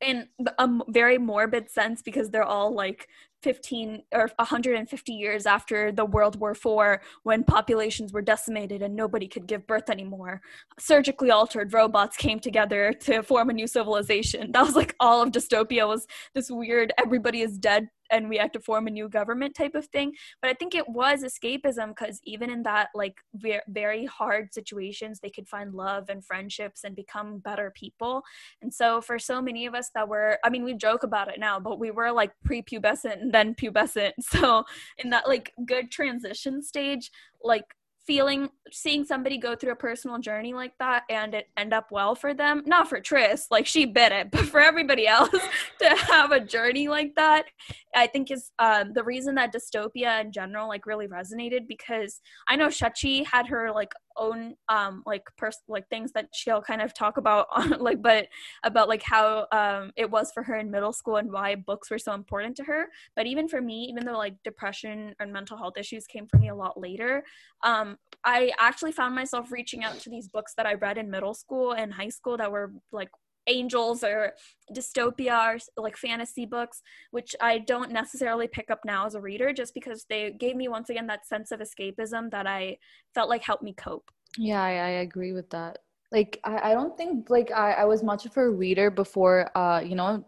in 0.00 0.28
a 0.58 0.68
very 0.88 1.16
morbid 1.16 1.70
sense 1.70 2.02
because 2.02 2.30
they're 2.30 2.44
all 2.44 2.74
like 2.74 3.08
15 3.42 4.02
or 4.12 4.30
150 4.36 5.12
years 5.12 5.46
after 5.46 5.92
the 5.92 6.04
World 6.04 6.38
War 6.38 6.50
IV 6.50 7.00
when 7.22 7.44
populations 7.44 8.12
were 8.12 8.22
decimated 8.22 8.82
and 8.82 8.94
nobody 8.94 9.26
could 9.28 9.46
give 9.46 9.66
birth 9.66 9.88
anymore. 9.88 10.40
Surgically 10.78 11.30
altered 11.30 11.72
robots 11.72 12.16
came 12.16 12.40
together 12.40 12.92
to 13.00 13.22
form 13.22 13.50
a 13.50 13.52
new 13.52 13.66
civilization. 13.66 14.52
That 14.56 14.64
was 14.64 14.76
like 14.76 14.96
all 15.00 15.22
of 15.22 15.30
dystopia 15.32 15.86
was 15.86 16.06
this 16.34 16.50
weird 16.50 16.92
everybody 16.98 17.42
is 17.42 17.58
dead 17.58 17.88
and 18.10 18.28
we 18.28 18.36
have 18.36 18.52
to 18.52 18.60
form 18.60 18.86
a 18.86 18.90
new 18.90 19.08
government 19.08 19.54
type 19.54 19.74
of 19.74 19.86
thing. 19.86 20.12
But 20.40 20.50
i 20.50 20.54
think 20.54 20.74
it 20.74 20.88
was 20.88 21.22
escapism 21.22 21.88
because 21.88 22.20
even 22.24 22.50
in 22.50 22.62
that 22.64 22.88
like 22.94 23.16
ve- 23.34 23.60
very 23.68 24.06
hard 24.06 24.52
situations 24.52 25.20
they 25.20 25.30
could 25.30 25.48
find 25.48 25.74
love 25.74 26.08
and 26.08 26.24
friendships 26.24 26.84
and 26.84 26.94
become 26.96 27.38
better 27.38 27.72
people. 27.74 28.22
And 28.62 28.72
so 28.72 29.00
for 29.00 29.18
so 29.18 29.40
many 29.40 29.66
of 29.66 29.74
us 29.74 29.90
that 29.94 30.08
were 30.08 30.38
i 30.44 30.50
mean 30.50 30.64
we 30.64 30.74
joke 30.74 31.02
about 31.02 31.28
it 31.28 31.38
now 31.38 31.58
but 31.60 31.78
we 31.78 31.90
were 31.90 32.12
like 32.12 32.32
prepubescent 32.46 33.20
and 33.22 33.32
then 33.32 33.54
pubescent. 33.54 34.12
So 34.36 34.64
in 34.98 35.10
that 35.10 35.28
like 35.28 35.52
good 35.64 35.90
transition 35.90 36.62
stage 36.62 37.10
like 37.42 37.64
feeling 38.06 38.48
seeing 38.70 39.04
somebody 39.04 39.38
go 39.38 39.56
through 39.56 39.72
a 39.72 39.76
personal 39.76 40.18
journey 40.18 40.54
like 40.54 40.72
that 40.78 41.02
and 41.10 41.34
it 41.34 41.48
end 41.56 41.72
up 41.72 41.90
well 41.90 42.14
for 42.14 42.34
them 42.34 42.62
not 42.66 42.88
for 42.88 43.00
tris 43.00 43.46
like 43.50 43.66
she 43.66 43.84
bit 43.84 44.12
it 44.12 44.30
but 44.32 44.44
for 44.46 44.60
everybody 44.60 45.06
else 45.06 45.30
to 45.78 45.88
have 45.96 46.32
a 46.32 46.40
journey 46.40 46.88
like 46.88 47.14
that 47.16 47.46
i 47.94 48.06
think 48.06 48.30
is 48.30 48.50
um, 48.58 48.92
the 48.92 49.02
reason 49.02 49.34
that 49.34 49.52
dystopia 49.52 50.20
in 50.20 50.30
general 50.30 50.68
like 50.68 50.86
really 50.86 51.08
resonated 51.08 51.66
because 51.66 52.20
i 52.48 52.56
know 52.56 52.68
shachi 52.68 53.24
had 53.26 53.46
her 53.46 53.72
like 53.72 53.92
own 54.18 54.54
um 54.68 55.02
like 55.06 55.24
pers- 55.36 55.62
like 55.68 55.88
things 55.88 56.12
that 56.12 56.28
she'll 56.32 56.62
kind 56.62 56.82
of 56.82 56.94
talk 56.94 57.16
about 57.16 57.46
on 57.56 57.70
like 57.78 58.02
but 58.02 58.28
about 58.64 58.88
like 58.88 59.02
how 59.02 59.46
um 59.52 59.90
it 59.96 60.10
was 60.10 60.32
for 60.32 60.42
her 60.42 60.56
in 60.56 60.70
middle 60.70 60.92
school 60.92 61.16
and 61.16 61.32
why 61.32 61.54
books 61.54 61.90
were 61.90 61.98
so 61.98 62.12
important 62.14 62.56
to 62.56 62.64
her. 62.64 62.86
But 63.14 63.26
even 63.26 63.48
for 63.48 63.60
me 63.60 63.84
even 63.84 64.04
though 64.04 64.18
like 64.18 64.36
depression 64.44 65.14
and 65.20 65.32
mental 65.32 65.56
health 65.56 65.76
issues 65.78 66.06
came 66.06 66.26
for 66.26 66.38
me 66.38 66.48
a 66.48 66.54
lot 66.54 66.78
later 66.78 67.24
um 67.62 67.96
i 68.24 68.50
actually 68.58 68.92
found 68.92 69.14
myself 69.14 69.50
reaching 69.52 69.84
out 69.84 69.98
to 70.00 70.10
these 70.10 70.28
books 70.28 70.54
that 70.56 70.66
i 70.66 70.74
read 70.74 70.98
in 70.98 71.10
middle 71.10 71.34
school 71.34 71.72
and 71.72 71.92
high 71.92 72.08
school 72.08 72.36
that 72.36 72.50
were 72.50 72.72
like 72.92 73.10
angels 73.46 74.02
or 74.02 74.32
dystopia 74.74 75.56
or 75.76 75.82
like 75.82 75.96
fantasy 75.96 76.44
books 76.44 76.82
which 77.10 77.34
i 77.40 77.58
don't 77.58 77.90
necessarily 77.90 78.48
pick 78.48 78.70
up 78.70 78.80
now 78.84 79.06
as 79.06 79.14
a 79.14 79.20
reader 79.20 79.52
just 79.52 79.74
because 79.74 80.04
they 80.08 80.32
gave 80.32 80.56
me 80.56 80.68
once 80.68 80.90
again 80.90 81.06
that 81.06 81.26
sense 81.26 81.52
of 81.52 81.60
escapism 81.60 82.30
that 82.30 82.46
i 82.46 82.76
felt 83.14 83.28
like 83.28 83.42
helped 83.42 83.62
me 83.62 83.72
cope 83.72 84.10
yeah 84.36 84.62
i, 84.62 84.70
I 84.70 84.88
agree 85.06 85.32
with 85.32 85.48
that 85.50 85.78
like 86.12 86.40
I, 86.44 86.70
I 86.70 86.74
don't 86.74 86.96
think 86.96 87.30
like 87.30 87.50
I, 87.50 87.72
I 87.72 87.84
was 87.84 88.02
much 88.02 88.26
of 88.26 88.36
a 88.36 88.48
reader 88.48 88.90
before 88.90 89.56
uh 89.56 89.80
you 89.80 89.94
know 89.94 90.24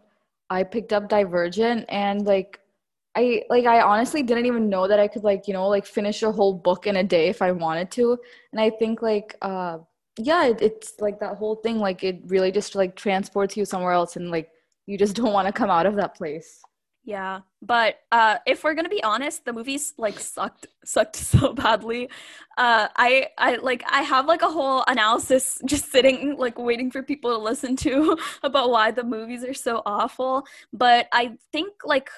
i 0.49 0.63
picked 0.63 0.93
up 0.93 1.09
divergent 1.09 1.85
and 1.89 2.25
like 2.25 2.59
I 3.15 3.43
like 3.49 3.65
I 3.65 3.81
honestly 3.81 4.21
didn't 4.23 4.45
even 4.45 4.69
know 4.69 4.87
that 4.87 4.99
I 4.99 5.07
could 5.07 5.23
like, 5.23 5.47
you 5.47 5.53
know, 5.53 5.67
like 5.67 5.85
finish 5.85 6.21
a 6.23 6.31
whole 6.31 6.53
book 6.53 6.85
in 6.87 6.95
a 6.97 7.03
day 7.03 7.27
if 7.27 7.41
I 7.41 7.51
wanted 7.51 7.91
to. 7.91 8.17
And 8.51 8.61
I 8.61 8.69
think 8.69 9.01
like 9.01 9.35
uh 9.41 9.79
yeah 10.19 10.45
it, 10.47 10.61
it's 10.61 10.93
like 10.99 11.19
that 11.19 11.37
whole 11.37 11.55
thing 11.55 11.79
like 11.79 12.03
it 12.03 12.21
really 12.25 12.51
just 12.51 12.75
like 12.75 12.95
transports 12.95 13.55
you 13.55 13.63
somewhere 13.63 13.93
else 13.93 14.17
and 14.17 14.29
like 14.29 14.49
you 14.85 14.97
just 14.97 15.15
don't 15.19 15.33
want 15.33 15.47
to 15.47 15.53
come 15.53 15.69
out 15.69 15.85
of 15.85 15.95
that 15.95 16.15
place. 16.15 16.61
Yeah 17.05 17.39
but 17.61 17.95
uh 18.11 18.37
if 18.45 18.63
we're 18.63 18.73
gonna 18.73 18.89
be 18.89 19.01
honest 19.01 19.45
the 19.45 19.53
movies 19.53 19.93
like 19.97 20.19
sucked 20.19 20.67
sucked 20.83 21.15
so 21.33 21.53
badly. 21.53 22.09
Uh 22.57 22.89
i 22.97 23.27
i 23.37 23.55
like 23.55 23.83
i 23.89 24.01
have 24.01 24.25
like 24.25 24.41
a 24.41 24.49
whole 24.49 24.83
analysis 24.87 25.59
just 25.65 25.91
sitting 25.91 26.35
like 26.37 26.59
waiting 26.59 26.91
for 26.91 27.01
people 27.01 27.31
to 27.31 27.37
listen 27.37 27.75
to 27.77 28.17
about 28.43 28.69
why 28.69 28.91
the 28.91 29.03
movies 29.03 29.43
are 29.43 29.53
so 29.53 29.81
awful. 29.85 30.45
But 30.73 31.07
i 31.13 31.31
think 31.53 31.73
like 31.85 32.09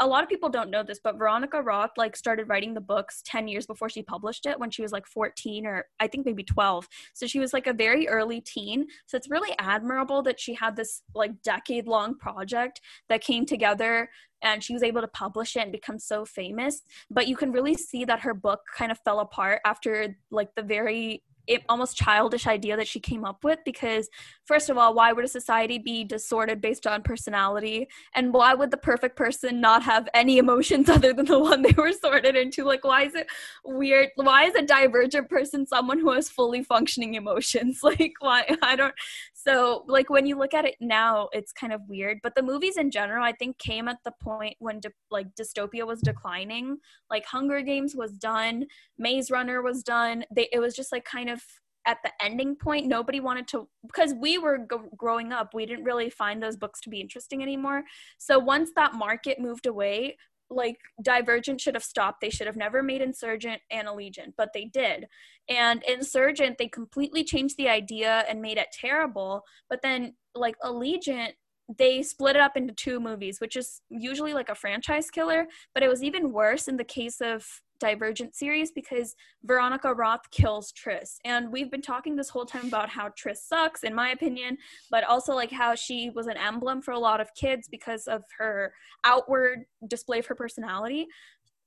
a 0.00 0.06
lot 0.06 0.22
of 0.22 0.28
people 0.28 0.48
don't 0.48 0.70
know 0.70 0.82
this, 0.82 1.00
but 1.02 1.16
Veronica 1.16 1.62
Roth 1.62 1.92
like 1.96 2.16
started 2.16 2.48
writing 2.48 2.74
the 2.74 2.80
books 2.80 3.22
10 3.24 3.46
years 3.46 3.66
before 3.66 3.88
she 3.88 4.02
published 4.02 4.46
it 4.46 4.58
when 4.58 4.70
she 4.70 4.82
was 4.82 4.92
like 4.92 5.06
14 5.06 5.66
or 5.66 5.86
I 6.00 6.08
think 6.08 6.26
maybe 6.26 6.42
12. 6.42 6.88
So 7.14 7.26
she 7.26 7.38
was 7.38 7.52
like 7.52 7.66
a 7.66 7.72
very 7.72 8.08
early 8.08 8.40
teen. 8.40 8.86
So 9.06 9.16
it's 9.16 9.30
really 9.30 9.54
admirable 9.58 10.22
that 10.22 10.40
she 10.40 10.54
had 10.54 10.76
this 10.76 11.02
like 11.14 11.42
decade 11.42 11.86
long 11.86 12.16
project 12.16 12.80
that 13.08 13.20
came 13.20 13.46
together 13.46 14.10
and 14.42 14.64
she 14.64 14.72
was 14.72 14.82
able 14.82 15.02
to 15.02 15.08
publish 15.08 15.56
it 15.56 15.62
and 15.62 15.72
become 15.72 15.98
so 15.98 16.24
famous. 16.24 16.82
But 17.10 17.28
you 17.28 17.36
can 17.36 17.52
really 17.52 17.74
see 17.74 18.04
that 18.06 18.20
her 18.20 18.34
book 18.34 18.60
kind 18.76 18.90
of 18.90 18.98
fell 19.04 19.20
apart 19.20 19.60
after 19.64 20.16
like 20.30 20.54
the 20.56 20.62
very 20.62 21.22
it, 21.50 21.62
almost 21.68 21.96
childish 21.96 22.46
idea 22.46 22.76
that 22.76 22.86
she 22.88 23.00
came 23.00 23.24
up 23.24 23.42
with 23.42 23.58
because 23.64 24.08
first 24.44 24.70
of 24.70 24.78
all 24.78 24.94
why 24.94 25.12
would 25.12 25.24
a 25.24 25.28
society 25.28 25.78
be 25.78 26.04
distorted 26.04 26.60
based 26.60 26.86
on 26.86 27.02
personality? 27.02 27.88
And 28.14 28.32
why 28.32 28.54
would 28.54 28.70
the 28.70 28.76
perfect 28.76 29.16
person 29.16 29.60
not 29.60 29.82
have 29.82 30.08
any 30.14 30.38
emotions 30.38 30.88
other 30.96 31.12
than 31.12 31.26
the 31.26 31.38
one 31.38 31.62
they 31.62 31.74
were 31.76 31.92
sorted 31.92 32.36
into? 32.36 32.64
Like 32.64 32.84
why 32.84 33.02
is 33.02 33.14
it 33.14 33.26
weird? 33.64 34.10
Why 34.14 34.44
is 34.44 34.54
a 34.54 34.62
divergent 34.62 35.28
person 35.28 35.66
someone 35.66 35.98
who 35.98 36.12
has 36.12 36.28
fully 36.30 36.62
functioning 36.62 37.14
emotions? 37.14 37.80
Like 37.90 38.14
why 38.20 38.44
i 38.62 38.76
don't 38.76 38.94
so 39.44 39.84
like 39.86 40.10
when 40.10 40.26
you 40.26 40.38
look 40.38 40.54
at 40.54 40.64
it 40.64 40.76
now 40.80 41.28
it's 41.32 41.52
kind 41.52 41.72
of 41.72 41.80
weird 41.88 42.18
but 42.22 42.34
the 42.34 42.42
movies 42.42 42.76
in 42.76 42.90
general 42.90 43.24
i 43.24 43.32
think 43.32 43.58
came 43.58 43.88
at 43.88 43.98
the 44.04 44.12
point 44.22 44.54
when 44.58 44.80
di- 44.80 44.88
like 45.10 45.26
dystopia 45.34 45.86
was 45.86 46.00
declining. 46.00 46.78
Like 47.10 47.24
hunger 47.26 47.60
games 47.62 47.94
was 47.94 48.12
done 48.12 48.66
maze 48.98 49.30
runner 49.30 49.62
was 49.62 49.82
done. 49.82 50.24
They 50.34 50.48
it 50.52 50.58
was 50.58 50.74
just 50.74 50.92
like 50.92 51.04
kind 51.04 51.30
of 51.30 51.42
at 51.86 51.98
the 52.04 52.12
ending 52.22 52.56
point. 52.56 52.86
Nobody 52.86 53.20
wanted 53.20 53.48
to 53.48 53.68
because 53.86 54.14
we 54.14 54.38
were 54.38 54.58
g- 54.58 54.76
growing 54.96 55.32
up 55.32 55.54
we 55.54 55.66
didn't 55.66 55.84
really 55.84 56.10
find 56.10 56.42
those 56.42 56.56
books 56.56 56.80
to 56.82 56.90
be 56.90 57.00
interesting 57.00 57.42
anymore. 57.42 57.84
So 58.18 58.38
once 58.38 58.70
that 58.76 58.94
market 58.94 59.40
moved 59.40 59.66
away 59.66 60.16
like 60.50 60.76
divergent 61.02 61.60
should 61.60 61.74
have 61.74 61.84
stopped. 61.84 62.20
They 62.20 62.30
should 62.30 62.46
have 62.46 62.56
never 62.56 62.82
made 62.82 63.02
insurgent 63.02 63.60
and 63.70 63.88
allegiant 63.88 64.34
but 64.36 64.50
they 64.52 64.64
did. 64.64 65.06
And 65.48 65.82
insurgent 65.84 66.58
they 66.58 66.68
completely 66.68 67.24
changed 67.24 67.56
the 67.56 67.68
idea 67.68 68.24
and 68.28 68.42
made 68.42 68.58
it 68.58 68.68
terrible 68.72 69.42
but 69.68 69.80
then 69.82 70.14
like 70.34 70.56
allegiant 70.64 71.32
they 71.78 72.02
split 72.02 72.34
it 72.34 72.42
up 72.42 72.56
into 72.56 72.74
two 72.74 72.98
movies 72.98 73.40
which 73.40 73.54
is 73.56 73.80
usually 73.90 74.34
like 74.34 74.48
a 74.48 74.54
franchise 74.54 75.08
killer 75.08 75.46
but 75.72 75.82
it 75.82 75.88
was 75.88 76.02
even 76.02 76.32
worse 76.32 76.66
in 76.66 76.76
the 76.76 76.84
case 76.84 77.20
of 77.20 77.46
Divergent 77.80 78.34
series 78.34 78.70
because 78.70 79.16
Veronica 79.44 79.92
Roth 79.92 80.30
kills 80.30 80.70
Tris. 80.72 81.18
And 81.24 81.50
we've 81.50 81.70
been 81.70 81.82
talking 81.82 82.14
this 82.14 82.28
whole 82.28 82.46
time 82.46 82.66
about 82.66 82.88
how 82.88 83.10
Tris 83.16 83.42
sucks, 83.42 83.82
in 83.82 83.94
my 83.94 84.10
opinion, 84.10 84.58
but 84.90 85.04
also 85.04 85.34
like 85.34 85.50
how 85.50 85.74
she 85.74 86.10
was 86.10 86.26
an 86.26 86.36
emblem 86.36 86.82
for 86.82 86.92
a 86.92 86.98
lot 86.98 87.20
of 87.20 87.34
kids 87.34 87.68
because 87.68 88.06
of 88.06 88.22
her 88.38 88.72
outward 89.04 89.64
display 89.88 90.20
of 90.20 90.26
her 90.26 90.34
personality. 90.34 91.08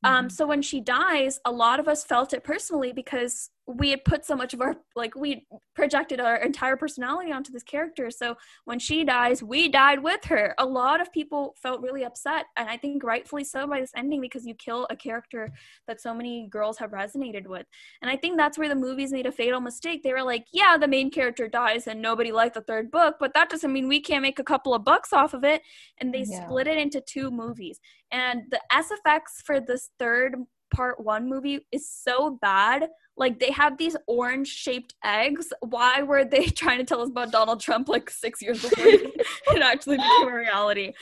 Um, 0.03 0.11
mm-hmm. 0.11 0.25
Um, 0.25 0.29
so 0.29 0.45
when 0.45 0.61
she 0.61 0.81
dies, 0.81 1.39
a 1.45 1.51
lot 1.51 1.79
of 1.79 1.87
us 1.87 2.03
felt 2.03 2.33
it 2.33 2.43
personally 2.43 2.93
because 2.93 3.49
we 3.65 3.91
had 3.91 4.03
put 4.03 4.25
so 4.25 4.35
much 4.35 4.53
of 4.53 4.61
our 4.61 4.75
like 4.95 5.15
we 5.15 5.45
projected 5.73 6.19
our 6.19 6.35
entire 6.37 6.75
personality 6.75 7.31
onto 7.31 7.51
this 7.51 7.63
character. 7.63 8.11
So 8.11 8.35
when 8.65 8.77
she 8.77 9.03
dies 9.03 9.41
we 9.41 9.69
died 9.69 10.03
with 10.03 10.23
her. 10.25 10.53
A 10.57 10.65
lot 10.65 10.99
of 10.99 11.11
people 11.13 11.55
felt 11.61 11.81
really 11.81 12.03
upset 12.03 12.45
and 12.57 12.69
i 12.69 12.77
think 12.77 13.03
rightfully 13.03 13.43
so 13.43 13.65
by 13.65 13.79
this 13.79 13.91
ending 13.95 14.21
because 14.21 14.45
you 14.45 14.53
kill 14.55 14.85
a 14.89 14.95
character 14.95 15.51
that 15.87 16.01
so 16.01 16.13
many 16.13 16.47
girls 16.49 16.77
have 16.77 16.91
resonated 16.91 17.47
with. 17.47 17.65
And 18.01 18.11
i 18.11 18.17
think 18.17 18.37
that's 18.37 18.57
where 18.57 18.69
the 18.69 18.75
movies 18.75 19.11
made 19.11 19.25
a 19.25 19.31
fatal 19.31 19.61
mistake. 19.61 20.03
They 20.03 20.13
were 20.13 20.23
like 20.23 20.45
yeah 20.51 20.77
the 20.77 20.87
main 20.87 21.09
character 21.09 21.47
dies 21.47 21.87
and 21.87 22.01
nobody 22.01 22.31
liked 22.31 22.55
the 22.55 22.61
third 22.61 22.91
book 22.91 23.15
but 23.19 23.33
that 23.33 23.49
doesn't 23.49 23.71
mean 23.71 23.87
we 23.87 24.01
can't 24.01 24.21
make 24.21 24.39
a 24.39 24.43
couple 24.43 24.73
of 24.73 24.83
bucks 24.83 25.13
off 25.13 25.33
of 25.33 25.43
it. 25.43 25.61
And 25.99 26.13
they 26.13 26.25
yeah. 26.27 26.45
split 26.45 26.67
it 26.67 26.77
into 26.77 27.01
two 27.01 27.31
movies. 27.31 27.79
And 28.11 28.43
the 28.51 28.59
sfx 28.71 29.41
for 29.45 29.59
this 29.61 29.89
third 29.99 30.35
part 30.73 30.99
one 30.99 31.29
movie 31.29 31.65
is 31.71 31.89
so 31.89 32.37
bad. 32.41 32.89
Like 33.15 33.39
they 33.39 33.51
have 33.51 33.77
these 33.77 33.95
orange 34.07 34.47
shaped 34.47 34.95
eggs. 35.03 35.53
Why 35.61 36.01
were 36.01 36.25
they 36.25 36.45
trying 36.61 36.79
to 36.79 36.83
tell 36.83 37.01
us 37.01 37.09
about 37.09 37.31
Donald 37.31 37.61
Trump 37.61 37.87
like 37.87 38.09
six 38.09 38.41
years 38.41 38.61
before 38.61 38.85
it 38.85 39.61
actually 39.61 39.97
became 39.97 40.27
a 40.27 40.35
reality? 40.35 40.93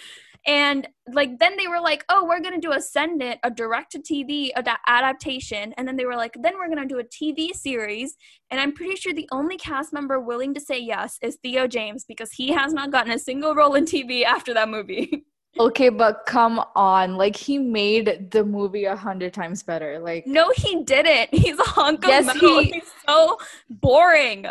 And 0.48 0.88
like 1.14 1.38
then 1.40 1.56
they 1.56 1.68
were 1.68 1.80
like, 1.80 2.04
oh, 2.10 2.26
we're 2.26 2.42
gonna 2.42 2.60
do 2.60 2.72
Ascendant, 2.72 3.40
a 3.44 3.52
direct 3.52 3.92
to 3.92 4.00
TV 4.00 4.50
ad- 4.56 4.68
adaptation, 4.88 5.74
and 5.78 5.88
then 5.88 5.96
they 5.96 6.06
were 6.06 6.16
like, 6.16 6.36
then 6.42 6.58
we're 6.58 6.68
gonna 6.68 6.88
do 6.88 7.00
a 7.00 7.04
TV 7.04 7.54
series. 7.54 8.18
And 8.50 8.60
I'm 8.60 8.74
pretty 8.74 8.96
sure 8.96 9.14
the 9.14 9.30
only 9.32 9.58
cast 9.58 9.94
member 9.94 10.20
willing 10.20 10.54
to 10.56 10.60
say 10.60 10.80
yes 10.80 11.20
is 11.22 11.38
Theo 11.44 11.68
James 11.68 12.06
because 12.06 12.32
he 12.32 12.52
has 12.54 12.74
not 12.74 12.92
gotten 12.92 13.12
a 13.12 13.20
single 13.20 13.54
role 13.54 13.76
in 13.76 13.86
TV 13.86 14.24
after 14.24 14.54
that 14.54 14.70
movie. 14.70 15.26
Okay, 15.60 15.90
but 15.90 16.26
come 16.26 16.64
on. 16.76 17.18
Like 17.18 17.36
he 17.36 17.58
made 17.58 18.32
the 18.32 18.44
movie 18.44 18.86
a 18.86 18.96
hundred 18.96 19.34
times 19.34 19.64
better. 19.64 20.00
Like 20.00 20.26
No, 20.26 20.52
he 20.56 20.84
didn't. 20.84 21.30
He's 21.34 21.60
a 21.60 21.64
hunk 21.64 22.04
of 22.06 22.10
Yes, 22.10 22.26
metal. 22.26 22.60
he- 22.60 22.72
He's 22.72 22.92
so 23.08 23.38
boring. 23.70 24.46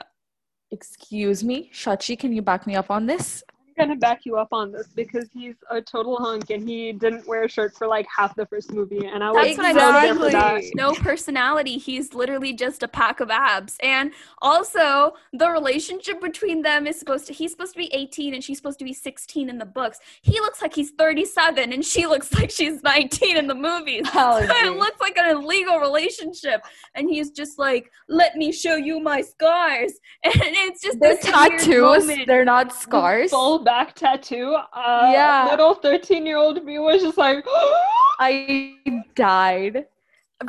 excuse 0.71 1.43
me, 1.43 1.71
Shachi, 1.73 2.19
can 2.19 2.33
you 2.33 2.43
back 2.43 2.67
me 2.67 2.77
up 2.77 2.91
on 2.91 3.07
this? 3.07 3.43
I'm 3.81 3.89
gonna 3.89 3.99
back 3.99 4.25
you 4.25 4.37
up 4.37 4.49
on 4.53 4.73
this 4.73 4.89
because 4.89 5.29
he's 5.33 5.55
a 5.71 5.81
total 5.81 6.17
hunk 6.19 6.51
and 6.51 6.69
he 6.69 6.93
didn't 6.93 7.27
wear 7.27 7.45
a 7.45 7.49
shirt 7.49 7.75
for 7.77 7.87
like 7.87 8.07
half 8.15 8.35
the 8.37 8.47
first 8.47 8.73
movie, 8.73 9.07
and 9.07 9.23
I 9.25 9.31
was 9.31 9.57
That's 9.57 9.59
what 9.59 9.67
I 9.77 10.09
so 10.09 10.13
mean. 10.15 10.21
there. 10.23 10.27
Exactly. 10.31 10.73
No 10.75 10.93
personality. 10.95 11.79
He's 11.79 12.15
literally 12.15 12.53
just 12.53 12.83
a 12.83 12.89
pack 12.89 13.21
of 13.21 13.31
abs. 13.31 13.77
And 13.83 14.13
also, 14.43 15.15
the 15.33 15.49
relationship 15.51 16.21
between 16.21 16.63
them 16.63 16.87
is 16.87 16.99
supposed 16.99 17.27
to, 17.29 17.33
he's 17.33 17.51
supposed 17.53 17.73
to 17.73 17.79
be 17.79 17.93
18 17.95 18.35
and 18.35 18.43
she's 18.45 18.57
supposed 18.59 18.79
to 18.79 18.85
be 18.85 18.93
16 18.93 19.49
in 19.49 19.59
the 19.59 19.65
books. 19.65 19.99
He 20.23 20.41
looks 20.41 20.61
like 20.63 20.75
he's 20.75 20.91
37 20.93 21.73
and 21.73 21.85
she 21.85 22.07
looks 22.07 22.33
like 22.39 22.51
she's 22.51 22.83
19 22.83 23.37
in 23.37 23.47
the 23.47 23.55
movies. 23.55 24.07
I'll 24.13 24.41
So 24.47 24.55
it 24.73 24.77
looks 24.77 25.01
like 25.01 25.17
an 25.17 25.37
illegal 25.37 25.79
relationship. 25.79 26.63
And 26.95 27.09
he's 27.09 27.31
just 27.31 27.59
like, 27.59 27.91
let 28.09 28.37
me 28.37 28.53
show 28.53 28.77
you 28.77 29.01
my 29.01 29.21
scars. 29.21 29.93
And 30.25 30.35
it's 30.57 30.83
just 30.83 30.99
They're 31.01 31.17
this 31.17 31.25
weird 31.25 31.35
tattoos, 31.59 32.07
moment. 32.07 32.27
they're 32.27 32.45
not 32.45 32.73
scars. 32.73 33.31
Full 33.31 33.61
back 33.71 33.95
tattoo. 33.95 34.57
Uh, 34.73 35.11
Yeah. 35.13 35.47
Little 35.51 35.75
13 35.75 36.27
year 36.27 36.37
old 36.37 36.65
me 36.65 36.79
was 36.81 37.03
just 37.03 37.17
like, 37.17 37.45
I 38.19 38.75
died. 39.15 39.87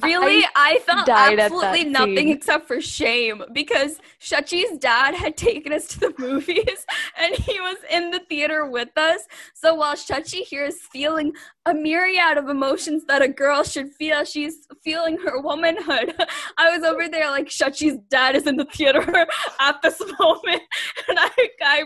Really, 0.03 0.45
I, 0.55 0.79
felt 0.85 1.09
absolutely 1.09 1.83
nothing 1.83 2.15
scene. 2.15 2.29
except 2.29 2.65
for 2.65 2.79
shame 2.79 3.43
because 3.51 3.99
Shachi's 4.21 4.77
dad 4.77 5.15
had 5.15 5.35
taken 5.35 5.73
us 5.73 5.87
to 5.89 5.99
the 5.99 6.13
movies 6.19 6.85
and 7.17 7.35
he 7.35 7.59
was 7.59 7.75
in 7.89 8.09
the 8.09 8.19
theater 8.29 8.65
with 8.65 8.97
us. 8.97 9.21
So 9.53 9.75
while 9.75 9.95
Shachi 9.95 10.43
here 10.43 10.63
is 10.63 10.79
feeling 10.93 11.33
a 11.65 11.73
myriad 11.73 12.37
of 12.37 12.47
emotions 12.47 13.03
that 13.05 13.21
a 13.21 13.27
girl 13.27 13.63
should 13.63 13.91
feel, 13.91 14.23
she's 14.23 14.65
feeling 14.83 15.17
her 15.19 15.41
womanhood. 15.41 16.15
I 16.57 16.75
was 16.75 16.83
over 16.83 17.07
there 17.07 17.29
like 17.29 17.47
Shachi's 17.47 17.97
dad 18.09 18.35
is 18.35 18.47
in 18.47 18.55
the 18.55 18.65
theater 18.65 19.27
at 19.59 19.81
this 19.81 20.01
moment, 20.19 20.61
and 21.07 21.19
I, 21.19 21.29
I, 21.61 21.83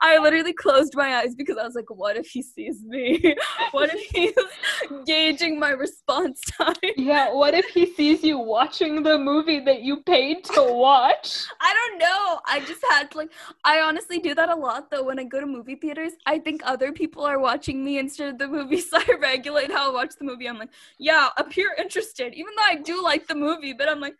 I 0.00 0.18
literally 0.18 0.52
closed 0.52 0.96
my 0.96 1.16
eyes 1.16 1.34
because 1.34 1.56
I 1.56 1.64
was 1.64 1.74
like, 1.74 1.90
what 1.90 2.16
if 2.16 2.26
he 2.28 2.42
sees 2.42 2.82
me? 2.82 3.36
What 3.72 3.90
if 3.92 4.00
he's 4.10 5.04
gauging 5.06 5.58
my 5.58 5.70
response 5.70 6.40
time? 6.50 6.74
yeah, 6.96 7.32
what 7.42 7.54
if 7.54 7.66
he 7.70 7.92
sees 7.92 8.22
you 8.22 8.38
watching 8.38 9.02
the 9.02 9.18
movie 9.18 9.58
that 9.58 9.82
you 9.82 10.00
paid 10.02 10.44
to 10.44 10.62
watch? 10.86 11.44
I 11.60 11.74
don't 11.74 11.98
know. 11.98 12.40
I 12.46 12.60
just 12.60 12.84
had 12.88 13.10
to, 13.10 13.18
like 13.18 13.32
I 13.64 13.80
honestly 13.80 14.20
do 14.20 14.32
that 14.36 14.48
a 14.48 14.54
lot 14.54 14.92
though 14.92 15.02
when 15.02 15.18
I 15.18 15.24
go 15.24 15.40
to 15.40 15.46
movie 15.46 15.74
theaters. 15.74 16.12
I 16.24 16.38
think 16.38 16.62
other 16.64 16.92
people 16.92 17.24
are 17.24 17.40
watching 17.40 17.84
me 17.84 17.98
instead 17.98 18.28
of 18.28 18.38
the 18.38 18.46
movie, 18.46 18.80
so 18.90 18.96
I 18.96 19.14
regulate 19.20 19.72
how 19.72 19.90
I 19.90 19.92
watch 19.92 20.14
the 20.16 20.24
movie. 20.24 20.48
I'm 20.48 20.56
like, 20.56 20.70
yeah, 21.00 21.30
appear 21.36 21.74
interested, 21.76 22.32
even 22.32 22.52
though 22.56 22.62
I 22.74 22.76
do 22.76 23.02
like 23.02 23.26
the 23.26 23.34
movie, 23.34 23.72
but 23.72 23.88
I'm 23.88 23.98
like, 23.98 24.14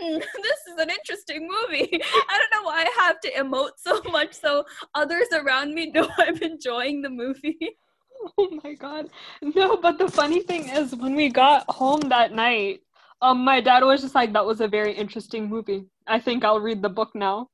hmm, 0.00 0.14
this 0.48 0.60
is 0.72 0.78
an 0.78 0.88
interesting 0.88 1.42
movie. 1.42 2.00
I 2.30 2.38
don't 2.38 2.52
know 2.54 2.66
why 2.66 2.86
I 2.86 3.02
have 3.02 3.20
to 3.20 3.32
emote 3.32 3.76
so 3.76 4.00
much 4.10 4.32
so 4.32 4.64
others 4.94 5.26
around 5.34 5.74
me 5.74 5.90
know 5.90 6.08
I'm 6.16 6.38
enjoying 6.38 7.02
the 7.02 7.10
movie. 7.10 7.76
Oh 8.38 8.48
my 8.64 8.74
god. 8.74 9.10
No, 9.42 9.76
but 9.76 9.98
the 9.98 10.08
funny 10.10 10.40
thing 10.42 10.68
is 10.68 10.94
when 10.94 11.14
we 11.14 11.28
got 11.28 11.64
home 11.68 12.00
that 12.08 12.32
night, 12.32 12.80
um 13.20 13.44
my 13.44 13.60
dad 13.60 13.84
was 13.84 14.02
just 14.02 14.14
like 14.14 14.32
that 14.32 14.46
was 14.46 14.60
a 14.60 14.68
very 14.68 14.92
interesting 14.94 15.48
movie. 15.48 15.84
I 16.06 16.20
think 16.20 16.44
I'll 16.44 16.60
read 16.60 16.82
the 16.82 16.88
book 16.88 17.10
now. 17.14 17.48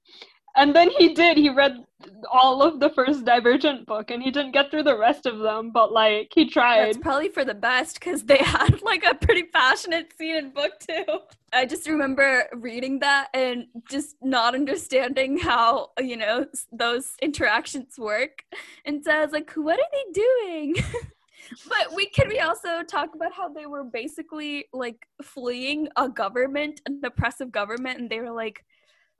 And 0.58 0.74
then 0.74 0.90
he 0.90 1.14
did. 1.14 1.38
He 1.38 1.50
read 1.50 1.84
all 2.30 2.62
of 2.62 2.80
the 2.80 2.90
first 2.90 3.24
Divergent 3.24 3.86
book 3.86 4.10
and 4.10 4.20
he 4.20 4.32
didn't 4.32 4.50
get 4.50 4.70
through 4.70 4.82
the 4.82 4.98
rest 4.98 5.24
of 5.24 5.38
them, 5.38 5.70
but 5.70 5.92
like 5.92 6.32
he 6.34 6.48
tried. 6.48 6.86
That's 6.86 6.98
probably 6.98 7.28
for 7.28 7.44
the 7.44 7.54
best 7.54 8.00
because 8.00 8.24
they 8.24 8.38
had 8.40 8.82
like 8.82 9.04
a 9.04 9.14
pretty 9.14 9.44
passionate 9.44 10.12
scene 10.18 10.36
in 10.36 10.50
book 10.50 10.72
two. 10.80 11.04
I 11.52 11.64
just 11.64 11.88
remember 11.88 12.46
reading 12.54 12.98
that 13.00 13.28
and 13.34 13.66
just 13.88 14.16
not 14.20 14.56
understanding 14.56 15.38
how, 15.38 15.90
you 16.00 16.16
know, 16.16 16.46
those 16.72 17.12
interactions 17.22 17.96
work. 17.96 18.42
And 18.84 19.04
so 19.04 19.12
I 19.12 19.20
was 19.20 19.32
like, 19.32 19.52
what 19.52 19.78
are 19.78 19.92
they 19.92 20.12
doing? 20.12 20.74
but 21.68 21.94
we 21.94 22.06
can 22.06 22.28
we 22.28 22.40
also 22.40 22.82
talk 22.82 23.14
about 23.14 23.32
how 23.32 23.48
they 23.48 23.66
were 23.66 23.84
basically 23.84 24.66
like 24.72 25.06
fleeing 25.22 25.88
a 25.96 26.08
government, 26.08 26.80
an 26.86 27.00
oppressive 27.04 27.52
government, 27.52 28.00
and 28.00 28.10
they 28.10 28.18
were 28.18 28.32
like, 28.32 28.64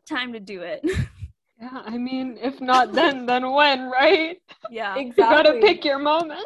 time 0.09 0.33
to 0.33 0.41
do 0.41 0.63
it. 0.63 0.85
Yeah, 1.61 1.83
I 1.85 1.99
mean, 1.99 2.39
if 2.41 2.61
not 2.61 2.93
then, 2.93 3.27
then 3.31 3.51
when, 3.53 3.91
right? 3.91 4.41
yeah. 4.71 4.97
Exactly. 4.97 5.25
You 5.37 5.43
gotta 5.43 5.55
pick 5.61 5.85
your 5.85 5.99
moments. 5.99 6.45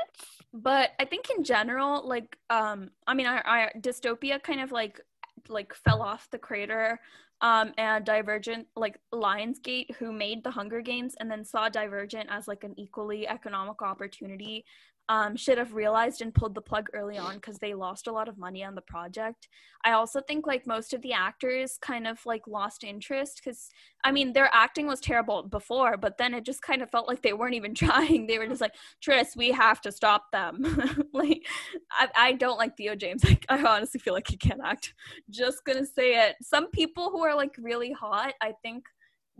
but 0.52 0.90
i 0.98 1.04
think 1.04 1.30
in 1.30 1.42
general 1.44 2.06
like 2.06 2.36
um 2.50 2.90
i 3.06 3.14
mean 3.14 3.26
our, 3.26 3.40
our 3.46 3.72
dystopia 3.80 4.42
kind 4.42 4.60
of 4.60 4.70
like 4.70 5.00
like 5.48 5.72
fell 5.74 6.02
off 6.02 6.28
the 6.30 6.38
crater 6.38 7.00
um 7.40 7.72
and 7.78 8.04
divergent 8.04 8.66
like 8.76 8.98
lionsgate 9.14 9.90
who 9.96 10.12
made 10.12 10.44
the 10.44 10.50
hunger 10.50 10.80
games 10.82 11.14
and 11.20 11.30
then 11.30 11.42
saw 11.44 11.68
divergent 11.70 12.28
as 12.30 12.46
like 12.48 12.64
an 12.64 12.74
equally 12.78 13.26
economic 13.26 13.80
opportunity 13.82 14.64
um 15.08 15.36
should 15.36 15.58
have 15.58 15.74
realized 15.74 16.22
and 16.22 16.34
pulled 16.34 16.54
the 16.54 16.60
plug 16.60 16.88
early 16.94 17.18
on 17.18 17.34
because 17.34 17.58
they 17.58 17.74
lost 17.74 18.06
a 18.06 18.12
lot 18.12 18.28
of 18.28 18.38
money 18.38 18.62
on 18.64 18.74
the 18.74 18.82
project 18.82 19.48
i 19.84 19.92
also 19.92 20.20
think 20.20 20.46
like 20.46 20.66
most 20.66 20.94
of 20.94 21.02
the 21.02 21.12
actors 21.12 21.78
kind 21.80 22.06
of 22.06 22.24
like 22.24 22.46
lost 22.46 22.84
interest 22.84 23.40
because 23.42 23.68
i 24.04 24.12
mean 24.12 24.32
their 24.32 24.50
acting 24.52 24.86
was 24.86 25.00
terrible 25.00 25.42
before 25.42 25.96
but 25.96 26.16
then 26.18 26.34
it 26.34 26.44
just 26.44 26.62
kind 26.62 26.82
of 26.82 26.90
felt 26.90 27.08
like 27.08 27.22
they 27.22 27.32
weren't 27.32 27.54
even 27.54 27.74
trying 27.82 28.26
they 28.26 28.38
were 28.38 28.46
just 28.46 28.60
like 28.60 28.72
Tris, 29.00 29.36
we 29.36 29.50
have 29.52 29.80
to 29.82 29.92
stop 29.92 30.30
them. 30.32 30.62
like, 31.12 31.46
I, 31.90 32.08
I 32.16 32.32
don't 32.32 32.58
like 32.58 32.76
Theo 32.76 32.94
James. 32.94 33.22
Like, 33.32 33.46
I 33.48 33.62
honestly 33.62 33.98
feel 33.98 34.12
like 34.12 34.28
he 34.28 34.36
can't 34.36 34.60
act. 34.62 34.92
Just 35.30 35.64
gonna 35.64 35.86
say 35.86 36.28
it. 36.28 36.36
Some 36.42 36.70
people 36.70 37.10
who 37.10 37.22
are 37.22 37.34
like 37.34 37.54
really 37.56 37.92
hot, 37.92 38.34
I 38.42 38.52
think 38.62 38.84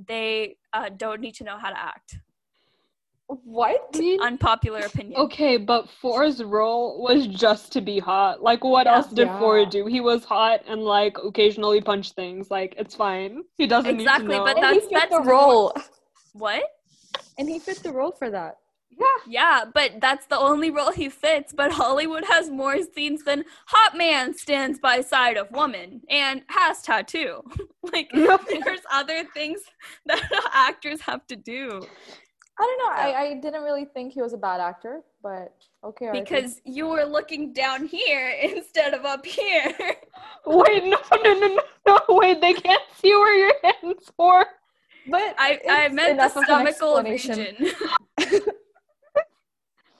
they 0.08 0.56
uh, 0.72 0.88
don't 0.96 1.20
need 1.20 1.34
to 1.36 1.44
know 1.44 1.58
how 1.58 1.68
to 1.68 1.78
act. 1.78 2.16
What? 3.44 3.94
Mean, 3.96 4.20
Unpopular 4.20 4.80
opinion. 4.80 5.18
Okay, 5.20 5.56
but 5.56 5.88
Four's 5.88 6.42
role 6.42 7.02
was 7.02 7.26
just 7.26 7.72
to 7.72 7.80
be 7.80 7.98
hot. 7.98 8.42
Like, 8.42 8.62
what 8.64 8.86
Yeah. 8.86 8.96
else 8.96 9.06
did 9.08 9.26
Yeah. 9.28 9.38
Four 9.38 9.64
do? 9.66 9.86
He 9.86 10.00
was 10.00 10.24
hot 10.24 10.60
and 10.66 10.84
like 10.84 11.16
occasionally 11.18 11.80
punched 11.80 12.14
things. 12.14 12.50
Like, 12.50 12.74
it's 12.76 12.94
fine. 12.94 13.44
He 13.56 13.66
doesn't 13.66 13.90
Exactly, 14.00 14.26
need 14.28 14.32
to 14.34 14.38
know. 14.38 14.44
but 14.44 14.56
And 14.56 14.64
that's- 14.64 14.88
he 14.88 14.94
fit 14.94 15.10
the 15.10 15.20
role. 15.22 15.72
What? 16.34 16.62
And 17.38 17.48
he 17.48 17.58
fit 17.58 17.78
the 17.82 17.92
role 17.92 18.12
for 18.12 18.30
that. 18.30 18.58
Yeah. 18.90 19.06
Yeah, 19.26 19.64
but 19.72 20.00
that's 20.00 20.26
the 20.26 20.38
only 20.38 20.70
role 20.70 20.92
he 20.92 21.08
fits. 21.08 21.52
But 21.52 21.72
Hollywood 21.72 22.24
has 22.26 22.50
more 22.50 22.80
scenes 22.82 23.24
than 23.24 23.44
Hot 23.68 23.96
Man 23.96 24.34
stands 24.34 24.78
by 24.78 25.00
side 25.00 25.36
of 25.38 25.50
woman 25.50 26.02
and 26.10 26.42
has 26.48 26.82
tattoo. 26.82 27.42
like, 27.82 28.10
there's 28.12 28.80
other 28.92 29.24
things 29.24 29.60
that 30.06 30.22
actors 30.52 31.00
have 31.00 31.26
to 31.28 31.36
do. 31.36 31.82
I 32.58 32.62
don't 32.62 32.78
know. 32.78 33.02
I, 33.02 33.20
I 33.20 33.34
didn't 33.34 33.62
really 33.62 33.86
think 33.86 34.12
he 34.12 34.20
was 34.20 34.34
a 34.34 34.38
bad 34.38 34.60
actor, 34.60 35.02
but 35.22 35.54
okay. 35.84 36.06
Arti. 36.06 36.20
Because 36.20 36.60
you 36.64 36.86
were 36.86 37.04
looking 37.04 37.52
down 37.52 37.86
here 37.86 38.30
instead 38.42 38.94
of 38.94 39.04
up 39.04 39.24
here. 39.24 39.74
Wait, 40.46 40.84
no, 40.84 40.98
no, 41.12 41.32
no, 41.34 41.46
no, 41.46 41.60
no, 41.86 42.00
wait, 42.08 42.40
they 42.40 42.52
can't 42.52 42.82
see 43.00 43.14
where 43.14 43.36
your 43.36 43.52
hands 43.62 44.10
were. 44.18 44.44
but 45.08 45.34
I, 45.38 45.60
I 45.68 45.88
meant 45.88 46.18
the 46.18 46.28
stomachal 46.28 47.04
region. 47.04 47.56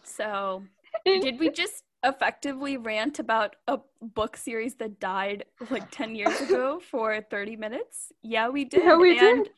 so, 0.02 0.64
did 1.04 1.38
we 1.38 1.50
just 1.50 1.84
effectively 2.05 2.76
rant 2.76 3.18
about 3.18 3.57
a 3.68 3.78
book 4.00 4.36
series 4.36 4.74
that 4.76 4.98
died 4.98 5.44
like 5.70 5.90
10 5.90 6.14
years 6.14 6.40
ago 6.40 6.80
for 6.90 7.20
30 7.20 7.57
minutes? 7.57 8.12
Yeah, 8.22 8.48
we 8.48 8.64
did. 8.64 8.82
Yeah, 8.82 8.96
we 8.96 9.18
and 9.18 9.44
did. 9.44 9.53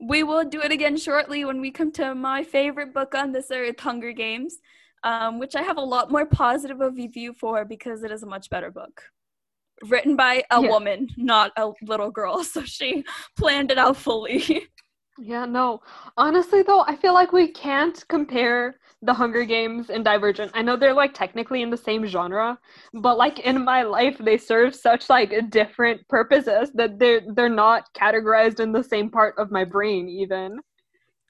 We 0.00 0.22
will 0.22 0.44
do 0.44 0.60
it 0.60 0.70
again 0.72 0.96
shortly 0.96 1.44
when 1.44 1.60
we 1.60 1.70
come 1.70 1.90
to 1.92 2.14
my 2.14 2.44
favorite 2.44 2.94
book 2.94 3.14
on 3.14 3.32
this 3.32 3.50
earth, 3.50 3.80
Hunger 3.80 4.12
Games, 4.12 4.58
um, 5.02 5.38
which 5.38 5.56
I 5.56 5.62
have 5.62 5.76
a 5.76 5.80
lot 5.82 6.10
more 6.10 6.26
positive 6.26 6.80
of 6.80 6.96
review 6.96 7.32
for 7.32 7.64
because 7.64 8.02
it 8.04 8.10
is 8.12 8.22
a 8.22 8.26
much 8.26 8.48
better 8.50 8.70
book. 8.70 9.02
Written 9.88 10.16
by 10.16 10.44
a 10.50 10.60
Yeah. 10.60 10.68
woman, 10.70 11.08
not 11.16 11.52
a 11.56 11.70
little 11.82 12.10
girl, 12.10 12.42
so 12.44 12.62
she 12.62 13.04
planned 13.36 13.70
it 13.70 13.78
out 13.78 13.96
fully. 13.96 14.68
Yeah, 15.20 15.46
no. 15.46 15.82
Honestly, 16.16 16.62
though, 16.62 16.82
I 16.86 16.94
feel 16.96 17.12
like 17.12 17.32
we 17.32 17.48
can't 17.48 18.06
compare 18.08 18.78
the 19.02 19.12
Hunger 19.12 19.44
Games 19.44 19.90
and 19.90 20.04
Divergent. 20.04 20.52
I 20.54 20.62
know 20.62 20.76
they're 20.76 20.94
like 20.94 21.12
technically 21.12 21.60
in 21.62 21.70
the 21.70 21.76
same 21.76 22.06
genre, 22.06 22.58
but 22.94 23.18
like 23.18 23.40
in 23.40 23.64
my 23.64 23.82
life, 23.82 24.16
they 24.18 24.38
serve 24.38 24.74
such 24.74 25.10
like 25.10 25.50
different 25.50 26.06
purposes 26.08 26.70
that 26.74 26.98
they're 26.98 27.22
they're 27.34 27.48
not 27.48 27.92
categorized 27.94 28.60
in 28.60 28.72
the 28.72 28.82
same 28.82 29.10
part 29.10 29.34
of 29.38 29.50
my 29.50 29.64
brain 29.64 30.08
even. 30.08 30.60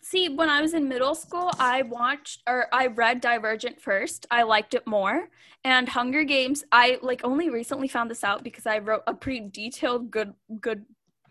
See, 0.00 0.28
when 0.28 0.48
I 0.48 0.62
was 0.62 0.74
in 0.74 0.88
middle 0.88 1.14
school, 1.14 1.50
I 1.58 1.82
watched 1.82 2.42
or 2.48 2.66
I 2.72 2.86
read 2.86 3.20
Divergent 3.20 3.80
first. 3.80 4.26
I 4.30 4.42
liked 4.44 4.74
it 4.74 4.86
more. 4.86 5.28
And 5.64 5.88
Hunger 5.88 6.24
Games, 6.24 6.64
I 6.72 6.98
like 7.02 7.20
only 7.24 7.50
recently 7.50 7.88
found 7.88 8.10
this 8.10 8.24
out 8.24 8.44
because 8.44 8.64
I 8.66 8.78
wrote 8.78 9.02
a 9.06 9.14
pretty 9.14 9.48
detailed 9.50 10.10
good 10.10 10.34
good 10.60 10.86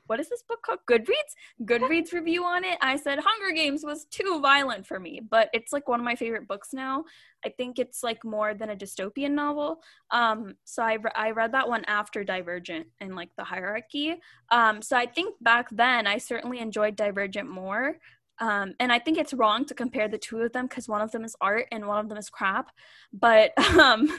what 0.07 0.19
is 0.19 0.29
this 0.29 0.43
book 0.43 0.61
called? 0.63 0.79
Goodreads? 0.89 1.35
Goodreads 1.63 2.11
review 2.11 2.43
on 2.43 2.63
it. 2.63 2.77
I 2.81 2.95
said 2.95 3.19
Hunger 3.23 3.53
Games 3.53 3.83
was 3.85 4.05
too 4.05 4.39
violent 4.41 4.85
for 4.85 4.99
me, 4.99 5.21
but 5.29 5.49
it's 5.53 5.71
like 5.71 5.87
one 5.87 5.99
of 5.99 6.05
my 6.05 6.15
favorite 6.15 6.47
books 6.47 6.69
now. 6.73 7.05
I 7.45 7.49
think 7.49 7.79
it's 7.79 8.03
like 8.03 8.23
more 8.25 8.53
than 8.53 8.71
a 8.71 8.75
dystopian 8.75 9.31
novel. 9.31 9.81
Um, 10.11 10.55
so 10.65 10.83
I, 10.83 10.93
re- 10.93 11.11
I 11.15 11.31
read 11.31 11.53
that 11.53 11.69
one 11.69 11.85
after 11.85 12.23
Divergent 12.23 12.87
and 12.99 13.15
like 13.15 13.29
the 13.37 13.43
hierarchy. 13.43 14.15
Um, 14.51 14.81
so 14.81 14.97
I 14.97 15.05
think 15.05 15.35
back 15.41 15.69
then 15.71 16.07
I 16.07 16.17
certainly 16.17 16.59
enjoyed 16.59 16.95
Divergent 16.95 17.49
more. 17.49 17.97
Um, 18.39 18.73
and 18.79 18.91
I 18.91 18.99
think 18.99 19.17
it's 19.17 19.33
wrong 19.33 19.65
to 19.65 19.73
compare 19.73 20.07
the 20.07 20.17
two 20.17 20.39
of 20.41 20.53
them 20.53 20.67
because 20.67 20.87
one 20.87 21.01
of 21.01 21.11
them 21.11 21.23
is 21.23 21.35
art 21.41 21.67
and 21.71 21.87
one 21.87 21.99
of 21.99 22.09
them 22.09 22.17
is 22.17 22.29
crap. 22.29 22.71
But 23.11 23.57
um, 23.79 24.09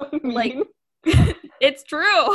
like, 0.22 0.56
it's 1.60 1.82
true. 1.84 2.34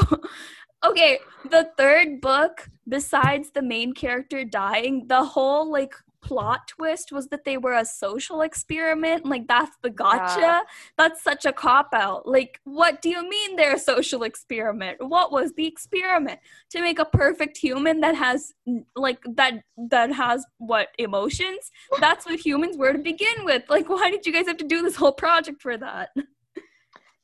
Okay, 0.84 1.20
the 1.50 1.70
third 1.78 2.22
book, 2.22 2.70
besides 2.88 3.52
the 3.52 3.62
main 3.62 3.94
character 3.94 4.44
dying, 4.44 5.08
the 5.08 5.24
whole 5.24 5.72
like 5.72 5.94
plot 6.24 6.68
twist 6.68 7.12
was 7.12 7.28
that 7.28 7.44
they 7.44 7.58
were 7.58 7.74
a 7.74 7.86
social 7.86 8.42
experiment. 8.42 9.26
Like 9.26 9.48
that's 9.48 9.76
the 9.82 9.90
gotcha. 9.90 10.40
Yeah. 10.40 10.62
That's 10.98 11.22
such 11.22 11.46
a 11.46 11.54
cop 11.54 11.90
out. 11.94 12.28
Like, 12.28 12.60
what 12.64 13.02
do 13.02 13.10
you 13.10 13.28
mean 13.30 13.56
they're 13.56 13.76
a 13.76 13.80
social 13.80 14.24
experiment? 14.24 14.98
What 15.06 15.32
was 15.32 15.54
the 15.54 15.68
experiment? 15.68 16.40
To 16.72 16.82
make 16.82 17.00
a 17.00 17.06
perfect 17.06 17.58
human 17.58 18.00
that 18.00 18.16
has 18.16 18.54
like 18.96 19.20
that 19.36 19.64
that 19.90 20.12
has 20.12 20.46
what 20.58 20.90
emotions? 20.98 21.72
That's 22.00 22.26
what 22.26 22.40
humans 22.40 22.78
were 22.78 22.94
to 22.94 23.00
begin 23.00 23.44
with. 23.44 23.64
Like, 23.70 23.90
why 23.90 24.10
did 24.10 24.26
you 24.26 24.34
guys 24.34 24.48
have 24.48 24.58
to 24.58 24.68
do 24.68 24.82
this 24.82 24.96
whole 24.96 25.12
project 25.12 25.62
for 25.62 25.78
that? 25.78 26.10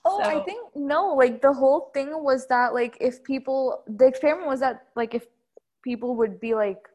Oh, 0.10 0.22
so. 0.24 0.30
I 0.30 0.44
think 0.44 0.76
no, 0.76 1.14
like 1.14 1.42
the 1.42 1.54
whole 1.54 1.92
thing 1.94 2.10
was 2.24 2.48
that 2.48 2.74
like 2.74 2.98
if 3.00 3.24
people 3.24 3.84
the 3.88 4.08
experiment 4.08 4.48
was 4.48 4.60
that 4.62 4.88
like 4.96 5.14
if 5.14 5.28
people 5.84 6.16
would 6.16 6.40
be 6.40 6.54
like 6.56 6.88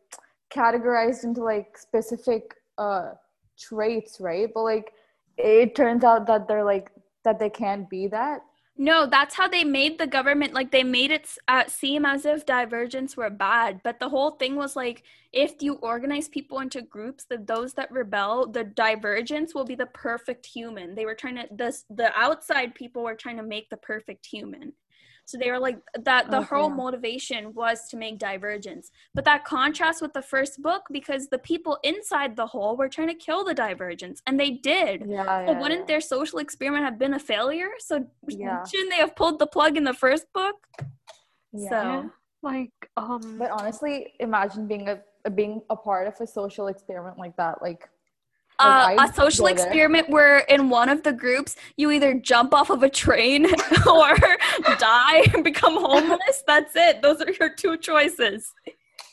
categorized 0.52 1.24
into 1.24 1.42
like 1.42 1.78
specific 1.78 2.54
uh 2.78 3.12
traits, 3.58 4.20
right? 4.20 4.48
But 4.52 4.62
like 4.64 4.92
it 5.36 5.74
turns 5.74 6.04
out 6.04 6.26
that 6.26 6.48
they're 6.48 6.64
like 6.64 6.90
that 7.24 7.38
they 7.38 7.50
can't 7.50 7.88
be 7.88 8.06
that. 8.08 8.40
No, 8.76 9.06
that's 9.06 9.36
how 9.36 9.46
they 9.46 9.62
made 9.62 9.98
the 9.98 10.06
government 10.06 10.52
like 10.52 10.72
they 10.72 10.82
made 10.82 11.12
it 11.12 11.28
uh, 11.46 11.64
seem 11.68 12.04
as 12.04 12.24
if 12.26 12.44
divergence 12.44 13.16
were 13.16 13.30
bad, 13.30 13.80
but 13.84 14.00
the 14.00 14.08
whole 14.08 14.32
thing 14.32 14.56
was 14.56 14.74
like 14.74 15.04
if 15.32 15.62
you 15.62 15.74
organize 15.74 16.28
people 16.28 16.58
into 16.58 16.82
groups, 16.82 17.24
that 17.30 17.46
those 17.46 17.74
that 17.74 17.90
rebel, 17.92 18.46
the 18.50 18.64
divergence 18.64 19.54
will 19.54 19.64
be 19.64 19.76
the 19.76 19.86
perfect 19.86 20.46
human. 20.46 20.94
They 20.96 21.04
were 21.06 21.14
trying 21.14 21.36
to 21.36 21.46
this 21.52 21.84
the 21.88 22.12
outside 22.18 22.74
people 22.74 23.04
were 23.04 23.14
trying 23.14 23.36
to 23.36 23.44
make 23.44 23.70
the 23.70 23.76
perfect 23.76 24.26
human. 24.26 24.72
So 25.26 25.38
they 25.38 25.50
were 25.50 25.58
like 25.58 25.78
that 26.02 26.30
the 26.30 26.38
okay. 26.38 26.46
whole 26.46 26.70
motivation 26.70 27.54
was 27.54 27.88
to 27.88 27.96
make 27.96 28.18
divergence. 28.18 28.90
But 29.14 29.24
that 29.24 29.44
contrasts 29.44 30.00
with 30.02 30.12
the 30.12 30.22
first 30.22 30.62
book 30.62 30.82
because 30.92 31.28
the 31.28 31.38
people 31.38 31.78
inside 31.82 32.36
the 32.36 32.46
hole 32.46 32.76
were 32.76 32.88
trying 32.88 33.08
to 33.08 33.14
kill 33.14 33.44
the 33.44 33.54
divergence 33.54 34.22
and 34.26 34.38
they 34.38 34.50
did. 34.50 35.04
Yeah, 35.06 35.46
so 35.46 35.52
yeah, 35.52 35.60
wouldn't 35.60 35.80
yeah. 35.82 35.86
their 35.86 36.00
social 36.00 36.38
experiment 36.38 36.84
have 36.84 36.98
been 36.98 37.14
a 37.14 37.18
failure? 37.18 37.70
So 37.78 38.06
yeah. 38.28 38.64
shouldn't 38.64 38.90
they 38.90 38.98
have 38.98 39.16
pulled 39.16 39.38
the 39.38 39.46
plug 39.46 39.76
in 39.76 39.84
the 39.84 39.94
first 39.94 40.26
book? 40.32 40.56
Yeah. 41.52 41.70
So 41.70 42.10
like 42.42 42.72
um 42.96 43.38
But 43.38 43.50
honestly, 43.50 44.12
imagine 44.20 44.66
being 44.66 44.88
a 44.88 45.00
being 45.30 45.62
a 45.70 45.76
part 45.76 46.06
of 46.06 46.14
a 46.20 46.26
social 46.26 46.68
experiment 46.68 47.18
like 47.18 47.36
that. 47.36 47.62
Like 47.62 47.88
uh, 48.58 48.96
a 48.98 49.12
social 49.12 49.46
experiment 49.46 50.08
where 50.08 50.38
in 50.40 50.70
one 50.70 50.88
of 50.88 51.02
the 51.02 51.12
groups 51.12 51.56
you 51.76 51.90
either 51.90 52.14
jump 52.14 52.54
off 52.54 52.70
of 52.70 52.82
a 52.82 52.88
train 52.90 53.46
or 53.86 54.16
die 54.78 55.22
and 55.34 55.44
become 55.44 55.76
homeless. 55.76 56.42
That's 56.46 56.74
it. 56.76 57.02
Those 57.02 57.20
are 57.20 57.30
your 57.32 57.50
two 57.54 57.76
choices. 57.76 58.52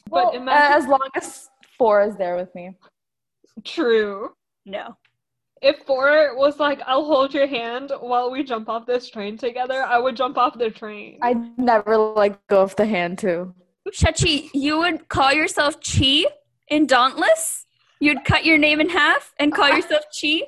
Well, 0.10 0.32
but 0.32 0.36
imagine- 0.36 0.78
as 0.84 0.88
long 0.88 1.10
as 1.16 1.50
four 1.78 2.04
is 2.04 2.16
there 2.18 2.36
with 2.36 2.54
me. 2.56 2.76
True. 3.64 4.32
No. 4.66 4.96
If 5.62 5.80
four 5.86 6.36
was 6.38 6.60
like, 6.60 6.82
I'll 6.88 7.06
hold 7.06 7.34
your 7.36 7.46
hand 7.46 7.92
while 8.00 8.32
we 8.32 8.44
jump 8.44 8.68
off 8.68 8.88
this 8.88 9.10
train 9.10 9.38
together, 9.38 9.84
I 9.84 10.00
would 10.00 10.16
jump 10.16 10.38
off 10.38 10.58
the 10.58 10.72
train. 10.72 11.20
I'd 11.22 11.58
never 11.58 11.98
like 11.98 12.40
go 12.48 12.64
off 12.64 12.76
the 12.76 12.86
hand 12.86 13.20
too. 13.20 13.54
Shachi, 13.92 14.50
you 14.54 14.80
would 14.80 15.08
call 15.10 15.34
yourself 15.34 15.76
Chi 15.82 16.26
in 16.70 16.88
Dauntless? 16.88 17.66
You'd 18.02 18.26
cut 18.26 18.44
your 18.44 18.58
name 18.58 18.82
in 18.82 18.90
half 18.90 19.34
and 19.40 19.54
call 19.54 19.70
yourself 19.76 20.04
Chi? 20.20 20.42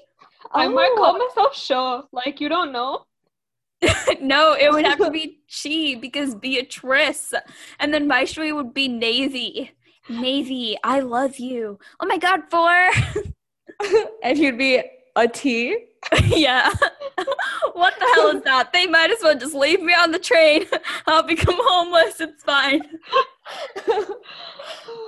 I 0.51 0.65
oh. 0.65 0.69
might 0.69 0.93
call 0.97 1.15
oh. 1.15 1.27
myself 1.27 1.55
Shaw. 1.55 2.01
Like, 2.11 2.41
you 2.41 2.49
don't 2.49 2.73
know? 2.73 3.05
no, 4.21 4.53
it 4.59 4.71
would 4.71 4.85
have 4.85 4.97
to 4.97 5.11
be 5.11 5.39
Chi 5.63 5.95
because 5.99 6.35
Beatrice. 6.35 7.33
And 7.79 7.93
then 7.93 8.07
my 8.07 8.25
Shui 8.25 8.51
would 8.51 8.73
be 8.73 8.87
Navy. 8.87 9.71
Navy, 10.09 10.77
I 10.83 10.99
love 10.99 11.37
you. 11.37 11.79
Oh 11.99 12.05
my 12.05 12.17
god, 12.17 12.41
four. 12.49 12.89
and 14.23 14.37
you'd 14.37 14.57
be 14.57 14.83
a 15.15 15.27
T? 15.27 15.77
yeah. 16.25 16.69
what 17.73 17.93
the 17.99 18.11
hell 18.15 18.35
is 18.35 18.43
that? 18.43 18.73
They 18.73 18.87
might 18.87 19.11
as 19.11 19.19
well 19.21 19.37
just 19.37 19.53
leave 19.53 19.81
me 19.81 19.93
on 19.93 20.11
the 20.11 20.19
train. 20.19 20.65
I'll 21.07 21.23
become 21.23 21.55
homeless. 21.57 22.19
It's 22.19 22.43
fine 22.43 22.81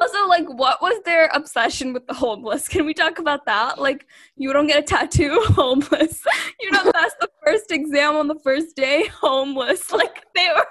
also, 0.02 0.28
like, 0.28 0.48
what 0.48 0.82
was 0.82 1.02
their 1.04 1.30
obsession 1.34 1.94
with 1.94 2.06
the 2.08 2.14
homeless? 2.14 2.68
Can 2.68 2.86
we 2.86 2.94
talk 2.94 3.20
about 3.20 3.46
that? 3.46 3.80
Like, 3.80 4.06
you 4.36 4.52
don't 4.54 4.68
get 4.68 4.80
a 4.80 4.84
tattoo, 4.84 5.40
homeless. 5.50 6.24
You 6.60 6.72
don't 6.72 6.94
pass 6.94 7.12
the 7.20 7.30
first 7.44 7.72
exam 7.72 8.16
on 8.16 8.28
the 8.28 8.40
first 8.40 8.76
day, 8.76 9.08
homeless. 9.08 9.92
Like, 9.92 10.26
they 10.36 10.48
were 10.54 10.68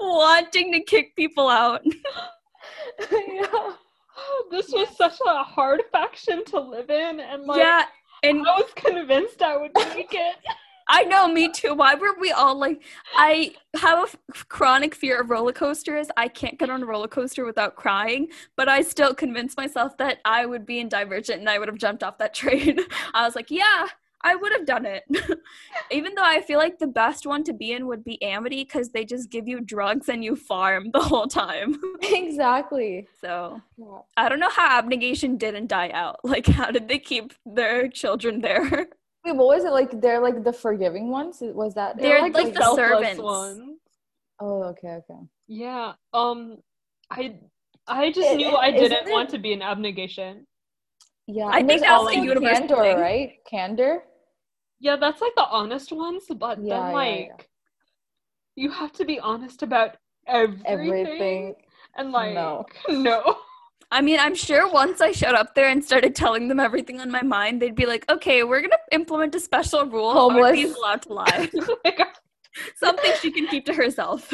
wanting 0.00 0.72
to 0.72 0.80
kick 0.80 1.16
people 1.16 1.48
out. 1.48 1.82
yeah. 3.10 3.72
This 4.50 4.70
was 4.70 4.96
such 4.96 5.18
a 5.26 5.42
hard 5.42 5.82
faction 5.90 6.44
to 6.46 6.60
live 6.60 6.90
in, 6.90 7.20
and 7.20 7.44
like, 7.44 7.58
yeah, 7.58 7.84
and 8.22 8.46
I 8.46 8.56
was 8.56 8.70
convinced 8.74 9.42
I 9.42 9.56
would 9.56 9.72
make 9.94 10.12
it. 10.12 10.36
I 10.92 11.04
know, 11.04 11.28
me 11.28 11.48
too. 11.52 11.74
Why 11.74 11.94
were 11.94 12.16
we 12.18 12.32
all 12.32 12.56
like? 12.58 12.82
I 13.14 13.54
have 13.76 14.00
a 14.00 14.02
f- 14.02 14.16
chronic 14.48 14.92
fear 14.92 15.20
of 15.20 15.30
roller 15.30 15.52
coasters. 15.52 16.08
I 16.16 16.26
can't 16.26 16.58
get 16.58 16.68
on 16.68 16.82
a 16.82 16.86
roller 16.86 17.06
coaster 17.06 17.44
without 17.44 17.76
crying, 17.76 18.26
but 18.56 18.68
I 18.68 18.82
still 18.82 19.14
convinced 19.14 19.56
myself 19.56 19.96
that 19.98 20.18
I 20.24 20.46
would 20.46 20.66
be 20.66 20.80
in 20.80 20.88
Divergent 20.88 21.38
and 21.38 21.48
I 21.48 21.60
would 21.60 21.68
have 21.68 21.78
jumped 21.78 22.02
off 22.02 22.18
that 22.18 22.34
train. 22.42 22.80
I 23.14 23.24
was 23.24 23.36
like, 23.36 23.52
yeah, 23.52 23.86
I 24.22 24.34
would 24.34 24.52
have 24.52 24.66
done 24.66 24.86
it. 24.86 25.04
Even 25.90 26.14
though 26.14 26.24
I 26.24 26.40
feel 26.40 26.58
like 26.58 26.78
the 26.78 26.86
best 26.86 27.26
one 27.26 27.42
to 27.44 27.52
be 27.52 27.72
in 27.72 27.86
would 27.86 28.04
be 28.04 28.22
Amity 28.22 28.64
because 28.64 28.90
they 28.90 29.04
just 29.04 29.30
give 29.30 29.48
you 29.48 29.60
drugs 29.60 30.08
and 30.08 30.22
you 30.22 30.36
farm 30.36 30.90
the 30.92 31.00
whole 31.00 31.26
time. 31.26 31.80
exactly. 32.02 33.08
So 33.20 33.60
yeah. 33.78 33.98
I 34.16 34.28
don't 34.28 34.40
know 34.40 34.50
how 34.50 34.78
abnegation 34.78 35.36
didn't 35.36 35.68
die 35.68 35.90
out. 35.90 36.20
Like, 36.30 36.46
how 36.46 36.70
did 36.70 36.86
they 36.86 37.00
keep 37.00 37.32
their 37.44 37.88
children 37.88 38.40
there? 38.40 38.86
Wait, 39.24 39.36
what 39.36 39.48
was 39.48 39.64
it 39.64 39.72
like? 39.72 40.00
They're 40.00 40.20
like 40.20 40.44
the 40.44 40.52
forgiving 40.52 41.10
ones. 41.10 41.38
Was 41.40 41.74
that 41.74 41.98
they're, 41.98 42.08
they're 42.08 42.22
like, 42.22 42.34
like 42.34 42.54
the, 42.54 42.60
the 42.60 42.74
servants 42.76 43.20
ones? 43.20 43.78
Oh, 44.38 44.62
okay, 44.64 45.00
okay. 45.00 45.20
Yeah. 45.48 45.94
Um, 46.12 46.58
I 47.10 47.34
I 47.88 48.12
just 48.12 48.30
it, 48.30 48.36
knew 48.36 48.54
I 48.54 48.70
didn't 48.70 49.08
it, 49.08 49.10
want 49.10 49.28
to 49.30 49.38
be 49.38 49.52
an 49.52 49.60
abnegation. 49.60 50.46
Yeah, 51.26 51.46
I 51.46 51.62
think 51.62 51.82
that's 51.82 52.06
the 52.06 52.16
universal 52.16 52.68
candor, 52.68 52.76
thing. 52.76 52.98
right? 52.98 53.32
Candor. 53.48 54.04
Yeah, 54.80 54.96
that's 54.96 55.20
like 55.20 55.34
the 55.36 55.46
honest 55.46 55.92
ones, 55.92 56.24
but 56.34 56.62
yeah, 56.62 56.80
then 56.80 56.92
like 56.92 57.18
yeah, 57.18 57.26
yeah. 57.26 57.44
you 58.56 58.70
have 58.70 58.92
to 58.92 59.04
be 59.04 59.20
honest 59.20 59.62
about 59.62 59.96
everything, 60.26 60.66
everything. 60.66 61.54
and 61.96 62.12
like 62.12 62.34
no. 62.34 62.64
no. 62.88 63.36
I 63.92 64.00
mean, 64.00 64.20
I'm 64.20 64.36
sure 64.36 64.70
once 64.70 65.00
I 65.00 65.10
showed 65.10 65.34
up 65.34 65.54
there 65.54 65.68
and 65.68 65.84
started 65.84 66.14
telling 66.14 66.46
them 66.46 66.60
everything 66.60 67.00
on 67.00 67.10
my 67.10 67.22
mind, 67.22 67.60
they'd 67.60 67.74
be 67.74 67.86
like, 67.86 68.08
"Okay, 68.08 68.42
we're 68.44 68.60
gonna 68.62 68.76
implement 68.92 69.34
a 69.34 69.40
special 69.40 69.84
rule. 69.84 70.12
Homeless. 70.12 70.56
He's 70.56 70.74
allowed 70.74 71.02
to 71.02 71.12
lie. 71.12 71.50
Something 72.76 73.12
she 73.20 73.30
can 73.30 73.48
keep 73.48 73.66
to 73.66 73.74
herself." 73.74 74.32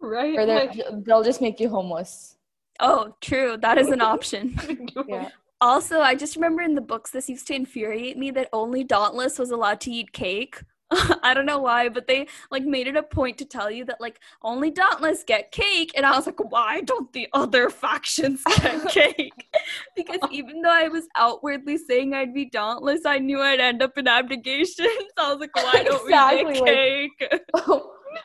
Right. 0.00 0.38
Or 0.38 0.46
like, 0.46 0.80
they'll 1.04 1.22
just 1.22 1.40
make 1.40 1.60
you 1.60 1.68
homeless. 1.68 2.36
Oh, 2.80 3.14
true. 3.20 3.56
That 3.58 3.78
is 3.78 3.88
an 3.88 4.00
option. 4.00 4.58
yeah. 5.06 5.28
Also, 5.64 6.00
I 6.02 6.14
just 6.14 6.36
remember 6.36 6.60
in 6.60 6.74
the 6.74 6.82
books 6.82 7.10
this 7.10 7.30
used 7.30 7.46
to 7.46 7.54
infuriate 7.54 8.18
me 8.18 8.30
that 8.32 8.50
only 8.52 8.84
Dauntless 8.84 9.38
was 9.38 9.50
allowed 9.50 9.80
to 9.80 9.90
eat 9.90 10.12
cake. 10.12 10.62
I 11.22 11.32
don't 11.32 11.46
know 11.46 11.58
why, 11.58 11.88
but 11.88 12.06
they 12.06 12.28
like 12.50 12.64
made 12.64 12.86
it 12.86 12.96
a 12.96 13.02
point 13.02 13.38
to 13.38 13.46
tell 13.46 13.70
you 13.70 13.86
that 13.86 13.98
like 13.98 14.20
only 14.42 14.70
Dauntless 14.70 15.24
get 15.26 15.52
cake, 15.52 15.92
and 15.96 16.04
I 16.04 16.14
was 16.14 16.26
like, 16.26 16.38
why 16.52 16.82
don't 16.82 17.10
the 17.14 17.28
other 17.32 17.70
factions 17.70 18.42
get 18.60 18.86
cake? 18.90 19.48
because 19.96 20.20
even 20.30 20.60
though 20.60 20.70
I 20.70 20.88
was 20.88 21.08
outwardly 21.16 21.78
saying 21.78 22.12
I'd 22.12 22.34
be 22.34 22.44
dauntless, 22.44 23.06
I 23.06 23.18
knew 23.18 23.40
I'd 23.40 23.58
end 23.58 23.82
up 23.82 23.96
in 23.96 24.06
abnegation. 24.06 24.86
So 25.16 25.24
I 25.24 25.30
was 25.32 25.40
like, 25.40 25.56
why 25.56 25.82
don't 25.82 26.04
Exactly, 26.04 26.44
we 26.44 26.52
get 26.52 26.64
cake? 26.66 27.42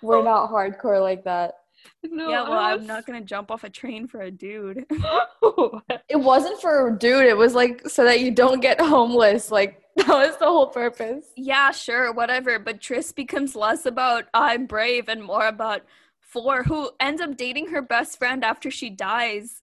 We're 0.01 0.23
not 0.23 0.51
hardcore 0.51 1.01
like 1.01 1.23
that. 1.23 1.53
No, 2.03 2.29
yeah, 2.29 2.43
well, 2.43 2.53
I 2.53 2.73
I'm 2.73 2.87
not 2.87 3.05
gonna 3.05 3.21
jump 3.21 3.51
off 3.51 3.63
a 3.63 3.69
train 3.69 4.07
for 4.07 4.21
a 4.21 4.31
dude. 4.31 4.85
It 6.09 6.19
wasn't 6.19 6.59
for 6.59 6.87
a 6.87 6.97
dude. 6.97 7.25
It 7.25 7.37
was 7.37 7.53
like 7.53 7.87
so 7.87 8.03
that 8.03 8.19
you 8.19 8.31
don't 8.31 8.61
get 8.61 8.81
homeless. 8.81 9.51
Like 9.51 9.83
that 9.97 10.07
was 10.07 10.37
the 10.37 10.45
whole 10.45 10.67
purpose. 10.67 11.25
yeah, 11.35 11.71
sure, 11.71 12.11
whatever. 12.11 12.57
But 12.59 12.81
Tris 12.81 13.11
becomes 13.11 13.55
less 13.55 13.85
about 13.85 14.25
I'm 14.33 14.65
brave 14.65 15.07
and 15.09 15.23
more 15.23 15.47
about 15.47 15.83
Four, 16.21 16.61
who 16.63 16.91
ends 16.99 17.21
up 17.21 17.37
dating 17.37 17.69
her 17.69 17.81
best 17.81 18.19
friend 18.19 18.45
after 18.45 18.69
she 18.69 18.91
dies. 18.91 19.59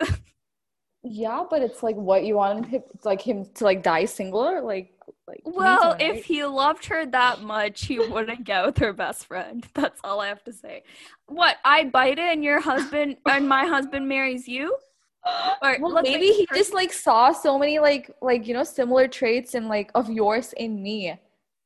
Yeah, 1.05 1.45
but 1.49 1.63
it's 1.63 1.85
like 1.85 1.95
what 1.95 2.25
you 2.25 2.35
want 2.35 2.67
him, 2.67 2.83
like 3.05 3.21
him 3.21 3.47
to 3.55 3.65
like 3.65 3.85
die 3.85 4.07
single 4.07 4.41
or 4.41 4.61
like 4.61 4.91
like. 5.29 5.43
well, 5.45 5.93
right? 5.93 6.01
if 6.01 6.25
he 6.25 6.45
loved 6.45 6.87
her 6.87 7.07
that 7.07 7.41
much, 7.43 7.87
he 7.87 7.99
wouldn't 7.99 8.45
get 8.45 8.65
with 8.67 8.79
her 8.79 8.93
best 8.93 9.27
friend. 9.27 9.67
That's 9.75 10.01
all 10.05 10.21
I 10.21 10.29
have 10.29 10.45
to 10.45 10.53
say. 10.53 10.83
What? 11.27 11.57
I 11.65 11.85
bite 11.85 12.19
it 12.19 12.33
and 12.33 12.45
your 12.45 12.61
husband 12.61 13.17
and 13.29 13.49
my 13.49 13.65
husband 13.67 14.09
marries 14.09 14.47
you? 14.49 14.77
Or 15.63 15.77
Well, 15.81 16.03
maybe 16.03 16.29
he 16.29 16.47
just 16.55 16.73
like 16.73 16.93
saw 16.93 17.33
so 17.33 17.59
many 17.59 17.81
like 17.81 18.11
like 18.23 18.47
you 18.47 18.55
know 18.55 18.63
similar 18.63 19.09
traits 19.09 19.55
and 19.55 19.69
like 19.69 19.91
of 19.95 20.09
yours 20.09 20.53
in 20.57 20.81
me. 20.83 21.19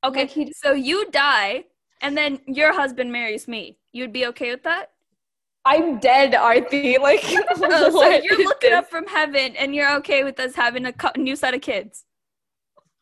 Okay, 0.03 0.21
like, 0.21 0.31
he- 0.31 0.53
so 0.57 0.73
you 0.73 1.11
die 1.11 1.65
and 2.01 2.17
then 2.17 2.41
your 2.47 2.73
husband 2.73 3.13
marries 3.13 3.47
me. 3.47 3.77
You'd 3.93 4.13
be 4.15 4.27
okay 4.29 4.51
with 4.51 4.63
that? 4.63 4.93
I'm 5.67 5.99
dead, 5.99 6.35
Arti. 6.35 6.97
Like, 7.03 7.21
Oh, 7.23 7.91
so 7.91 8.09
you're 8.09 8.39
looking 8.45 8.71
this? 8.71 8.79
up 8.79 8.89
from 8.89 9.07
heaven 9.07 9.55
and 9.57 9.75
you're 9.75 9.95
okay 9.97 10.25
with 10.25 10.41
us 10.41 10.55
having 10.55 10.87
a 10.87 10.93
co- 10.95 11.11
new 11.19 11.37
set 11.37 11.53
of 11.53 11.61
kids. 11.61 12.07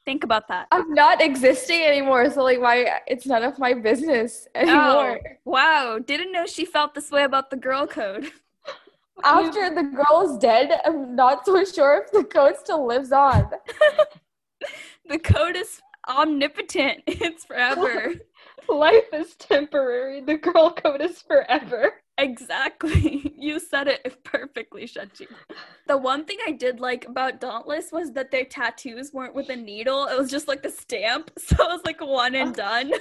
Think 0.09 0.25
about 0.25 0.49
that. 0.49 0.69
I'm 0.73 0.95
not 0.95 1.21
existing 1.21 1.83
anymore, 1.83 2.31
so 2.31 2.43
like, 2.43 2.63
why? 2.63 3.01
It's 3.07 3.27
none 3.27 3.43
of 3.43 3.59
my 3.59 3.75
business 3.75 4.49
Oh, 4.55 4.61
anymore. 4.61 5.21
wow. 5.45 5.99
Didn't 5.99 6.33
know 6.33 6.47
she 6.47 6.65
felt 6.65 6.95
this 6.95 7.11
way 7.11 7.25
about 7.25 7.51
the 7.51 7.59
girl 7.59 7.87
code. 7.87 8.31
After 9.23 9.69
the 9.75 9.83
girl's 9.83 10.39
dead, 10.39 10.81
I'm 10.87 11.15
not 11.15 11.45
so 11.45 11.63
sure 11.63 12.05
if 12.07 12.11
the 12.11 12.25
code 12.25 12.57
still 12.57 12.87
lives 12.87 13.13
on. 13.13 13.51
The 15.11 15.19
code 15.19 15.57
is 15.57 15.81
omnipotent. 16.09 17.03
It's 17.07 17.45
forever. 17.45 18.15
Life 18.67 19.13
is 19.13 19.35
temporary. 19.37 20.23
The 20.23 20.39
girl 20.39 20.71
code 20.73 21.03
is 21.03 21.21
forever. 21.21 21.93
Exactly. 22.19 23.25
You 23.39 23.61
said 23.61 23.87
it 23.87 24.17
perfectly, 24.25 24.83
Shachi. 24.83 25.29
The 25.87 25.97
one 25.97 26.25
thing 26.25 26.39
I 26.45 26.51
did 26.51 26.81
like 26.81 27.07
about 27.07 27.41
Dauntless 27.41 27.93
was 27.93 28.13
that 28.13 28.33
their 28.33 28.45
tattoos 28.45 29.13
weren't 29.13 29.35
with 29.35 29.49
a 29.49 29.55
needle. 29.55 30.07
It 30.07 30.19
was 30.19 30.29
just 30.29 30.49
like 30.49 30.65
a 30.65 30.71
stamp. 30.71 31.31
So 31.39 31.55
it 31.55 31.69
was 31.69 31.83
like 31.85 32.01
one 32.01 32.35
and 32.35 32.51
oh. 32.51 32.53
done. 32.53 32.93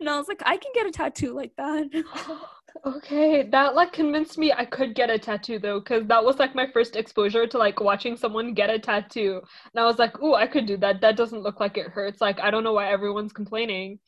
And 0.00 0.08
I 0.08 0.18
was 0.18 0.26
like, 0.26 0.42
I 0.44 0.56
can 0.56 0.72
get 0.74 0.86
a 0.86 0.90
tattoo 0.90 1.32
like 1.32 1.52
that. 1.56 1.86
Okay, 2.84 3.44
that 3.50 3.76
like 3.76 3.92
convinced 3.92 4.36
me 4.36 4.52
I 4.52 4.64
could 4.64 4.96
get 4.96 5.08
a 5.08 5.16
tattoo 5.16 5.60
though, 5.60 5.78
because 5.78 6.06
that 6.08 6.24
was 6.24 6.40
like 6.40 6.56
my 6.56 6.66
first 6.66 6.96
exposure 6.96 7.46
to 7.46 7.56
like 7.56 7.80
watching 7.80 8.16
someone 8.16 8.52
get 8.52 8.68
a 8.68 8.80
tattoo. 8.80 9.40
And 9.72 9.80
I 9.80 9.86
was 9.86 10.00
like, 10.00 10.20
ooh, 10.20 10.34
I 10.34 10.48
could 10.48 10.66
do 10.66 10.76
that. 10.78 11.00
That 11.00 11.16
doesn't 11.16 11.42
look 11.42 11.60
like 11.60 11.78
it 11.78 11.86
hurts. 11.86 12.20
Like, 12.20 12.40
I 12.40 12.50
don't 12.50 12.64
know 12.64 12.72
why 12.72 12.90
everyone's 12.90 13.32
complaining. 13.32 14.00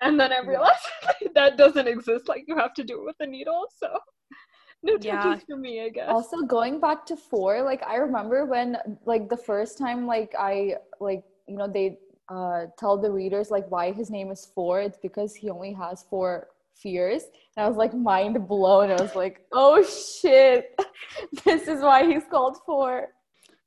And 0.00 0.18
then 0.18 0.32
I 0.32 0.40
realized 0.40 0.86
that 1.34 1.56
doesn't 1.56 1.86
exist. 1.88 2.28
Like, 2.28 2.44
you 2.46 2.56
have 2.56 2.74
to 2.74 2.84
do 2.84 3.00
it 3.00 3.04
with 3.04 3.16
a 3.20 3.26
needle. 3.26 3.66
So, 3.78 3.88
no 4.82 4.98
Yeah. 4.98 5.22
tattoos 5.22 5.44
for 5.48 5.56
me, 5.56 5.82
I 5.82 5.88
guess. 5.88 6.10
Also, 6.10 6.42
going 6.42 6.80
back 6.80 7.06
to 7.06 7.16
four, 7.16 7.62
like 7.62 7.82
I 7.82 7.96
remember 7.96 8.44
when, 8.44 8.76
like 9.06 9.28
the 9.28 9.36
first 9.36 9.78
time, 9.78 10.06
like 10.06 10.34
I, 10.38 10.76
like 11.00 11.24
you 11.46 11.56
know, 11.56 11.68
they 11.68 11.98
uh 12.30 12.66
tell 12.78 12.96
the 12.96 13.10
readers 13.10 13.50
like 13.50 13.70
why 13.70 13.92
his 13.92 14.10
name 14.10 14.30
is 14.30 14.48
four. 14.54 14.80
It's 14.80 14.98
because 14.98 15.34
he 15.34 15.50
only 15.50 15.72
has 15.72 16.04
four 16.08 16.48
fears, 16.74 17.24
and 17.56 17.64
I 17.64 17.68
was 17.68 17.76
like 17.76 17.94
mind 17.94 18.46
blown. 18.48 18.90
I 18.90 19.00
was 19.00 19.14
like, 19.14 19.40
oh 19.52 19.82
shit, 19.82 20.78
this 21.44 21.68
is 21.68 21.80
why 21.82 22.06
he's 22.06 22.24
called 22.30 22.58
four. 22.66 23.08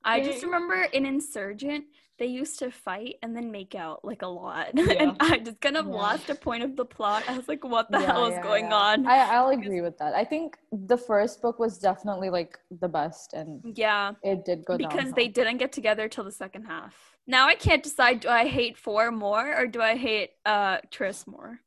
I 0.04 0.22
just 0.22 0.44
remember 0.44 0.84
in 0.94 1.06
Insurgent, 1.06 1.84
they 2.20 2.26
used 2.26 2.57
to 2.59 2.72
fight 2.72 3.15
and 3.22 3.36
then 3.36 3.51
make 3.51 3.76
out 3.76 4.03
like 4.03 4.22
a 4.24 4.28
lot. 4.28 4.70
Yeah. 4.76 4.93
and 5.03 5.18
I 5.20 5.38
just 5.39 5.59
kind 5.61 5.78
of 5.78 5.86
Yeah. 5.86 5.93
lost 5.93 6.30
a 6.30 6.36
point 6.36 6.63
of 6.63 6.76
the 6.76 6.86
plot. 6.86 7.24
I 7.28 7.36
was 7.38 7.47
like, 7.47 7.63
what 7.63 7.91
the 7.91 7.99
Yeah, 7.99 8.05
hell 8.07 8.26
is 8.26 8.39
going 8.43 8.72
on? 8.74 9.05
I 9.05 9.18
I'll 9.36 9.49
agree 9.49 9.82
with 9.82 9.97
that. 9.99 10.13
I 10.15 10.24
think 10.24 10.57
the 10.72 10.97
first 10.97 11.41
book 11.41 11.59
was 11.59 11.78
definitely 11.78 12.30
like 12.30 12.57
the 12.82 12.88
best, 12.88 13.34
and 13.34 13.61
yeah. 13.78 14.13
it 14.24 14.45
did 14.45 14.65
go 14.65 14.78
because 14.78 14.95
downhill. 14.95 15.13
they 15.15 15.28
didn't 15.28 15.57
get 15.57 15.72
together 15.72 16.07
till 16.07 16.24
the 16.24 16.32
second 16.32 16.63
half. 16.65 16.93
Now 17.28 17.47
I 17.47 17.55
can't 17.55 17.84
decide 17.84 18.22
do 18.22 18.30
I 18.30 18.47
hate 18.47 18.78
four 18.78 19.11
more 19.11 19.55
or 19.57 19.68
do 19.68 19.82
I 19.82 19.95
hate 19.97 20.32
uh 20.45 20.78
Tris 20.91 21.28
more? 21.28 21.59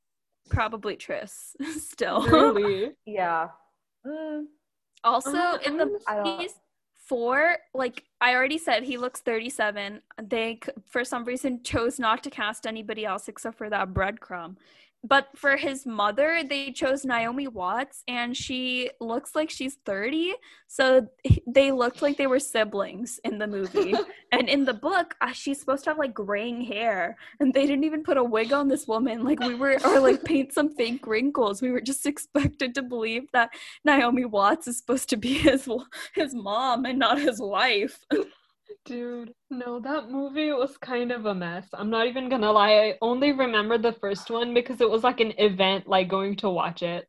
Probably 0.49 0.97
Tris 0.97 1.55
still. 1.79 2.27
Really? 2.27 2.93
yeah. 3.07 3.49
Mm, 4.07 4.47
also 5.05 5.37
Uh, 5.37 5.59
in 5.67 5.77
the 5.77 6.01
I 6.09 6.49
four 7.11 7.57
like 7.75 8.05
I 8.21 8.37
already 8.37 8.57
said 8.57 8.85
he 8.85 8.97
looks 8.97 9.21
37. 9.21 10.01
They 10.23 10.61
for 10.87 11.05
some 11.05 11.25
reason 11.25 11.61
chose 11.65 11.99
not 11.99 12.23
to 12.23 12.31
cast 12.31 12.69
anybody 12.69 13.05
else 13.05 13.27
except 13.27 13.59
for 13.59 13.69
that 13.69 13.93
breadcrumb. 13.93 14.55
But 15.03 15.29
for 15.35 15.57
his 15.57 15.87
mother, 15.87 16.43
they 16.47 16.73
chose 16.73 17.07
Naomi 17.07 17.49
Watts, 17.49 18.03
and 18.07 18.37
she 18.37 18.91
looks 19.01 19.35
like 19.35 19.49
she's 19.49 19.77
30. 19.87 20.35
So 20.67 21.09
they 21.47 21.73
looked 21.73 22.03
like 22.03 22.19
they 22.19 22.27
were 22.27 22.39
siblings 22.39 23.19
in 23.25 23.39
the 23.39 23.47
movie. 23.47 23.95
and 24.33 24.49
in 24.49 24.67
the 24.67 24.75
book, 24.75 25.15
uh, 25.23 25.33
she's 25.33 25.59
supposed 25.59 25.85
to 25.85 25.91
have 25.91 25.99
like 25.99 26.13
graying 26.13 26.61
hair, 26.61 27.17
and 27.41 27.55
they 27.55 27.67
didn't 27.67 27.85
even 27.85 28.03
put 28.03 28.19
a 28.19 28.25
wig 28.25 28.53
on 28.53 28.69
this 28.69 28.87
woman. 28.87 29.25
Like 29.25 29.41
we 29.41 29.55
were, 29.55 29.79
or 29.85 30.01
like 30.01 30.23
paint 30.23 30.53
some 30.53 30.75
fake 30.75 31.07
wrinkles. 31.07 31.63
We 31.63 31.71
were 31.71 31.81
just 31.81 32.05
expected 32.11 32.75
to 32.75 32.83
believe 32.83 33.25
that 33.33 33.51
Naomi 33.85 34.27
Watts 34.27 34.69
is 34.69 34.79
supposed 34.79 35.09
to 35.11 35.17
be 35.17 35.33
his 35.39 35.69
his 36.15 36.35
mom 36.35 36.85
and 36.85 36.99
not 36.99 37.19
his 37.19 37.41
wife. 37.41 38.05
Dude, 38.85 39.35
no, 39.51 39.79
that 39.81 40.11
movie 40.11 40.53
was 40.53 40.77
kind 40.79 41.13
of 41.13 41.27
a 41.27 41.35
mess. 41.35 41.69
I'm 41.75 41.91
not 41.91 42.07
even 42.07 42.29
gonna 42.29 42.51
lie. 42.51 42.73
I 42.73 42.99
only 43.03 43.33
remember 43.33 43.79
the 43.79 43.93
first 43.93 44.31
one 44.31 44.55
because 44.55 44.81
it 44.81 44.91
was 44.91 45.05
like 45.05 45.21
an 45.21 45.33
event, 45.39 45.87
like 45.87 46.09
going 46.09 46.37
to 46.37 46.51
watch 46.51 46.83
it. 46.83 47.07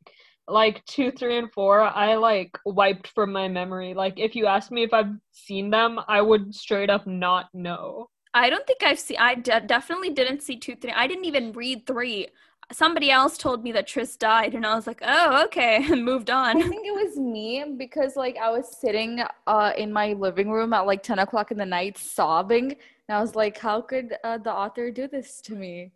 Like 0.48 0.84
two, 0.86 1.12
three, 1.12 1.38
and 1.38 1.52
four, 1.54 1.82
I 1.82 2.16
like 2.16 2.52
wiped 2.66 3.08
from 3.10 3.32
my 3.32 3.48
memory. 3.48 3.94
Like, 3.94 4.20
if 4.20 4.36
you 4.36 4.48
asked 4.48 4.72
me 4.72 4.84
if 4.84 4.94
I've 4.94 5.14
seen 5.32 5.70
them, 5.70 6.00
I 6.08 6.22
would 6.22 6.54
straight 6.54 6.90
up 6.90 7.08
not 7.08 7.48
know. 7.54 8.10
I 8.34 8.50
don't 8.50 8.66
think 8.68 8.84
I've 8.84 9.00
seen. 9.00 9.18
I 9.20 9.36
de- 9.36 9.62
definitely 9.62 10.10
didn't 10.12 10.42
see 10.42 10.58
two, 10.58 10.76
three. 10.76 10.92
I 10.92 11.08
didn't 11.08 11.26
even 11.26 11.52
read 11.54 11.86
three. 11.86 12.28
Somebody 12.72 13.12
else 13.12 13.38
told 13.38 13.64
me 13.64 13.72
that 13.74 13.88
Tris 13.88 14.16
died, 14.16 14.54
and 14.56 14.66
I 14.66 14.76
was 14.76 14.88
like, 14.88 15.02
"Oh, 15.06 15.44
okay," 15.46 15.86
and 15.92 16.04
moved 16.06 16.30
on. 16.30 16.58
I 16.62 16.68
think 16.68 16.86
it 16.86 16.94
was 16.94 17.18
me 17.18 17.64
because 17.78 18.16
like 18.16 18.38
I 18.38 18.50
was 18.50 18.78
sitting 18.80 19.24
uh 19.48 19.74
in 19.78 19.92
my 19.92 20.14
living 20.14 20.52
room 20.52 20.74
at 20.74 20.86
like 20.86 21.04
10 21.04 21.20
o'clock 21.20 21.52
in 21.52 21.58
the 21.58 21.66
night 21.66 21.98
sobbing 21.98 22.72
and 23.08 23.18
I 23.18 23.22
was 23.22 23.36
like 23.36 23.58
how 23.58 23.82
could 23.82 24.16
uh, 24.24 24.38
the 24.38 24.52
author 24.52 24.92
do 24.92 25.08
this 25.08 25.42
to 25.42 25.56
me 25.56 25.92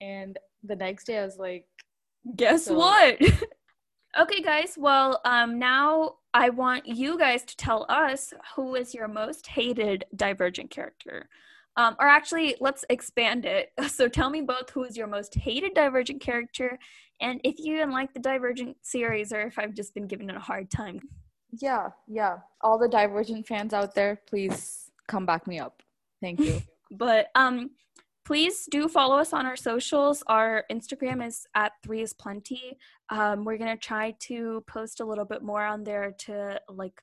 and 0.00 0.38
the 0.62 0.76
next 0.76 1.04
day 1.04 1.18
I 1.18 1.24
was 1.24 1.38
like 1.38 1.66
Guess 2.36 2.66
So- 2.66 2.74
what? 2.74 3.18
okay, 4.20 4.42
guys. 4.42 4.74
Well, 4.76 5.20
um, 5.24 5.58
now 5.58 6.16
I 6.34 6.50
want 6.50 6.86
you 6.86 7.18
guys 7.18 7.44
to 7.44 7.56
tell 7.56 7.86
us 7.88 8.34
who 8.56 8.74
is 8.74 8.94
your 8.94 9.08
most 9.08 9.46
hated 9.46 10.04
Divergent 10.14 10.70
character. 10.70 11.28
Um, 11.78 11.96
or 11.98 12.06
actually, 12.08 12.56
let's 12.60 12.84
expand 12.90 13.46
it. 13.46 13.72
So 13.88 14.08
tell 14.08 14.28
me 14.28 14.42
both 14.42 14.68
who 14.70 14.84
is 14.84 14.96
your 14.96 15.06
most 15.06 15.34
hated 15.34 15.72
Divergent 15.74 16.20
character, 16.20 16.78
and 17.20 17.40
if 17.44 17.54
you 17.58 17.76
even 17.76 17.90
like 17.90 18.12
the 18.12 18.20
Divergent 18.20 18.76
series, 18.82 19.32
or 19.32 19.40
if 19.42 19.58
I've 19.58 19.74
just 19.74 19.94
been 19.94 20.06
giving 20.06 20.28
it 20.28 20.36
a 20.36 20.40
hard 20.50 20.70
time. 20.70 21.00
yeah 21.66 21.88
yeah 22.06 22.36
all 22.60 22.78
the 22.78 22.88
divergent 22.88 23.46
fans 23.46 23.72
out 23.72 23.94
there 23.94 24.20
please 24.26 24.90
come 25.06 25.24
back 25.24 25.46
me 25.46 25.58
up 25.58 25.82
thank 26.20 26.38
you 26.40 26.60
But 26.90 27.28
um, 27.34 27.70
please 28.24 28.66
do 28.70 28.88
follow 28.88 29.16
us 29.18 29.32
on 29.32 29.46
our 29.46 29.56
socials. 29.56 30.22
Our 30.26 30.64
Instagram 30.70 31.26
is 31.26 31.46
at 31.54 31.72
three 31.82 32.02
is 32.02 32.12
plenty. 32.12 32.78
Um, 33.10 33.44
we're 33.44 33.58
gonna 33.58 33.76
try 33.76 34.14
to 34.20 34.64
post 34.66 35.00
a 35.00 35.04
little 35.04 35.24
bit 35.24 35.42
more 35.42 35.64
on 35.64 35.84
there 35.84 36.14
to 36.26 36.60
like 36.68 37.02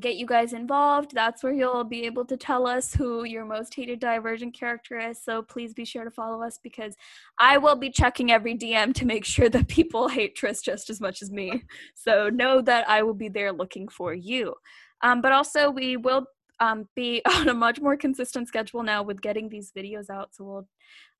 get 0.00 0.16
you 0.16 0.26
guys 0.26 0.52
involved. 0.52 1.12
That's 1.14 1.42
where 1.42 1.52
you'll 1.52 1.84
be 1.84 2.04
able 2.04 2.24
to 2.26 2.36
tell 2.36 2.66
us 2.66 2.94
who 2.94 3.24
your 3.24 3.44
most 3.44 3.74
hated 3.74 4.00
divergent 4.00 4.54
character 4.54 4.98
is. 4.98 5.22
So 5.22 5.42
please 5.42 5.74
be 5.74 5.84
sure 5.84 6.04
to 6.04 6.10
follow 6.10 6.42
us 6.42 6.58
because 6.62 6.94
I 7.38 7.58
will 7.58 7.76
be 7.76 7.90
checking 7.90 8.32
every 8.32 8.56
DM 8.56 8.94
to 8.94 9.06
make 9.06 9.24
sure 9.24 9.48
that 9.50 9.68
people 9.68 10.08
hate 10.08 10.34
Tris 10.34 10.62
just 10.62 10.88
as 10.88 11.00
much 11.00 11.20
as 11.20 11.30
me. 11.30 11.64
So 11.94 12.30
know 12.30 12.62
that 12.62 12.88
I 12.88 13.02
will 13.02 13.14
be 13.14 13.28
there 13.28 13.52
looking 13.52 13.88
for 13.88 14.14
you. 14.14 14.54
Um, 15.02 15.20
but 15.20 15.32
also 15.32 15.70
we 15.70 15.96
will 15.96 16.26
um, 16.60 16.88
be 16.96 17.20
on 17.28 17.48
a 17.48 17.54
much 17.54 17.80
more 17.80 17.96
consistent 17.96 18.48
schedule 18.48 18.82
now 18.82 19.02
with 19.02 19.20
getting 19.20 19.48
these 19.48 19.72
videos 19.76 20.08
out. 20.08 20.34
So 20.34 20.44
we'll, 20.44 20.68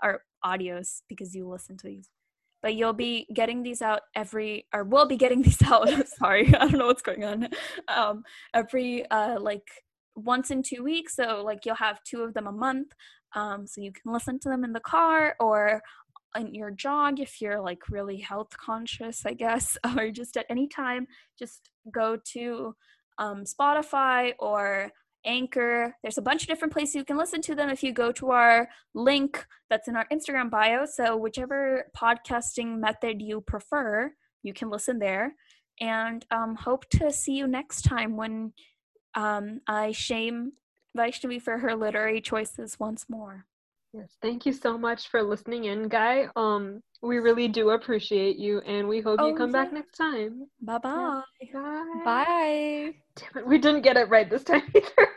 our 0.03 0.23
audios, 0.45 1.03
because 1.09 1.35
you 1.35 1.47
listen 1.47 1.77
to 1.79 1.87
these, 1.87 2.09
but 2.63 2.75
you'll 2.75 2.93
be 2.93 3.27
getting 3.35 3.63
these 3.63 3.83
out 3.83 4.03
every, 4.15 4.67
or 4.73 4.85
we'll 4.85 5.07
be 5.07 5.17
getting 5.17 5.43
these 5.47 5.63
out. 5.63 5.89
sorry, 6.19 6.47
I 6.55 6.67
don't 6.69 6.79
know 6.79 6.87
what's 6.87 7.03
going 7.03 7.25
on. 7.25 7.49
Um, 7.89 8.23
every 8.55 9.09
uh, 9.11 9.41
like 9.41 9.69
once 10.15 10.51
in 10.51 10.63
two 10.63 10.83
weeks. 10.83 11.17
So, 11.17 11.43
like, 11.45 11.65
you'll 11.67 11.75
have 11.77 12.03
two 12.05 12.23
of 12.23 12.35
them 12.35 12.47
a 12.47 12.53
month. 12.53 12.93
Um, 13.35 13.67
so, 13.67 13.81
you 13.81 13.93
can 13.93 14.13
listen 14.13 14.39
to 14.41 14.49
them 14.49 14.65
in 14.65 14.73
the 14.73 14.81
car 14.81 15.37
or 15.41 15.83
in 16.37 16.55
your 16.55 16.71
jog 16.71 17.21
if 17.21 17.41
you're 17.41 17.61
like 17.61 17.89
really 17.91 18.19
health 18.19 18.57
conscious, 18.57 19.27
I 19.27 19.35
guess, 19.35 19.77
or 19.97 20.11
just 20.11 20.37
at 20.37 20.47
any 20.49 20.69
time. 20.69 21.07
Just 21.39 21.71
go 21.93 22.19
to 22.33 22.75
um, 23.19 23.45
Spotify 23.45 24.33
or 24.39 24.91
Anchor. 25.25 25.97
There's 26.03 26.19
a 26.19 26.23
bunch 26.23 26.43
of 26.43 26.49
different 26.49 26.73
places 26.73 26.95
you 26.95 27.05
can 27.05 27.17
listen 27.17 27.41
to 27.43 27.55
them 27.55 27.71
if 27.71 27.83
you 27.83 27.93
go 27.93 28.13
to 28.13 28.31
our 28.31 28.69
link 28.95 29.47
that's 29.71 29.89
in 29.89 29.97
our 29.97 30.07
Instagram 30.13 30.51
bio. 30.51 30.85
So, 30.85 31.17
whichever 31.17 31.87
podcasting 31.97 32.79
method 32.79 33.23
you 33.23 33.41
prefer, 33.41 34.13
you 34.43 34.53
can 34.53 34.71
listen 34.71 34.99
there. 34.99 35.35
And 35.81 36.25
um, 36.31 36.55
hope 36.55 36.89
to 36.91 37.11
see 37.13 37.33
you 37.33 37.47
next 37.47 37.83
time 37.83 38.17
when 38.17 38.53
um, 39.15 39.61
I 39.67 39.93
shame 39.93 40.53
Vaishnavi 40.97 41.41
for 41.41 41.59
her 41.59 41.75
literary 41.75 42.21
choices 42.21 42.79
once 42.79 43.07
more. 43.09 43.47
Yes, 43.93 44.17
thank 44.23 44.47
you 44.47 44.53
so 44.53 44.79
much 44.79 45.09
for 45.09 45.23
listening 45.23 45.65
in, 45.65 45.89
Guy. 45.89 46.29
Um, 46.35 46.83
we 47.03 47.19
really 47.19 47.49
do 47.49 47.71
appreciate 47.71 48.39
you, 48.39 48.61
and 48.61 48.89
we 48.89 49.01
hope 49.01 49.21
oh, 49.21 49.29
you 49.29 49.35
come 49.35 49.51
yeah. 49.51 49.65
back 49.65 49.73
next 49.73 49.97
time. 49.97 50.47
Bye-bye. 50.63 51.23
Yeah. 51.43 51.53
Bye. 51.53 52.05
Bye. 52.05 52.95
Damn 53.17 53.43
it, 53.43 53.47
we 53.47 53.59
didn't 53.59 53.83
get 53.83 53.99
it 53.99 54.09
right 54.09 54.31
this 54.31 54.45
time 54.45 54.63
either. 54.75 55.09